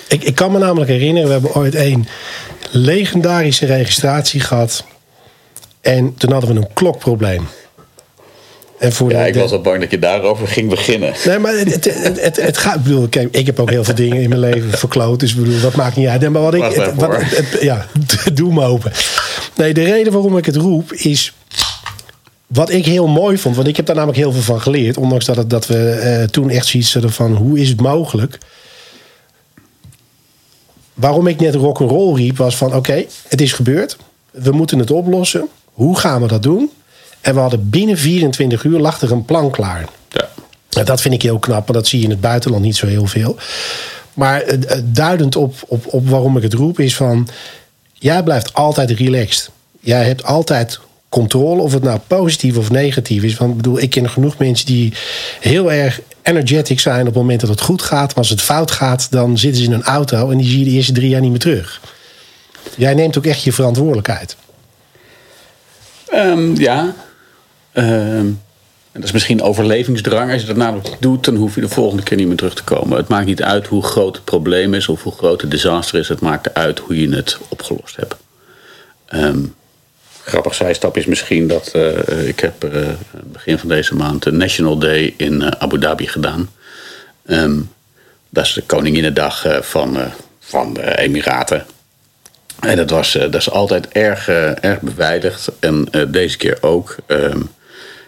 Ik, 0.08 0.24
ik 0.24 0.36
kan 0.36 0.52
me 0.52 0.60
namelijk 0.60 0.90
herinneren, 0.90 1.28
we 1.28 1.34
hebben 1.34 1.56
ooit 1.56 1.76
een 1.76 2.08
legendarische 2.72 3.66
registratie 3.66 4.40
gehad. 4.40 4.84
En 5.82 6.16
toen 6.18 6.32
hadden 6.32 6.54
we 6.54 6.60
een 6.60 6.74
klokprobleem. 6.74 7.48
En 8.78 8.94
voor 8.94 9.12
ja, 9.12 9.22
de, 9.22 9.28
ik 9.28 9.36
was 9.36 9.52
al 9.52 9.62
bang 9.62 9.80
dat 9.80 9.92
je 9.92 10.00
daarover 10.00 10.48
ging 10.48 10.70
beginnen. 10.70 11.14
Nee, 11.26 11.40
maar 11.40 11.54
het, 11.54 11.86
het, 11.86 12.22
het, 12.22 12.36
het 12.36 12.58
gaat. 12.58 12.76
Ik 12.76 12.84
bedoel, 12.84 13.08
kijk, 13.08 13.36
ik 13.36 13.46
heb 13.46 13.60
ook 13.60 13.70
heel 13.70 13.84
veel 13.84 13.96
dingen 13.96 14.22
in 14.22 14.30
mijn 14.30 14.42
leven 14.42 14.72
verkloot. 14.72 15.20
Dus 15.20 15.32
ik 15.32 15.38
bedoel, 15.38 15.62
dat 15.62 15.76
maakt 15.76 15.96
niet 15.96 16.08
uit. 16.08 16.30
Maar 16.30 16.42
wat 16.42 16.54
ik. 16.54 16.64
Het, 16.64 16.96
wat, 16.96 17.24
ja, 17.62 17.86
doe 18.34 18.54
me 18.54 18.64
open. 18.64 18.92
Nee, 19.56 19.74
de 19.74 19.84
reden 19.84 20.14
waarom 20.14 20.38
ik 20.38 20.46
het 20.46 20.56
roep 20.56 20.94
is. 20.94 21.34
Wat 22.48 22.72
ik 22.72 22.86
heel 22.86 23.08
mooi 23.08 23.38
vond, 23.38 23.56
want 23.56 23.68
ik 23.68 23.76
heb 23.76 23.86
daar 23.86 23.96
namelijk 23.96 24.20
heel 24.20 24.32
veel 24.32 24.42
van 24.42 24.62
geleerd. 24.62 24.98
Ondanks 24.98 25.26
dat, 25.26 25.36
het, 25.36 25.50
dat 25.50 25.68
we 25.68 26.18
uh, 26.20 26.28
toen 26.28 26.50
echt 26.50 26.66
zoiets 26.66 26.94
hadden 26.94 27.12
van 27.12 27.36
hoe 27.36 27.60
is 27.60 27.70
het 27.70 27.82
mogelijk. 27.82 28.38
Waarom 30.98 31.28
ik 31.28 31.40
net 31.40 31.56
rock'n'roll 31.56 32.16
riep, 32.16 32.38
was 32.38 32.58
van 32.58 32.68
oké, 32.68 32.78
okay, 32.78 33.08
het 33.28 33.42
is 33.42 33.54
gebeurd. 33.54 33.98
We 34.32 34.52
moeten 34.52 34.80
het 34.80 34.92
oplossen. 34.92 35.48
Hoe 35.66 35.98
gaan 35.98 36.22
we 36.22 36.28
dat 36.28 36.44
doen? 36.44 36.72
En 37.22 37.34
we 37.34 37.40
hadden 37.40 37.70
binnen 37.70 37.98
24 37.98 38.64
uur 38.64 38.80
lag 38.80 39.02
er 39.02 39.12
een 39.12 39.26
plan 39.26 39.52
klaar. 39.52 39.86
Ja. 40.10 40.84
Dat 40.84 41.02
vind 41.02 41.14
ik 41.14 41.22
heel 41.22 41.40
knap, 41.40 41.68
want 41.68 41.74
dat 41.74 41.88
zie 41.88 42.00
je 42.00 42.06
in 42.06 42.12
het 42.12 42.22
buitenland 42.22 42.64
niet 42.64 42.76
zo 42.76 42.88
heel 42.88 43.06
veel. 43.06 43.36
Maar 44.14 44.54
uh, 44.54 44.78
duidend 44.84 45.36
op, 45.36 45.56
op, 45.68 45.94
op 45.94 46.10
waarom 46.10 46.38
ik 46.38 46.44
het 46.44 46.54
roep 46.54 46.80
is 46.80 46.96
van... 46.96 47.28
Jij 47.94 48.24
blijft 48.24 48.54
altijd 48.54 48.92
relaxed. 48.92 49.50
Jij 49.80 50.06
hebt 50.06 50.24
altijd 50.24 50.80
controle, 51.10 51.62
of 51.62 51.74
het 51.74 51.84
nou 51.84 52.00
positief 52.08 52.58
of 52.58 52.70
negatief 52.70 53.24
is. 53.24 53.38
Want 53.38 53.52
ik 53.52 53.58
bedoel, 53.58 53.80
ik 53.80 53.90
ken 53.90 54.10
genoeg 54.10 54.38
mensen 54.38 54.66
die 54.66 54.94
heel 55.40 55.72
erg 55.72 56.02
energetic 56.22 56.80
zijn 56.80 57.00
op 57.00 57.06
het 57.06 57.16
moment 57.16 57.42
dat 57.42 57.50
het 57.50 57.62
goed 57.62 57.82
gaat. 57.82 58.08
Maar 58.08 58.18
als 58.18 58.30
het 58.30 58.42
fout 58.42 58.72
gaat, 58.72 59.12
dan 59.12 59.38
zitten 59.38 59.62
ze 59.62 59.68
in 59.68 59.74
een 59.74 59.84
auto 59.84 60.30
en 60.30 60.38
die 60.38 60.50
zie 60.50 60.60
je 60.60 60.66
de 60.66 60.72
eerste 60.72 60.92
drie 60.92 61.10
jaar 61.10 61.22
niet 61.22 61.30
meer 61.30 61.40
terug. 61.40 61.82
Jij 62.76 62.94
neemt 62.94 63.18
ook 63.18 63.26
echt 63.26 63.44
je 63.44 63.52
verantwoordelijkheid. 63.52 64.36
Um, 66.14 66.56
ja. 66.56 66.94
En 67.72 68.40
dat 68.92 69.04
is 69.04 69.12
misschien 69.12 69.42
overlevingsdrang. 69.42 70.32
Als 70.32 70.42
je 70.42 70.48
dat 70.48 70.56
namelijk 70.56 70.96
doet, 71.00 71.26
dan 71.26 71.36
hoef 71.36 71.56
je 71.56 71.62
de 71.62 71.70
volgende 71.70 72.04
keer 72.04 72.18
niet 72.18 72.28
meer 72.28 72.38
terug 72.38 72.56
te 72.56 72.64
komen. 72.64 72.98
Het 72.98 73.08
maakt 73.08 73.26
niet 73.26 73.44
uit 73.44 73.68
hoe 73.68 73.84
groot 73.84 74.16
het 74.16 74.26
probleem 74.26 74.74
is 74.74 74.88
of 74.88 75.04
hoe 75.04 75.14
groot 75.14 75.42
het 75.42 75.52
disaster 75.52 76.00
is. 76.00 76.10
Het 76.10 76.20
maakt 76.20 76.54
uit 76.54 76.80
hoe 76.80 77.00
je 77.00 77.16
het 77.16 77.38
opgelost 77.50 77.96
hebt. 77.96 78.16
Um, 79.10 79.56
grappig 80.28 80.56
zijstap 80.56 80.98
is 80.98 81.06
misschien 81.06 81.48
dat 81.48 81.72
uh, 81.76 82.28
ik 82.28 82.40
heb 82.40 82.64
uh, 82.64 82.88
begin 83.24 83.58
van 83.58 83.70
deze 83.70 83.96
maand 83.96 84.24
de 84.24 84.32
National 84.32 84.78
Day 84.78 85.14
in 85.18 85.34
uh, 85.34 85.48
Abu 85.48 85.80
Dhabi 85.80 86.08
gedaan. 86.08 86.50
Um, 87.26 87.72
dat 88.30 88.46
is 88.46 88.54
de 88.54 88.62
Koninginnedag 88.62 89.46
van, 89.62 89.98
van 90.40 90.74
de 90.74 90.98
Emiraten. 90.98 91.66
En 92.60 92.76
dat, 92.76 92.90
was, 92.90 93.12
dat 93.12 93.36
is 93.36 93.50
altijd 93.50 93.88
erg, 93.88 94.28
erg 94.28 94.82
beveiligd. 94.82 95.52
En 95.60 95.88
deze 96.08 96.38
keer 96.38 96.58
ook. 96.62 96.96
Um, 97.08 97.50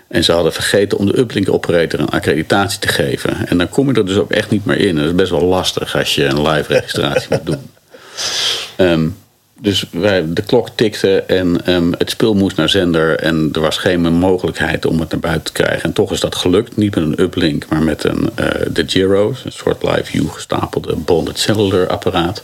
en 0.07 0.23
ze 0.23 0.31
hadden 0.31 0.53
vergeten 0.53 0.97
om 0.97 1.05
de 1.05 1.17
uplink 1.17 1.49
operator 1.49 1.99
een 1.99 2.09
accreditatie 2.09 2.79
te 2.79 2.87
geven. 2.87 3.47
En 3.47 3.57
dan 3.57 3.69
kom 3.69 3.89
je 3.89 3.97
er 3.97 4.05
dus 4.05 4.17
ook 4.17 4.31
echt 4.31 4.49
niet 4.49 4.65
meer 4.65 4.77
in. 4.77 4.95
dat 4.95 5.05
is 5.05 5.15
best 5.15 5.31
wel 5.31 5.43
lastig 5.43 5.95
als 5.95 6.15
je 6.15 6.25
een 6.25 6.41
live 6.41 6.73
registratie 6.73 7.27
moet 7.29 7.45
doen. 7.45 7.71
Um, 8.77 9.17
dus 9.61 9.85
wij, 9.91 10.33
de 10.33 10.41
klok 10.41 10.69
tikte 10.75 11.21
en 11.21 11.73
um, 11.73 11.93
het 11.97 12.09
spul 12.09 12.33
moest 12.33 12.57
naar 12.57 12.69
zender. 12.69 13.19
En 13.19 13.49
er 13.53 13.61
was 13.61 13.77
geen 13.77 14.13
mogelijkheid 14.13 14.85
om 14.85 14.99
het 14.99 15.11
naar 15.11 15.19
buiten 15.19 15.43
te 15.43 15.51
krijgen. 15.51 15.83
En 15.83 15.93
toch 15.93 16.11
is 16.11 16.19
dat 16.19 16.35
gelukt. 16.35 16.77
Niet 16.77 16.95
met 16.95 17.03
een 17.03 17.21
uplink, 17.21 17.67
maar 17.69 17.83
met 17.83 18.03
een 18.03 18.29
uh, 18.39 18.47
de 18.71 18.83
Giro. 18.87 19.33
Een 19.45 19.51
soort 19.51 19.83
live 19.83 20.03
view 20.03 20.29
gestapelde 20.29 20.95
bonded 20.95 21.39
cellular 21.39 21.87
apparaat. 21.87 22.43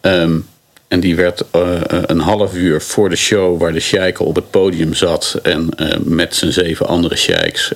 Um, 0.00 0.46
en 0.88 1.00
die 1.00 1.16
werd 1.16 1.44
uh, 1.56 1.80
een 2.06 2.20
half 2.20 2.54
uur 2.54 2.80
voor 2.80 3.08
de 3.08 3.16
show, 3.16 3.60
waar 3.60 3.72
de 3.72 3.80
sheik 3.80 4.20
op 4.20 4.34
het 4.34 4.50
podium 4.50 4.94
zat 4.94 5.38
en 5.42 5.68
met 6.04 6.34
zijn 6.34 6.52
zeven 6.52 6.86
andere 6.86 7.16
sheiks. 7.16 7.72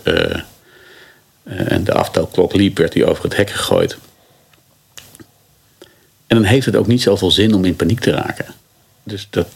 En 1.44 1.84
de 1.84 1.92
aftelklok 1.92 2.54
liep, 2.54 2.78
werd 2.78 2.94
hij 2.94 3.04
over 3.04 3.24
het 3.24 3.36
hek 3.36 3.50
gegooid. 3.50 3.96
En 6.34 6.42
dan 6.42 6.50
heeft 6.50 6.66
het 6.66 6.76
ook 6.76 6.86
niet 6.86 7.02
zoveel 7.02 7.30
zin 7.30 7.54
om 7.54 7.64
in 7.64 7.76
paniek 7.76 8.00
te 8.00 8.10
raken. 8.10 8.46
Dus 9.02 9.26
dat, 9.30 9.46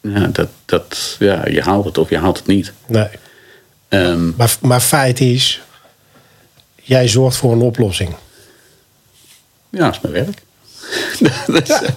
ja, 0.00 0.26
dat, 0.26 0.48
dat, 0.64 1.16
ja, 1.18 1.48
je 1.48 1.60
haalt 1.62 1.84
het 1.84 1.98
of 1.98 2.08
je 2.10 2.18
haalt 2.18 2.36
het 2.38 2.46
niet. 2.46 2.72
Nee. 2.86 3.08
Ehm, 3.88 4.36
Maar, 4.36 4.56
maar 4.60 4.80
feit 4.80 5.20
is, 5.20 5.60
jij 6.82 7.08
zorgt 7.08 7.36
voor 7.36 7.52
een 7.52 7.60
oplossing. 7.60 8.14
ja, 9.70 9.84
dat 9.84 9.94
is 9.94 10.00
mijn 10.00 10.14
werk. 10.14 10.42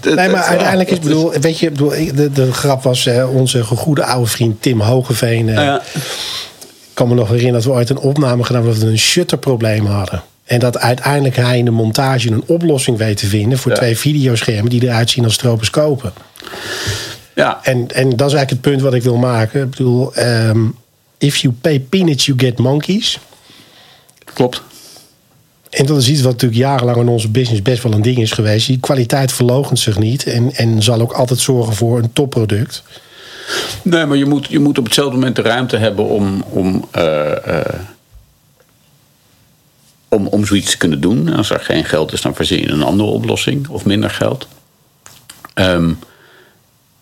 Nee, 0.15 0.29
maar 0.29 0.43
uiteindelijk 0.43 0.89
is, 0.91 0.99
bedoel, 0.99 1.31
weet 1.31 1.59
je, 1.59 1.71
bedoel, 1.71 1.89
de, 1.89 2.31
de 2.31 2.53
grap 2.53 2.83
was 2.83 3.07
onze 3.33 3.63
goede 3.63 4.03
oude 4.05 4.29
vriend 4.29 4.61
Tim 4.61 4.81
Hogeveen. 4.81 5.47
eh, 5.49 5.55
Ja. 5.55 5.81
Ik 5.91 7.03
kan 7.03 7.07
me 7.07 7.13
nog 7.15 7.27
herinneren 7.27 7.53
dat 7.61 7.63
we 7.71 7.77
ooit 7.77 7.89
een 7.89 7.97
opname 7.97 8.43
gedaan 8.43 8.61
hebben 8.61 8.79
dat 8.79 8.87
we 8.89 8.93
een 8.93 8.99
shutterprobleem 8.99 9.85
hadden. 9.85 10.23
En 10.47 10.59
dat 10.59 10.77
uiteindelijk 10.77 11.35
hij 11.35 11.57
in 11.57 11.65
de 11.65 11.71
montage 11.71 12.31
een 12.31 12.43
oplossing 12.45 12.97
weet 12.97 13.17
te 13.17 13.27
vinden 13.27 13.57
voor 13.57 13.71
Ja. 13.71 13.77
twee 13.77 13.97
videoschermen 13.97 14.69
die 14.69 14.83
eruit 14.83 15.09
zien 15.09 15.23
als 15.23 15.33
stroboscopen. 15.33 16.13
ja, 17.35 17.59
En, 17.63 17.87
en 17.93 18.09
dat 18.09 18.27
is 18.27 18.33
eigenlijk 18.33 18.49
het 18.49 18.61
punt 18.61 18.81
wat 18.81 18.93
ik 18.93 19.03
wil 19.03 19.17
maken. 19.17 19.63
Ik 19.63 19.69
bedoel, 19.69 20.13
ehm, 20.13 20.59
if 21.17 21.37
you 21.37 21.53
pay 21.61 21.79
peanuts, 21.79 22.25
you 22.25 22.39
get 22.39 22.57
monkeys. 22.57 23.19
klopt. 24.33 24.61
En 25.69 25.85
dat 25.85 25.97
is 25.97 26.07
iets 26.09 26.21
wat 26.21 26.31
natuurlijk 26.31 26.59
jarenlang 26.61 26.97
in 26.97 27.07
onze 27.07 27.29
business 27.29 27.61
best 27.61 27.83
wel 27.83 27.91
een 27.93 28.01
ding 28.01 28.17
is 28.17 28.31
geweest. 28.31 28.67
Die 28.67 28.79
kwaliteit 28.79 29.31
verloochent 29.31 29.79
zich 29.79 29.99
niet 29.99 30.23
en, 30.23 30.51
en 30.55 30.83
zal 30.83 31.01
ook 31.01 31.11
altijd 31.11 31.39
zorgen 31.39 31.73
voor 31.73 31.97
een 31.97 32.13
topproduct. 32.13 32.83
Nee, 33.81 34.05
maar 34.05 34.17
je 34.17 34.25
moet, 34.25 34.47
je 34.49 34.59
moet 34.59 34.77
op 34.77 34.83
hetzelfde 34.85 35.13
moment 35.13 35.35
de 35.35 35.41
ruimte 35.41 35.77
hebben 35.77 36.05
om, 36.05 36.43
om, 36.49 36.85
eh, 36.91 37.59
eh, 37.59 37.65
om, 40.09 40.27
om 40.27 40.45
zoiets 40.45 40.71
te 40.71 40.77
kunnen 40.77 41.01
doen. 41.01 41.33
Als 41.33 41.49
er 41.49 41.59
geen 41.59 41.85
geld 41.85 42.13
is, 42.13 42.21
dan 42.21 42.35
verzin 42.35 42.59
je 42.59 42.69
een 42.69 42.83
andere 42.83 43.09
oplossing 43.09 43.67
of 43.67 43.85
minder 43.85 44.09
geld. 44.09 44.47
Ehm, 45.53 45.93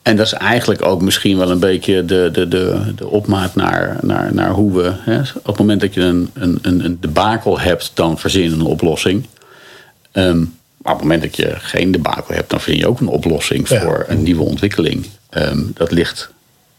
en 0.02 0.16
dat 0.16 0.26
is 0.26 0.34
eigenlijk 0.34 0.86
ook 0.86 1.02
misschien 1.02 1.38
wel 1.38 1.52
een 1.52 1.60
beetje 1.60 2.06
de, 2.06 2.30
de, 2.32 2.48
de, 2.48 2.94
de 2.96 3.08
opmaat 3.08 3.56
naar, 3.56 3.98
naar, 4.02 4.34
naar 4.34 4.50
hoe 4.50 4.74
we. 4.74 4.94
Hè, 5.00 5.20
op 5.20 5.46
het 5.46 5.58
moment 5.58 5.82
dat 5.82 5.94
je 5.94 6.02
een, 6.02 6.30
een, 6.34 6.60
een, 6.62 6.98
debakel 7.00 7.60
hebt, 7.60 7.92
dan 7.94 8.20
verzin 8.20 8.44
je 8.44 8.50
een 8.50 8.62
oplossing. 8.62 9.28
Ehm, 10.12 10.38
maar 10.78 10.94
op 10.94 11.00
het 11.00 11.02
moment 11.02 11.22
dat 11.22 11.36
je 11.36 11.54
geen 11.58 11.92
debakel 11.92 12.36
hebt, 12.36 12.50
dan 12.50 12.62
vind 12.62 12.80
je 12.80 12.88
ook 12.88 13.00
een 13.00 13.08
oplossing 13.08 13.70
Ja. 13.70 13.82
voor 13.82 14.06
een 14.08 14.24
nieuwe 14.24 14.44
ontwikkeling. 14.44 15.06
Ehm, 15.30 15.60
dat 15.74 15.92
ligt 15.92 16.30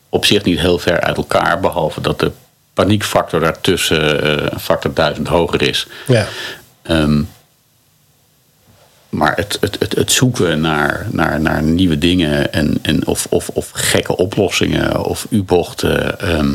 op 0.09 0.24
zich 0.24 0.45
niet 0.45 0.61
heel 0.61 0.79
ver 0.79 1.01
uit 1.01 1.16
elkaar, 1.16 1.61
behalve 1.61 2.01
dat 2.01 2.20
de 2.20 2.31
paniekfactor 2.77 3.41
daartussen 3.41 4.22
eh, 4.22 4.47
een 4.53 4.61
factor 4.61 4.95
duizend 4.95 5.29
hoger 5.29 5.62
is. 5.62 5.87
Ja. 6.07 6.27
Ehm, 6.83 7.22
maar 9.09 9.33
het, 9.37 9.59
het, 9.61 9.77
het, 9.79 9.95
het 9.95 10.12
zoeken 10.12 10.61
naar, 10.61 11.07
naar, 11.11 11.41
naar 11.41 11.62
nieuwe 11.62 11.99
dingen 11.99 12.53
en, 12.53 12.79
en 12.83 13.07
of, 13.07 13.27
of, 13.31 13.49
of 13.49 13.70
gekke 13.72 14.16
oplossingen 14.16 15.05
of 15.05 15.27
U-bochten. 15.31 16.20
ehm, 16.20 16.53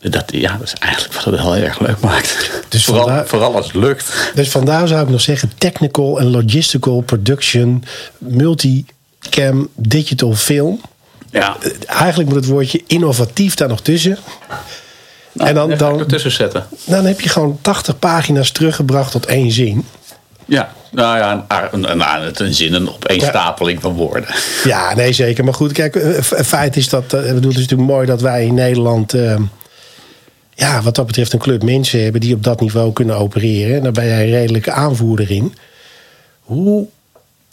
dat, 0.00 0.24
ja, 0.26 0.56
dat 0.56 0.66
is 0.66 0.74
eigenlijk 0.74 1.14
wat 1.14 1.24
het 1.24 1.40
heel 1.40 1.56
erg 1.56 1.80
leuk 1.80 2.00
maakt. 2.00 2.50
Dus 2.68 2.84
vooral, 2.84 3.04
vandaar- 3.06 3.26
vooral 3.26 3.56
als 3.56 3.66
het 3.66 3.74
lukt. 3.74 4.30
Dus 4.34 4.48
vandaar 4.50 4.88
zou 4.88 5.02
ik 5.02 5.08
nog 5.08 5.20
zeggen: 5.20 5.52
technical 5.58 6.18
en 6.20 6.30
logistical 6.30 7.00
production, 7.00 7.84
multicam, 8.18 9.68
digital 9.74 10.34
film. 10.34 10.80
Ja, 11.30 11.56
Eigenlijk 11.86 12.28
moet 12.28 12.38
het 12.38 12.46
woordje 12.48 12.82
innovatief 12.86 13.54
daar 13.54 13.68
nog 13.68 13.80
tussen. 13.80 14.18
En 15.48 15.54
dan, 15.54 15.76
dan, 15.76 15.98
ertussen 15.98 16.30
zetten. 16.32 16.66
dan 16.84 17.04
heb 17.04 17.20
je 17.20 17.28
gewoon 17.28 17.58
80 17.60 17.98
pagina's 17.98 18.50
teruggebracht 18.50 19.10
tot 19.10 19.26
één 19.26 19.50
zin. 19.50 19.84
Ja, 20.44 20.72
nou 20.90 21.18
ja, 21.18 21.46
een, 21.48 21.72
een, 21.90 22.00
een, 22.00 22.32
een 22.44 22.54
zin, 22.54 22.74
een 22.74 22.88
opeenstapeling 22.88 23.80
van 23.80 23.92
woorden. 23.92 24.34
Ja, 24.64 24.94
nee, 24.94 25.12
zeker. 25.12 25.44
Maar 25.44 25.54
goed, 25.54 25.72
kijk, 25.72 25.96
eh, 25.96 26.22
feit 26.44 26.76
is 26.76 26.88
dat. 26.88 27.12
eh, 27.12 27.20
ik 27.28 27.34
bedoel, 27.34 27.50
het 27.50 27.58
is 27.60 27.64
natuurlijk 27.64 27.90
mooi 27.90 28.06
dat 28.06 28.20
wij 28.20 28.46
in 28.46 28.54
Nederland. 28.54 29.14
eh, 29.14 29.36
ja, 30.54 30.82
wat 30.82 30.94
dat 30.94 31.06
betreft 31.06 31.32
een 31.32 31.38
club 31.38 31.62
mensen 31.62 32.02
hebben 32.02 32.20
die 32.20 32.34
op 32.34 32.42
dat 32.44 32.60
niveau 32.60 32.92
kunnen 32.92 33.16
opereren. 33.16 33.76
En 33.76 33.82
daar 33.82 33.92
ben 33.92 34.06
jij 34.06 34.24
een 34.24 34.30
redelijke 34.30 34.72
aanvoerder 34.72 35.30
in. 35.30 35.54
Hoe 36.40 36.86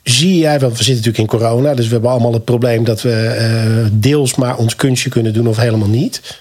zie 0.03 0.37
jij, 0.37 0.59
want 0.59 0.77
we 0.77 0.83
zitten 0.83 1.05
natuurlijk 1.05 1.33
in 1.33 1.39
corona, 1.39 1.73
dus 1.73 1.85
we 1.85 1.91
hebben 1.93 2.11
allemaal 2.11 2.33
het 2.33 2.45
probleem 2.45 2.83
dat 2.83 3.01
we 3.01 3.11
eh, 3.11 3.89
deels 3.91 4.35
maar 4.35 4.57
ons 4.57 4.75
kunstje 4.75 5.09
kunnen 5.09 5.33
doen 5.33 5.47
of 5.47 5.57
helemaal 5.57 5.87
niet. 5.87 6.39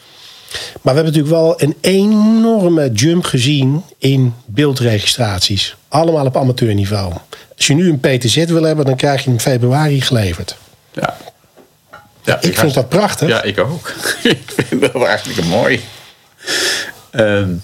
Maar 0.83 0.95
we 0.95 1.01
hebben 1.01 1.05
natuurlijk 1.05 1.35
wel 1.35 1.63
een 1.63 1.77
enorme 1.81 2.91
jump 2.93 3.25
gezien 3.25 3.83
in 3.99 4.35
beeldregistraties. 4.47 5.77
Allemaal 5.89 6.27
op 6.27 6.37
amateurniveau. 6.37 7.13
Als 7.57 7.67
je 7.67 7.75
nu 7.75 7.89
een 7.89 8.01
PTZ 8.01 8.45
wil 8.45 8.63
hebben, 8.63 8.85
dan 8.85 8.97
krijg 8.97 9.19
je 9.19 9.25
hem 9.25 9.33
in 9.33 9.41
februari 9.41 10.01
geleverd. 10.01 10.57
Ja. 10.93 11.17
ja 12.25 12.41
Ik 12.41 12.59
vind 12.59 12.75
dat 12.75 12.89
prachtig. 12.89 13.29
Ja, 13.29 13.43
ik 13.43 13.59
ook. 13.59 13.93
ik 14.23 14.53
vind 14.57 14.81
dat 14.81 14.93
hartstikke 14.93 15.43
mooi. 15.43 15.81
Ehm, 17.11 17.55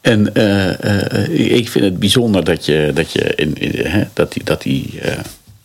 en 0.00 0.34
eh, 0.34 1.14
eh, 1.24 1.56
ik 1.56 1.68
vind 1.68 1.84
het 1.84 1.98
bijzonder 1.98 2.44
dat, 2.44 2.64
je, 2.64 2.90
dat, 2.94 3.12
je 3.12 3.34
in, 3.34 3.54
in, 3.54 3.86
hè, 3.86 4.04
dat, 4.12 4.32
die, 4.32 4.44
dat, 4.44 4.62
die, 4.62 5.00
eh, 5.00 5.18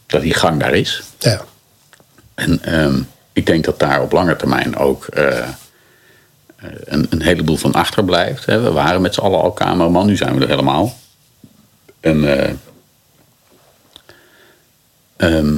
dat 0.06 0.22
die 0.22 0.34
gang 0.34 0.60
daar 0.60 0.74
is. 0.74 1.02
Ja. 1.20 1.42
En 2.34 2.64
ehm, 2.64 3.02
ik 3.34 3.46
denk 3.46 3.64
dat 3.64 3.80
daar 3.80 4.02
op 4.02 4.12
lange 4.12 4.36
termijn 4.36 4.76
ook 4.76 5.06
eh, 5.06 5.48
eh, 6.64 6.70
een, 6.86 7.08
een 7.10 7.22
heleboel 7.22 7.58
van 7.58 7.74
achterblijft. 7.74 8.46
We 8.46 8.72
waren 8.72 9.02
met 9.02 9.14
z'n 9.14 9.22
allen 9.22 9.42
al 9.42 9.54
cameraman, 9.54 10.06
nu 10.06 10.16
zijn 10.16 10.36
we 10.36 10.42
er 10.42 10.50
helemaal. 10.50 10.98
En 12.00 12.40
eh, 12.40 12.54
ehm, 15.16 15.58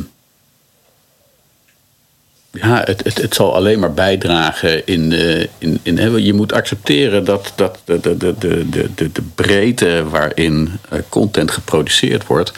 ja, 2.52 2.82
het, 2.86 3.22
het, 3.22 3.34
zal 3.36 3.56
alleen 3.56 3.80
maar 3.80 3.94
bijdragen 3.94 4.86
in. 4.86 5.12
eh, 5.12 5.48
in, 5.58 5.80
in 5.84 5.98
hè, 5.98 6.06
je 6.06 6.34
moet 6.34 6.54
accepteren 6.54 7.26
dat, 7.26 7.54
dat 7.56 7.80
de, 7.86 8.00
de, 8.00 8.18
de, 8.18 8.36
de, 8.40 8.66
de, 8.96 9.12
de, 9.12 9.22
breedte 9.36 10.10
waarin 10.10 10.80
content 11.10 11.52
geproduceerd 11.52 12.26
wordt, 12.26 12.52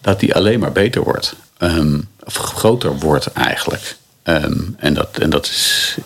dat 0.00 0.20
die 0.20 0.34
alleen 0.34 0.60
maar 0.60 0.72
beter 0.72 1.02
wordt. 1.02 1.34
Ehm, 1.58 2.00
of 2.24 2.34
groter 2.34 2.98
wordt 2.98 3.32
eigenlijk. 3.32 3.96
Ehm, 4.26 4.58
en, 4.78 4.94
dat, 4.94 5.18
en 5.18 5.30
dat 5.30 5.46
is. 5.46 5.96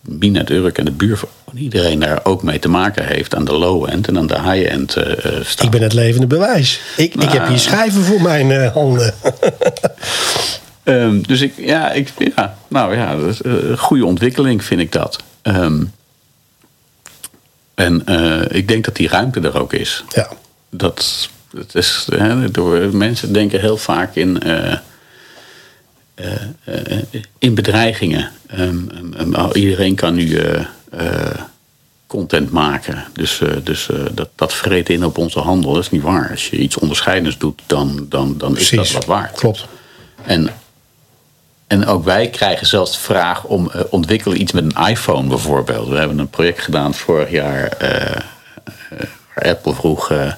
Mina 0.00 0.50
Urk 0.50 0.78
en 0.78 0.84
de 0.84 0.90
buur 0.90 1.16
van 1.16 1.28
iedereen 1.54 1.98
daar 1.98 2.20
ook 2.22 2.42
mee 2.42 2.58
te 2.58 2.68
maken 2.68 3.06
heeft 3.06 3.34
aan 3.34 3.44
de 3.44 3.52
low 3.52 3.90
end 3.90 4.08
en 4.08 4.18
aan 4.18 4.26
de 4.26 4.40
high 4.40 4.70
end 4.70 4.96
eh 4.96 5.24
eh. 5.24 5.46
Ik 5.62 5.70
ben 5.70 5.82
het 5.82 5.92
levende 5.92 6.26
bewijs. 6.26 6.80
Ik, 6.96 7.14
ik 7.14 7.30
heb 7.30 7.48
hier 7.48 7.58
schijven 7.58 8.02
voor 8.02 8.22
mijn 8.22 8.50
eh, 8.50 8.72
handen. 8.72 9.14
Ehm, 10.82 11.20
dus 11.22 11.40
ik, 11.40 11.52
ja, 11.56 11.92
ik, 11.92 12.12
ja, 12.36 12.56
nou 12.68 12.96
ja, 12.96 13.16
dat 13.16 13.28
is, 13.28 13.42
eh, 13.42 13.52
een 13.52 13.78
goede 13.78 14.04
ontwikkeling 14.04 14.64
vind 14.64 14.80
ik 14.80 14.92
dat. 14.92 15.22
Ehm, 15.42 15.84
en 17.74 18.06
eh, 18.06 18.56
ik 18.56 18.68
denk 18.68 18.84
dat 18.84 18.96
die 18.96 19.08
ruimte 19.08 19.40
er 19.40 19.60
ook 19.60 19.72
is. 19.72 20.04
ja. 20.14 20.28
Dat, 20.70 21.28
het 21.56 21.74
is, 21.74 22.06
hè, 22.10 22.50
door, 22.50 22.96
mensen 22.96 23.32
denken 23.32 23.60
heel 23.60 23.76
vaak 23.76 24.14
in, 24.14 24.42
eh, 24.42 24.52
eh, 24.52 24.72
eh, 24.72 24.78
in 27.38 27.54
bedreigingen. 27.54 28.30
Ehm, 28.46 28.78
ehm, 29.16 29.34
oh, 29.34 29.50
iedereen 29.52 29.94
kan 29.94 30.14
nu 30.14 30.36
eh, 30.36 30.60
eh, 30.90 31.38
content 32.06 32.50
maken. 32.50 33.04
Dus, 33.12 33.40
eh, 33.40 33.48
dus 33.64 33.90
eh, 33.90 33.96
dat, 34.12 34.28
dat 34.34 34.52
vreet 34.54 34.88
in 34.88 35.04
op 35.04 35.18
onze 35.18 35.38
handel. 35.40 35.72
Dat 35.72 35.82
is 35.82 35.90
niet 35.90 36.02
waar. 36.02 36.30
Als 36.30 36.48
je 36.50 36.56
iets 36.56 36.78
onderscheidends 36.78 37.38
doet, 37.38 37.62
dan, 37.66 38.06
dan, 38.08 38.34
dan 38.38 38.56
is 38.58 38.70
dat 38.70 38.90
wat 38.90 39.04
waard. 39.04 39.38
Klopt. 39.38 39.66
En, 40.24 40.50
en 41.66 41.86
ook 41.86 42.04
wij 42.04 42.28
krijgen 42.28 42.66
zelfs 42.66 42.92
de 42.92 42.98
vraag 42.98 43.44
om 43.44 43.70
eh, 43.70 43.80
ontwikkelen 43.90 44.40
iets 44.40 44.52
met 44.52 44.64
een 44.64 44.86
iPhone 44.86 45.28
bijvoorbeeld. 45.28 45.88
We 45.88 45.96
hebben 45.96 46.18
een 46.18 46.30
project 46.30 46.60
gedaan 46.60 46.94
vorig 46.94 47.30
jaar 47.30 47.66
eh, 47.68 48.16
eh, 48.16 48.20
waar 49.34 49.44
Apple 49.48 49.74
vroeg... 49.74 50.10
eh, 50.10 50.26
eh, 50.26 50.34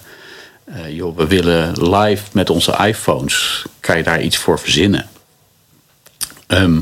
joh, 0.88 1.16
we 1.16 1.26
willen 1.26 1.90
live 1.90 2.22
met 2.32 2.50
onze 2.50 2.76
iPhones. 2.86 3.64
Kan 3.80 3.96
je 3.96 4.02
daar 4.02 4.22
iets 4.22 4.36
voor 4.36 4.58
verzinnen? 4.58 5.08
Ehm, 6.50 6.80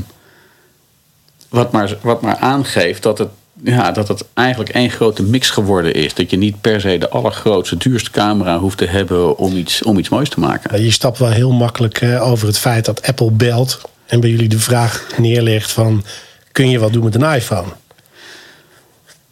wat, 1.49 1.71
maar, 1.71 1.97
wat 2.01 2.21
maar 2.21 2.37
aangeeft 2.37 3.03
dat 3.03 3.17
het, 3.17 3.29
ja, 3.63 3.91
dat 3.91 4.07
het 4.07 4.25
eigenlijk 4.33 4.69
één 4.69 4.89
grote 4.89 5.23
mix 5.23 5.49
geworden 5.49 5.93
is. 5.93 6.13
Dat 6.13 6.29
je 6.29 6.37
niet 6.37 6.61
per 6.61 6.81
se 6.81 6.97
de 6.97 7.09
allergrootste, 7.09 7.77
duurste 7.77 8.11
camera 8.11 8.59
hoeft 8.59 8.77
te 8.77 8.85
hebben 8.85 9.37
om 9.37 9.55
iets, 9.55 9.83
om 9.83 9.97
iets 9.97 10.09
moois 10.09 10.29
te 10.29 10.39
maken. 10.39 10.83
Je 10.83 10.91
stapt 10.91 11.17
wel 11.17 11.29
heel 11.29 11.51
makkelijk 11.51 12.01
eh, 12.01 12.27
over 12.27 12.47
het 12.47 12.57
feit 12.57 12.85
dat 12.85 13.07
Apple 13.07 13.31
belt 13.31 13.81
en 14.05 14.19
bij 14.19 14.29
jullie 14.29 14.49
de 14.49 14.59
vraag 14.59 15.05
neerlegt 15.17 15.71
van 15.71 16.03
kun 16.51 16.69
je 16.69 16.79
wat 16.79 16.93
doen 16.93 17.03
met 17.03 17.15
een 17.15 17.33
iPhone? 17.33 17.69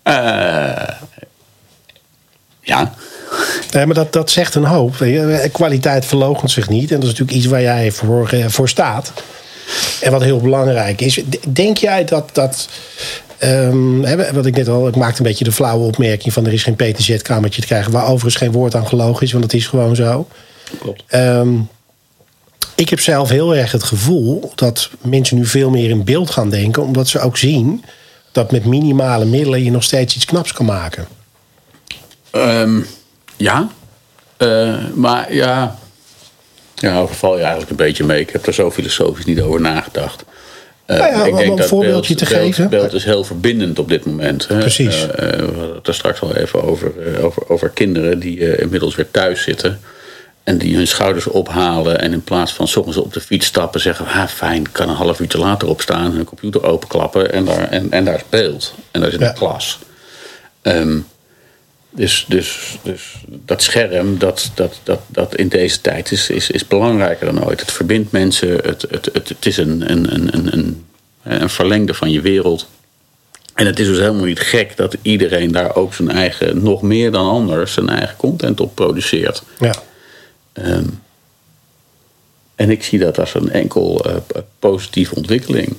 Eh, 0.04 0.96
ja. 2.62 2.94
Nee, 3.72 3.86
maar 3.86 3.96
dat, 3.96 4.14
dat 4.14 4.30
zegt 4.30 4.56
een 4.56 4.66
hoop. 4.66 4.96
Kwaliteit 5.52 6.06
verloochent 6.06 6.52
zich 6.52 6.70
niet. 6.70 6.92
En 6.92 7.00
dat 7.00 7.10
is 7.10 7.10
natuurlijk 7.10 7.38
iets 7.38 7.46
waar 7.46 7.62
jij 7.62 7.92
voor, 7.92 8.30
eh, 8.30 8.46
voor 8.48 8.70
staat. 8.70 9.14
En 10.02 10.12
wat 10.12 10.22
heel 10.22 10.40
belangrijk 10.40 11.02
is. 11.02 11.22
Denk 11.48 11.78
jij 11.78 12.06
dat 12.06 12.30
dat. 12.34 12.70
hè, 13.38 14.34
wat 14.34 14.46
ik 14.46 14.56
net 14.56 14.68
al, 14.68 14.88
ik 14.88 14.96
maakte 14.96 15.22
een 15.22 15.28
beetje 15.28 15.44
de 15.44 15.52
flauwe 15.52 15.86
opmerking 15.86 16.34
van 16.34 16.46
er 16.46 16.54
is 16.54 16.64
geen 16.64 16.76
PTZ-kamertje 16.76 17.62
te 17.62 17.68
krijgen, 17.68 17.92
waar 17.92 18.06
overigens 18.06 18.36
geen 18.36 18.52
woord 18.52 18.76
aan 18.76 18.88
gelogen 18.88 19.26
is, 19.26 19.32
want 19.32 19.44
dat 19.44 19.54
is 19.54 19.68
gewoon 19.68 19.96
zo. 19.96 20.28
Klopt. 20.80 21.04
Ehm, 21.08 21.54
ik 22.76 22.90
heb 22.90 23.00
zelf 23.00 23.30
heel 23.30 23.56
erg 23.56 23.72
het 23.72 23.84
gevoel 23.84 24.52
dat 24.56 24.90
mensen 25.02 25.38
nu 25.38 25.46
veel 25.46 25.70
meer 25.70 25.90
in 25.90 26.04
beeld 26.04 26.30
gaan 26.30 26.50
denken, 26.50 26.84
omdat 26.84 27.08
ze 27.08 27.20
ook 27.20 27.38
zien 27.38 27.84
dat 28.32 28.52
met 28.52 28.66
minimale 28.66 29.26
middelen 29.26 29.64
je 29.64 29.72
nog 29.72 29.84
steeds 29.84 30.16
iets 30.16 30.26
knaps 30.26 30.54
kan 30.54 30.66
maken. 30.66 31.08
Ehm, 32.32 32.80
ja, 33.38 33.70
Eh, 34.38 34.76
maar 34.94 35.34
ja, 35.34 35.78
ja, 36.80 37.00
overval 37.00 37.36
je 37.36 37.42
eigenlijk 37.42 37.70
een 37.70 37.78
beetje 37.78 38.04
mee. 38.04 38.22
Ik 38.22 38.30
heb 38.30 38.46
er 38.48 38.54
zo 38.54 38.72
filosofisch 38.72 39.26
niet 39.26 39.42
over 39.42 39.62
nagedacht. 39.62 40.24
Nou 40.88 41.00
ja, 41.00 41.28
om 41.30 41.58
een 41.60 41.64
voorbeeldje 41.64 42.16
te 42.16 42.26
beeld, 42.26 42.40
geven. 42.42 42.70
Beeld 42.70 42.94
is 42.94 43.04
heel 43.04 43.24
verbindend 43.24 43.80
op 43.80 43.90
dit 43.90 44.06
moment. 44.06 44.48
Hè. 44.48 44.58
Precies. 44.58 45.08
Eh, 45.08 45.34
eh, 45.34 45.40
we 45.40 45.46
hadden 45.46 45.76
het 45.76 45.88
er 45.88 45.94
straks 45.94 46.22
al 46.22 46.36
even 46.36 46.64
over, 46.64 46.92
over, 47.22 47.50
over 47.50 47.70
kinderen 47.70 48.20
die 48.20 48.58
inmiddels 48.58 48.96
weer 48.96 49.12
thuis 49.12 49.42
zitten. 49.44 49.80
En 50.44 50.58
die 50.58 50.76
hun 50.76 50.88
schouders 50.88 51.28
ophalen 51.28 52.00
en 52.02 52.14
in 52.14 52.24
plaats 52.24 52.54
van 52.54 52.68
's 52.68 52.76
ochtends 52.76 52.98
op 52.98 53.14
de 53.14 53.22
fiets 53.22 53.46
stappen 53.46 53.80
zeggen: 53.80 54.06
ah, 54.06 54.28
fijn, 54.28 54.62
ik 54.62 54.70
kan 54.72 54.90
een 54.90 54.96
half 54.96 55.20
uurtje 55.20 55.38
later 55.38 55.68
opstaan, 55.68 56.12
hun 56.12 56.24
computer 56.26 56.64
openklappen 56.64 57.34
en 57.34 57.46
daar, 57.46 57.70
en, 57.70 57.92
en 57.92 58.06
daar 58.06 58.20
speelt. 58.20 58.74
En 58.92 59.02
daar 59.02 59.12
zit 59.12 59.20
Ja. 59.20 59.28
een 59.28 59.34
klas. 59.34 59.80
Ehm, 60.62 60.98
dus, 61.90 62.26
dus, 62.28 62.78
dus 62.84 63.14
dat 63.28 63.62
scherm, 63.62 64.18
dat, 64.18 64.52
dat, 64.54 64.80
dat, 64.84 65.00
dat 65.08 65.36
in 65.36 65.48
deze 65.48 65.82
tijd 65.82 66.12
is, 66.12 66.30
is, 66.30 66.50
is 66.50 66.68
belangrijker 66.68 67.26
dan 67.26 67.46
ooit. 67.46 67.60
Het 67.60 67.72
verbindt 67.72 68.12
mensen, 68.12 68.50
het, 68.50 68.86
het, 68.90 69.10
het, 69.14 69.30
het 69.30 69.46
is 69.46 69.58
een, 69.58 69.92
een, 69.92 70.14
een, 70.14 70.54
een, 70.54 70.86
een, 71.24 71.50
verlengde 71.50 71.94
van 71.94 72.12
je 72.12 72.22
wereld. 72.22 72.68
En 73.54 73.66
het 73.66 73.80
is 73.80 73.88
dus 73.88 73.98
helemaal 73.98 74.26
niet 74.26 74.40
gek 74.40 74.78
dat 74.78 74.98
iedereen 75.02 75.52
daar 75.52 75.76
ook 75.76 75.94
zijn 75.94 76.10
eigen, 76.10 76.64
nog 76.64 76.82
meer 76.82 77.12
dan 77.12 77.30
anders, 77.30 77.74
zijn 77.74 77.90
eigen 77.90 78.18
content 78.18 78.60
op 78.60 78.76
produceert. 78.76 79.44
Ja. 79.60 79.74
Ehm, 80.54 80.86
en 82.56 82.70
ik 82.70 82.84
zie 82.84 83.00
dat 83.00 83.20
als 83.20 83.34
een 83.34 83.52
enkel 83.52 84.06
eh, 84.06 84.16
positieve 84.60 85.16
ontwikkeling. 85.16 85.76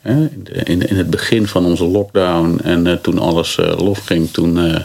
Hè, 0.00 0.12
in, 0.12 0.40
de, 0.44 0.52
in, 0.52 0.88
in 0.88 0.96
het 0.96 1.10
begin 1.10 1.46
van 1.46 1.64
onze 1.64 1.84
lockdown 1.84 2.60
en 2.62 2.86
eh, 2.86 2.92
toen 2.92 3.18
alles 3.18 3.58
eh 3.58 3.78
losging, 3.78 4.30
toen 4.30 4.84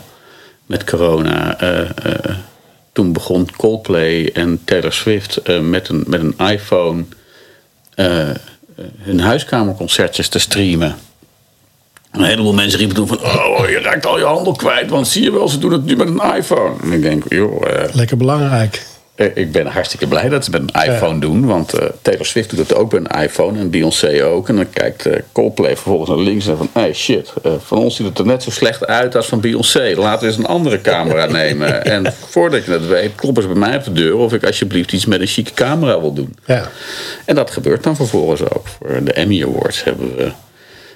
met 0.71 0.83
corona, 0.83 1.59
eh, 1.59 1.81
eh, 1.81 2.35
toen 2.91 3.13
begon 3.13 3.47
Coldplay 3.57 4.29
en 4.33 4.61
Taylor 4.65 4.93
Swift 4.93 5.37
eh, 5.37 5.59
met, 5.59 5.89
een, 5.89 6.03
met 6.07 6.21
een 6.21 6.47
iPhone 6.49 7.03
hun 8.97 9.19
huiskamerconcertjes 9.19 10.27
te 10.27 10.39
streamen. 10.39 10.95
Een 12.11 12.23
heleboel 12.23 12.53
mensen 12.53 12.79
riepen 12.79 12.95
toen 12.95 13.07
van, 13.07 13.19
oh, 13.23 13.69
je 13.69 13.79
raakt 13.79 14.05
al 14.05 14.17
je 14.17 14.23
handel 14.23 14.53
kwijt, 14.53 14.89
want 14.89 15.07
zie 15.07 15.23
je 15.23 15.31
wel, 15.31 15.47
ze 15.47 15.57
doen 15.57 15.71
het 15.71 15.85
nu 15.85 15.95
met 15.95 16.07
een 16.07 16.35
iPhone. 16.35 16.73
En 16.83 16.91
ik 16.91 17.01
denk, 17.01 17.23
joh, 17.29 17.61
Lekker 17.93 18.17
belangrijk. 18.17 18.85
Eh, 19.21 19.43
Ik 19.43 19.51
ben 19.51 19.65
hartstikke 19.65 20.07
blij 20.07 20.29
dat 20.29 20.45
ze 20.45 20.51
met 20.51 20.61
een 20.61 20.91
iPhone 20.91 21.19
doen. 21.19 21.45
Want 21.45 21.73
eh, 21.73 21.87
Taylor 22.01 22.25
Swift 22.25 22.49
doet 22.49 22.59
het 22.59 22.75
ook 22.75 22.91
met 22.91 23.05
een 23.05 23.21
iPhone. 23.21 23.59
En 23.59 23.69
Beyoncé 23.69 24.25
ook. 24.25 24.49
En 24.49 24.55
dan 24.55 24.69
kijkt 24.69 25.05
eh, 25.05 25.19
Coldplay 25.31 25.73
vervolgens 25.75 26.09
naar 26.09 26.19
links 26.19 26.47
en 26.47 26.57
van... 26.57 26.69
Hey 26.73 26.93
shit, 26.93 27.33
van 27.57 27.77
ons 27.77 27.95
ziet 27.95 28.05
het 28.05 28.19
er 28.19 28.25
net 28.25 28.43
zo 28.43 28.51
slecht 28.51 28.87
uit 28.87 29.15
als 29.15 29.27
van 29.27 29.39
Beyoncé. 29.39 29.93
Laten 29.95 30.19
we 30.19 30.25
eens 30.27 30.37
een 30.37 30.45
andere 30.45 30.81
camera 30.81 31.25
nemen. 31.41 31.85
En 31.85 32.13
voordat 32.29 32.65
je 32.65 32.71
het 32.71 32.87
weet, 32.87 33.15
kloppen 33.15 33.43
ze 33.43 33.49
bij 33.49 33.57
mij 33.57 33.75
op 33.75 33.83
de 33.83 33.91
deur... 33.91 34.15
of 34.15 34.33
ik 34.33 34.43
alsjeblieft 34.43 34.91
iets 34.91 35.05
met 35.05 35.21
een 35.21 35.27
chique 35.27 35.53
camera 35.53 35.99
wil 35.99 36.13
doen. 36.13 36.35
Ja. 36.45 36.69
En 37.25 37.35
dat 37.35 37.51
gebeurt 37.51 37.83
dan 37.83 37.95
vervolgens 37.95 38.41
ook. 38.41 38.67
Voor 38.67 39.03
de 39.03 39.13
Emmy 39.13 39.43
Awards 39.43 39.83
hebben 39.83 40.15
we 40.15 40.31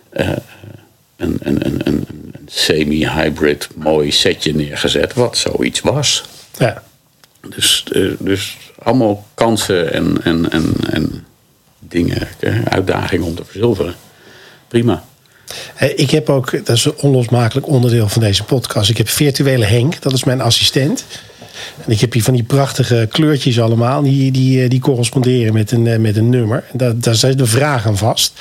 een, 0.10 0.42
een, 1.18 1.40
een, 1.44 1.66
een, 1.66 1.82
een 1.86 2.46
semi-hybrid 2.46 3.68
mooi 3.76 4.12
setje 4.12 4.56
neergezet. 4.56 5.14
Wat 5.14 5.38
zoiets 5.38 5.82
was. 5.82 6.24
ja. 6.58 6.84
Dus, 7.50 7.84
eh, 7.92 8.02
dus 8.20 8.58
allemaal 8.84 9.26
kansen 9.34 9.94
en, 9.94 10.24
en, 10.24 10.52
en, 10.52 10.74
en 10.90 11.26
dingen, 11.80 12.28
uitdagingen 12.70 13.26
om 13.26 13.36
te 13.36 13.46
verzilveren. 13.46 13.96
Prima. 14.68 15.04
Eh, 15.76 16.00
Ik 16.00 16.12
heb 16.12 16.30
ook, 16.30 16.66
dat 16.66 16.76
is 16.76 16.86
een 16.86 16.98
onlosmakelijk 16.98 17.68
onderdeel 17.68 18.10
van 18.10 18.22
deze 18.22 18.44
podcast. 18.44 18.90
Ik 18.90 18.98
heb 18.98 19.10
virtuele 19.10 19.66
Henk, 19.66 20.02
dat 20.02 20.14
is 20.14 20.24
mijn 20.24 20.42
assistent. 20.42 21.06
En 21.86 21.92
ik 21.92 22.00
heb 22.00 22.14
hier 22.14 22.24
van 22.24 22.34
die 22.34 22.44
prachtige 22.44 23.08
kleurtjes 23.12 23.60
allemaal, 23.60 24.02
die, 24.02 24.32
die, 24.32 24.64
eh, 24.64 24.70
die 24.70 24.80
corresponderen 24.80 25.54
met 25.54 25.72
een, 25.72 26.02
met 26.02 26.18
een 26.18 26.30
nummer. 26.30 26.64
Daar, 26.74 27.00
daar 27.00 27.16
zit 27.16 27.38
de 27.38 27.46
vraag 27.46 27.88
aan 27.88 27.98
vast. 27.98 28.34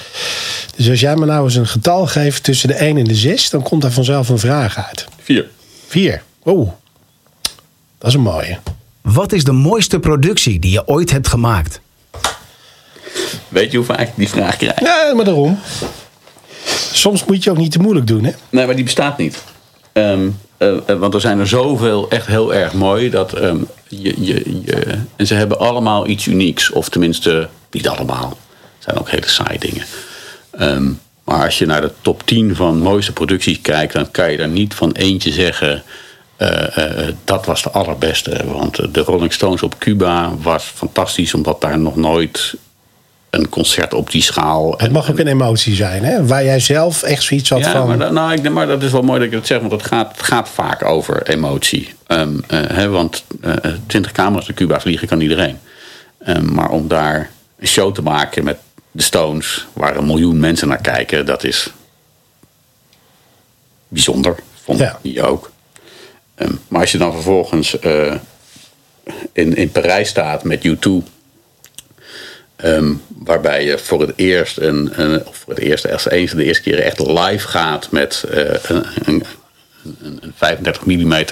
Dus 0.77 0.91
als 0.91 1.01
jij 1.01 1.17
me 1.17 1.27
nou 1.27 1.45
eens 1.45 1.55
een 1.55 1.67
getal 1.67 2.07
geeft 2.07 2.43
tussen 2.43 2.69
de 2.69 2.75
1 2.75 2.97
en 2.97 3.05
de 3.05 3.15
6, 3.15 3.51
dan 3.51 3.63
komt 3.63 3.83
daar 3.83 3.93
vanzelf 3.93 4.29
een 4.29 4.39
vraag 4.39 4.87
uit. 4.87 5.07
Vier. 5.23 5.49
4. 5.87 6.23
Oeh, 6.45 6.71
dat 7.99 8.09
is 8.09 8.15
een 8.15 8.21
mooie. 8.21 8.59
Wat 9.13 9.33
is 9.33 9.45
de 9.45 9.53
mooiste 9.53 9.99
productie 9.99 10.59
die 10.59 10.71
je 10.71 10.89
ooit 10.89 11.11
hebt 11.11 11.29
gemaakt? 11.29 11.81
Weet 13.49 13.71
je 13.71 13.77
hoe 13.77 13.87
vaak 13.87 14.01
ik 14.01 14.13
die 14.15 14.29
vraag 14.29 14.57
krijg? 14.57 14.81
Ja, 14.81 15.13
maar 15.15 15.25
daarom. 15.25 15.59
Soms 16.93 17.25
moet 17.25 17.45
je 17.45 17.51
ook 17.51 17.57
niet 17.57 17.73
te 17.73 17.79
moeilijk 17.79 18.07
doen, 18.07 18.25
hè? 18.25 18.31
Nee, 18.51 18.67
maar 18.67 18.75
die 18.75 18.85
bestaat 18.85 19.19
niet. 19.19 19.43
Ehm, 19.93 20.29
eh, 20.57 20.77
eh, 20.87 20.99
want 20.99 21.15
er 21.15 21.21
zijn 21.21 21.39
er 21.39 21.49
zoveel 21.49 22.11
echt 22.11 22.27
heel 22.27 22.55
erg 22.55 22.73
mooi. 22.73 23.11
Dat, 23.11 23.33
ehm, 23.33 23.57
je, 23.89 24.25
je, 24.25 24.61
je, 24.65 24.99
en 25.17 25.27
ze 25.27 25.35
hebben 25.35 25.59
allemaal 25.59 26.07
iets 26.07 26.27
unieks. 26.27 26.71
Of 26.71 26.89
tenminste, 26.89 27.49
niet 27.71 27.89
allemaal. 27.89 28.29
Het 28.75 28.85
zijn 28.85 28.99
ook 28.99 29.11
hele 29.11 29.29
saaie 29.29 29.59
dingen. 29.59 29.85
Ehm, 30.51 30.91
maar 31.25 31.45
als 31.45 31.59
je 31.59 31.67
naar 31.67 31.81
de 31.81 31.93
top 32.01 32.23
10 32.27 32.57
van 32.57 32.79
mooiste 32.79 33.13
producties 33.13 33.61
kijkt... 33.61 33.93
dan 33.93 34.11
kan 34.11 34.31
je 34.31 34.37
daar 34.37 34.49
niet 34.49 34.75
van 34.75 34.93
eentje 34.93 35.33
zeggen... 35.33 35.83
eh, 36.45 37.07
eh, 37.09 37.15
dat 37.25 37.47
was 37.47 37.63
de 37.63 37.71
allerbeste. 37.71 38.41
Want 38.47 38.95
de 38.95 39.01
Rolling 39.01 39.33
Stones 39.33 39.63
op 39.63 39.79
Cuba 39.79 40.33
was 40.43 40.65
fantastisch... 40.65 41.35
omdat 41.35 41.61
daar 41.61 41.79
nog 41.79 41.97
nooit 41.97 42.55
een 43.31 43.49
concert 43.49 43.95
op 43.95 44.11
die 44.11 44.23
schaal... 44.23 44.75
Het 44.77 44.93
mag 44.93 45.11
ook 45.11 45.19
een 45.19 45.27
emotie 45.27 45.75
zijn, 45.75 46.05
hè? 46.05 46.27
Waar 46.27 46.45
jij 46.45 46.61
zelf 46.61 47.03
echt 47.03 47.23
zoiets 47.23 47.51
had 47.51 47.59
Ja, 47.59 47.73
van... 47.73 47.87
maar, 47.89 47.99
dat, 47.99 48.13
nou, 48.13 48.33
ik, 48.33 48.43
denk- 48.43 48.55
maar 48.55 48.67
dat 48.67 48.83
is 48.83 48.93
wel 48.93 49.03
mooi 49.03 49.19
dat 49.19 49.29
ik 49.29 49.33
dat 49.35 49.47
zeg, 49.47 49.59
want 49.61 49.73
het 49.73 49.83
gaat, 49.87 50.11
het 50.17 50.23
gaat 50.27 50.49
vaak 50.49 50.85
over 50.85 51.29
emotie. 51.29 51.95
Ehm, 52.07 52.39
eh, 52.49 52.61
hè, 52.67 52.89
want 52.89 53.25
twintig 53.87 54.13
camera's 54.13 54.47
naar 54.47 54.57
Cuba 54.57 54.81
vliegen 54.81 55.09
kan 55.09 55.21
iedereen. 55.21 55.59
Ehm, 56.19 56.53
maar 56.55 56.69
om 56.71 56.89
daar 56.89 57.31
een 57.59 57.67
show 57.67 57.95
te 57.95 58.03
maken 58.03 58.45
met 58.45 58.57
de 58.91 59.03
Stones, 59.03 59.67
waar 59.73 59.97
een 59.97 60.07
miljoen 60.07 60.39
mensen 60.41 60.69
naar 60.69 60.81
kijken, 60.81 61.27
dat 61.27 61.45
is 61.45 61.71
bijzonder. 63.89 64.37
Vond 64.65 64.79
Ja. 64.79 64.99
je 65.03 65.23
ook. 65.23 65.53
Ehm, 66.35 66.53
maar 66.69 66.81
als 66.81 66.93
je 66.93 66.99
dan 66.99 67.13
vervolgens 67.13 67.79
eh, 67.79 68.15
in, 69.33 69.57
in 69.57 69.71
Parijs 69.71 70.09
staat 70.09 70.45
met 70.45 70.67
U2. 70.67 70.91
Ehm, 72.57 72.93
waarbij 73.09 73.65
je 73.65 73.79
voor 73.79 74.01
het 74.01 74.13
eerst, 74.17 74.59
een, 74.59 75.01
een, 75.01 75.27
of 75.27 75.37
voor 75.37 75.55
het 75.55 75.63
eerst, 75.63 75.93
als 75.93 76.09
eens 76.09 76.33
de 76.33 76.45
eerste 76.45 76.63
keer 76.63 76.81
echt 76.81 76.99
live 76.99 77.49
gaat 77.49 77.91
met 77.91 78.25
eh, 78.31 78.41
een, 78.63 78.85
een, 79.05 79.25
een, 80.03 80.19
een 80.21 80.33
35 80.37 80.85
mm 80.85 81.25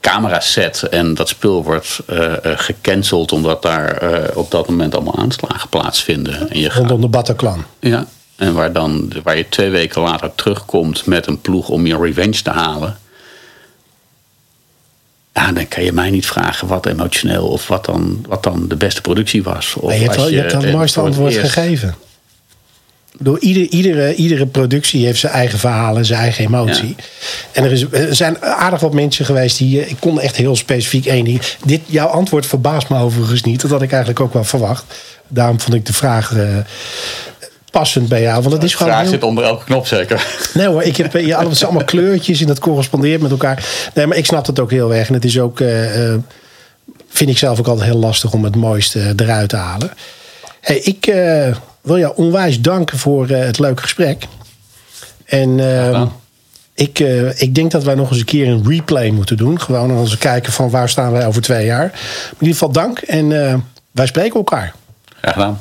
camera 0.00 0.40
set. 0.40 0.82
En 0.82 1.14
dat 1.14 1.28
spul 1.28 1.64
wordt 1.64 2.00
eh, 2.06 2.32
gecanceld 2.42 3.32
omdat 3.32 3.62
daar 3.62 4.02
op 4.34 4.50
dat 4.50 4.68
moment 4.68 4.94
allemaal 4.94 5.18
aanslagen 5.18 5.68
plaatsvinden. 5.68 6.50
En 6.50 6.58
je 6.58 6.70
gaat, 6.70 6.78
Rondom 6.78 7.00
de 7.00 7.08
Bataclan. 7.08 7.64
ja, 7.80 8.06
en 8.36 8.54
waar, 8.54 8.72
dan, 8.72 9.12
waar 9.22 9.36
je 9.36 9.48
twee 9.48 9.70
weken 9.70 10.02
later 10.02 10.34
terugkomt 10.34 11.06
met 11.06 11.26
een 11.26 11.40
ploeg 11.40 11.68
om 11.68 11.86
je 11.86 11.98
revenge 11.98 12.42
te 12.42 12.50
halen. 12.50 12.98
Ja, 15.40 15.52
dan 15.52 15.68
kan 15.68 15.84
je 15.84 15.92
mij 15.92 16.10
niet 16.10 16.26
vragen 16.26 16.68
wat 16.68 16.86
emotioneel 16.86 17.46
of 17.48 17.68
wat 17.68 17.84
dan, 17.84 18.24
wat 18.28 18.42
dan 18.42 18.68
de 18.68 18.76
beste 18.76 19.00
productie 19.00 19.42
was. 19.42 19.74
Of 19.74 19.92
je 19.94 19.98
hebt, 20.00 20.16
wel, 20.16 20.28
je 20.28 20.36
hebt 20.38 20.50
dan 20.50 20.62
het 20.62 20.72
mooiste 20.72 21.00
antwoord 21.00 21.34
eerst- 21.34 21.52
gegeven. 21.52 21.94
Door 23.18 23.38
ieder, 23.38 23.62
iedere, 23.68 24.14
iedere 24.14 24.46
productie 24.46 25.04
heeft 25.04 25.18
zijn 25.20 25.32
eigen 25.32 25.58
verhaal 25.58 25.96
en 25.96 26.04
zijn 26.04 26.20
eigen 26.20 26.44
emotie. 26.44 26.96
En 27.52 27.64
er, 27.64 27.72
is, 27.72 27.84
er 27.90 28.14
zijn 28.14 28.42
aardig 28.42 28.80
wat 28.80 28.92
mensen 28.92 29.24
geweest 29.24 29.58
die. 29.58 29.80
eh, 29.82 29.90
Ik 29.90 29.96
kon 30.00 30.20
echt 30.20 30.36
heel 30.36 30.56
specifiek 30.56 31.06
één 31.06 31.24
ding. 31.24 31.40
Dit, 31.64 31.80
jouw 31.86 32.06
antwoord 32.06 32.46
verbaast 32.46 32.88
me 32.88 32.98
overigens 32.98 33.42
niet. 33.42 33.60
Dat 33.60 33.70
had 33.70 33.82
ik 33.82 33.90
eigenlijk 33.90 34.20
ook 34.20 34.32
wel 34.32 34.44
verwacht. 34.44 34.84
Daarom 35.28 35.60
vond 35.60 35.74
ik 35.74 35.86
de 35.86 35.92
vraag 35.92 36.32
eh, 36.36 36.56
passend 37.70 38.08
bij 38.08 38.22
jou. 38.22 38.40
Want 38.42 38.54
het 38.54 38.62
is 38.62 38.70
De 38.70 38.76
gewoon. 38.76 38.92
vraag 38.92 39.02
heel- 39.02 39.12
zit 39.12 39.22
onder 39.22 39.44
elke 39.44 39.64
knop 39.64 39.86
zeker. 39.86 40.26
Nee 40.54 40.66
hoor, 40.66 40.82
ik 40.82 40.96
heb 40.96 41.12
ja, 41.12 41.38
het 41.46 41.56
zijn 41.56 41.68
allemaal 41.70 41.86
kleurtjes 41.88 42.40
en 42.40 42.46
dat 42.46 42.58
correspondeert 42.58 43.20
met 43.22 43.30
elkaar. 43.30 43.64
Nee, 43.94 44.06
maar 44.06 44.16
ik 44.16 44.26
snap 44.26 44.46
het 44.46 44.60
ook 44.60 44.70
heel 44.70 44.94
erg. 44.94 45.08
En 45.08 45.14
het 45.14 45.24
is 45.24 45.38
ook, 45.40 45.60
eh, 45.60 46.12
eh, 46.12 46.18
vind 47.08 47.30
ik 47.30 47.38
zelf 47.38 47.58
ook 47.58 47.66
altijd 47.66 47.88
heel 47.90 47.98
lastig 47.98 48.32
om 48.32 48.44
het 48.44 48.56
mooiste 48.56 49.12
eruit 49.16 49.48
te 49.48 49.56
halen. 49.56 49.90
Hey, 50.60 50.78
ik 50.78 51.06
eh, 51.06 51.54
wil 51.80 51.98
jou 51.98 52.12
onwijs 52.16 52.60
danken 52.60 52.98
voor 52.98 53.28
eh, 53.28 53.40
het 53.44 53.58
leuke 53.58 53.82
gesprek. 53.82 54.24
En 55.24 55.60
eh, 55.78 55.84
gedaan. 55.86 56.12
ik, 56.74 56.98
eh, 56.98 57.40
ik 57.40 57.54
denk 57.54 57.70
dat 57.70 57.84
wij 57.84 57.94
nog 57.94 58.10
eens 58.10 58.18
een 58.18 58.24
keer 58.24 58.48
een 58.48 58.64
replay 58.68 59.10
moeten 59.10 59.36
doen. 59.36 59.60
Gewoon 59.60 59.90
als 59.96 60.10
we 60.10 60.18
kijken 60.18 60.52
van 60.52 60.70
waar 60.70 60.88
staan 60.88 61.12
wij 61.12 61.26
over 61.26 61.42
twee 61.42 61.66
jaar. 61.66 61.86
Maar 61.92 62.30
in 62.32 62.36
ieder 62.46 62.52
geval 62.52 62.72
dank 62.72 62.98
en 62.98 63.46
eh, 63.48 63.54
wij 63.90 64.06
spreken 64.06 64.34
elkaar. 64.36 64.74
Graag 65.20 65.32
gedaan. 65.32 65.60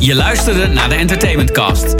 Je 0.00 0.14
luisterde 0.14 0.66
naar 0.66 0.88
de 0.88 0.94
Entertainment 0.94 1.50
Cast. 1.50 1.94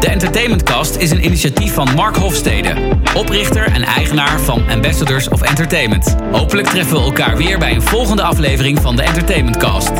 De 0.00 0.08
Entertainmentcast 0.08 0.96
is 0.96 1.10
een 1.10 1.24
initiatief 1.24 1.72
van 1.72 1.88
Mark 1.94 2.16
Hofstede, 2.16 2.74
oprichter 3.14 3.66
en 3.66 3.82
eigenaar 3.82 4.40
van 4.40 4.62
Ambassadors 4.70 5.28
of 5.28 5.42
Entertainment. 5.42 6.16
Hopelijk 6.32 6.68
treffen 6.68 6.96
we 6.96 7.02
elkaar 7.02 7.36
weer 7.36 7.58
bij 7.58 7.74
een 7.74 7.82
volgende 7.82 8.22
aflevering 8.22 8.80
van 8.80 8.96
de 8.96 9.02
Entertainmentcast. 9.02 9.92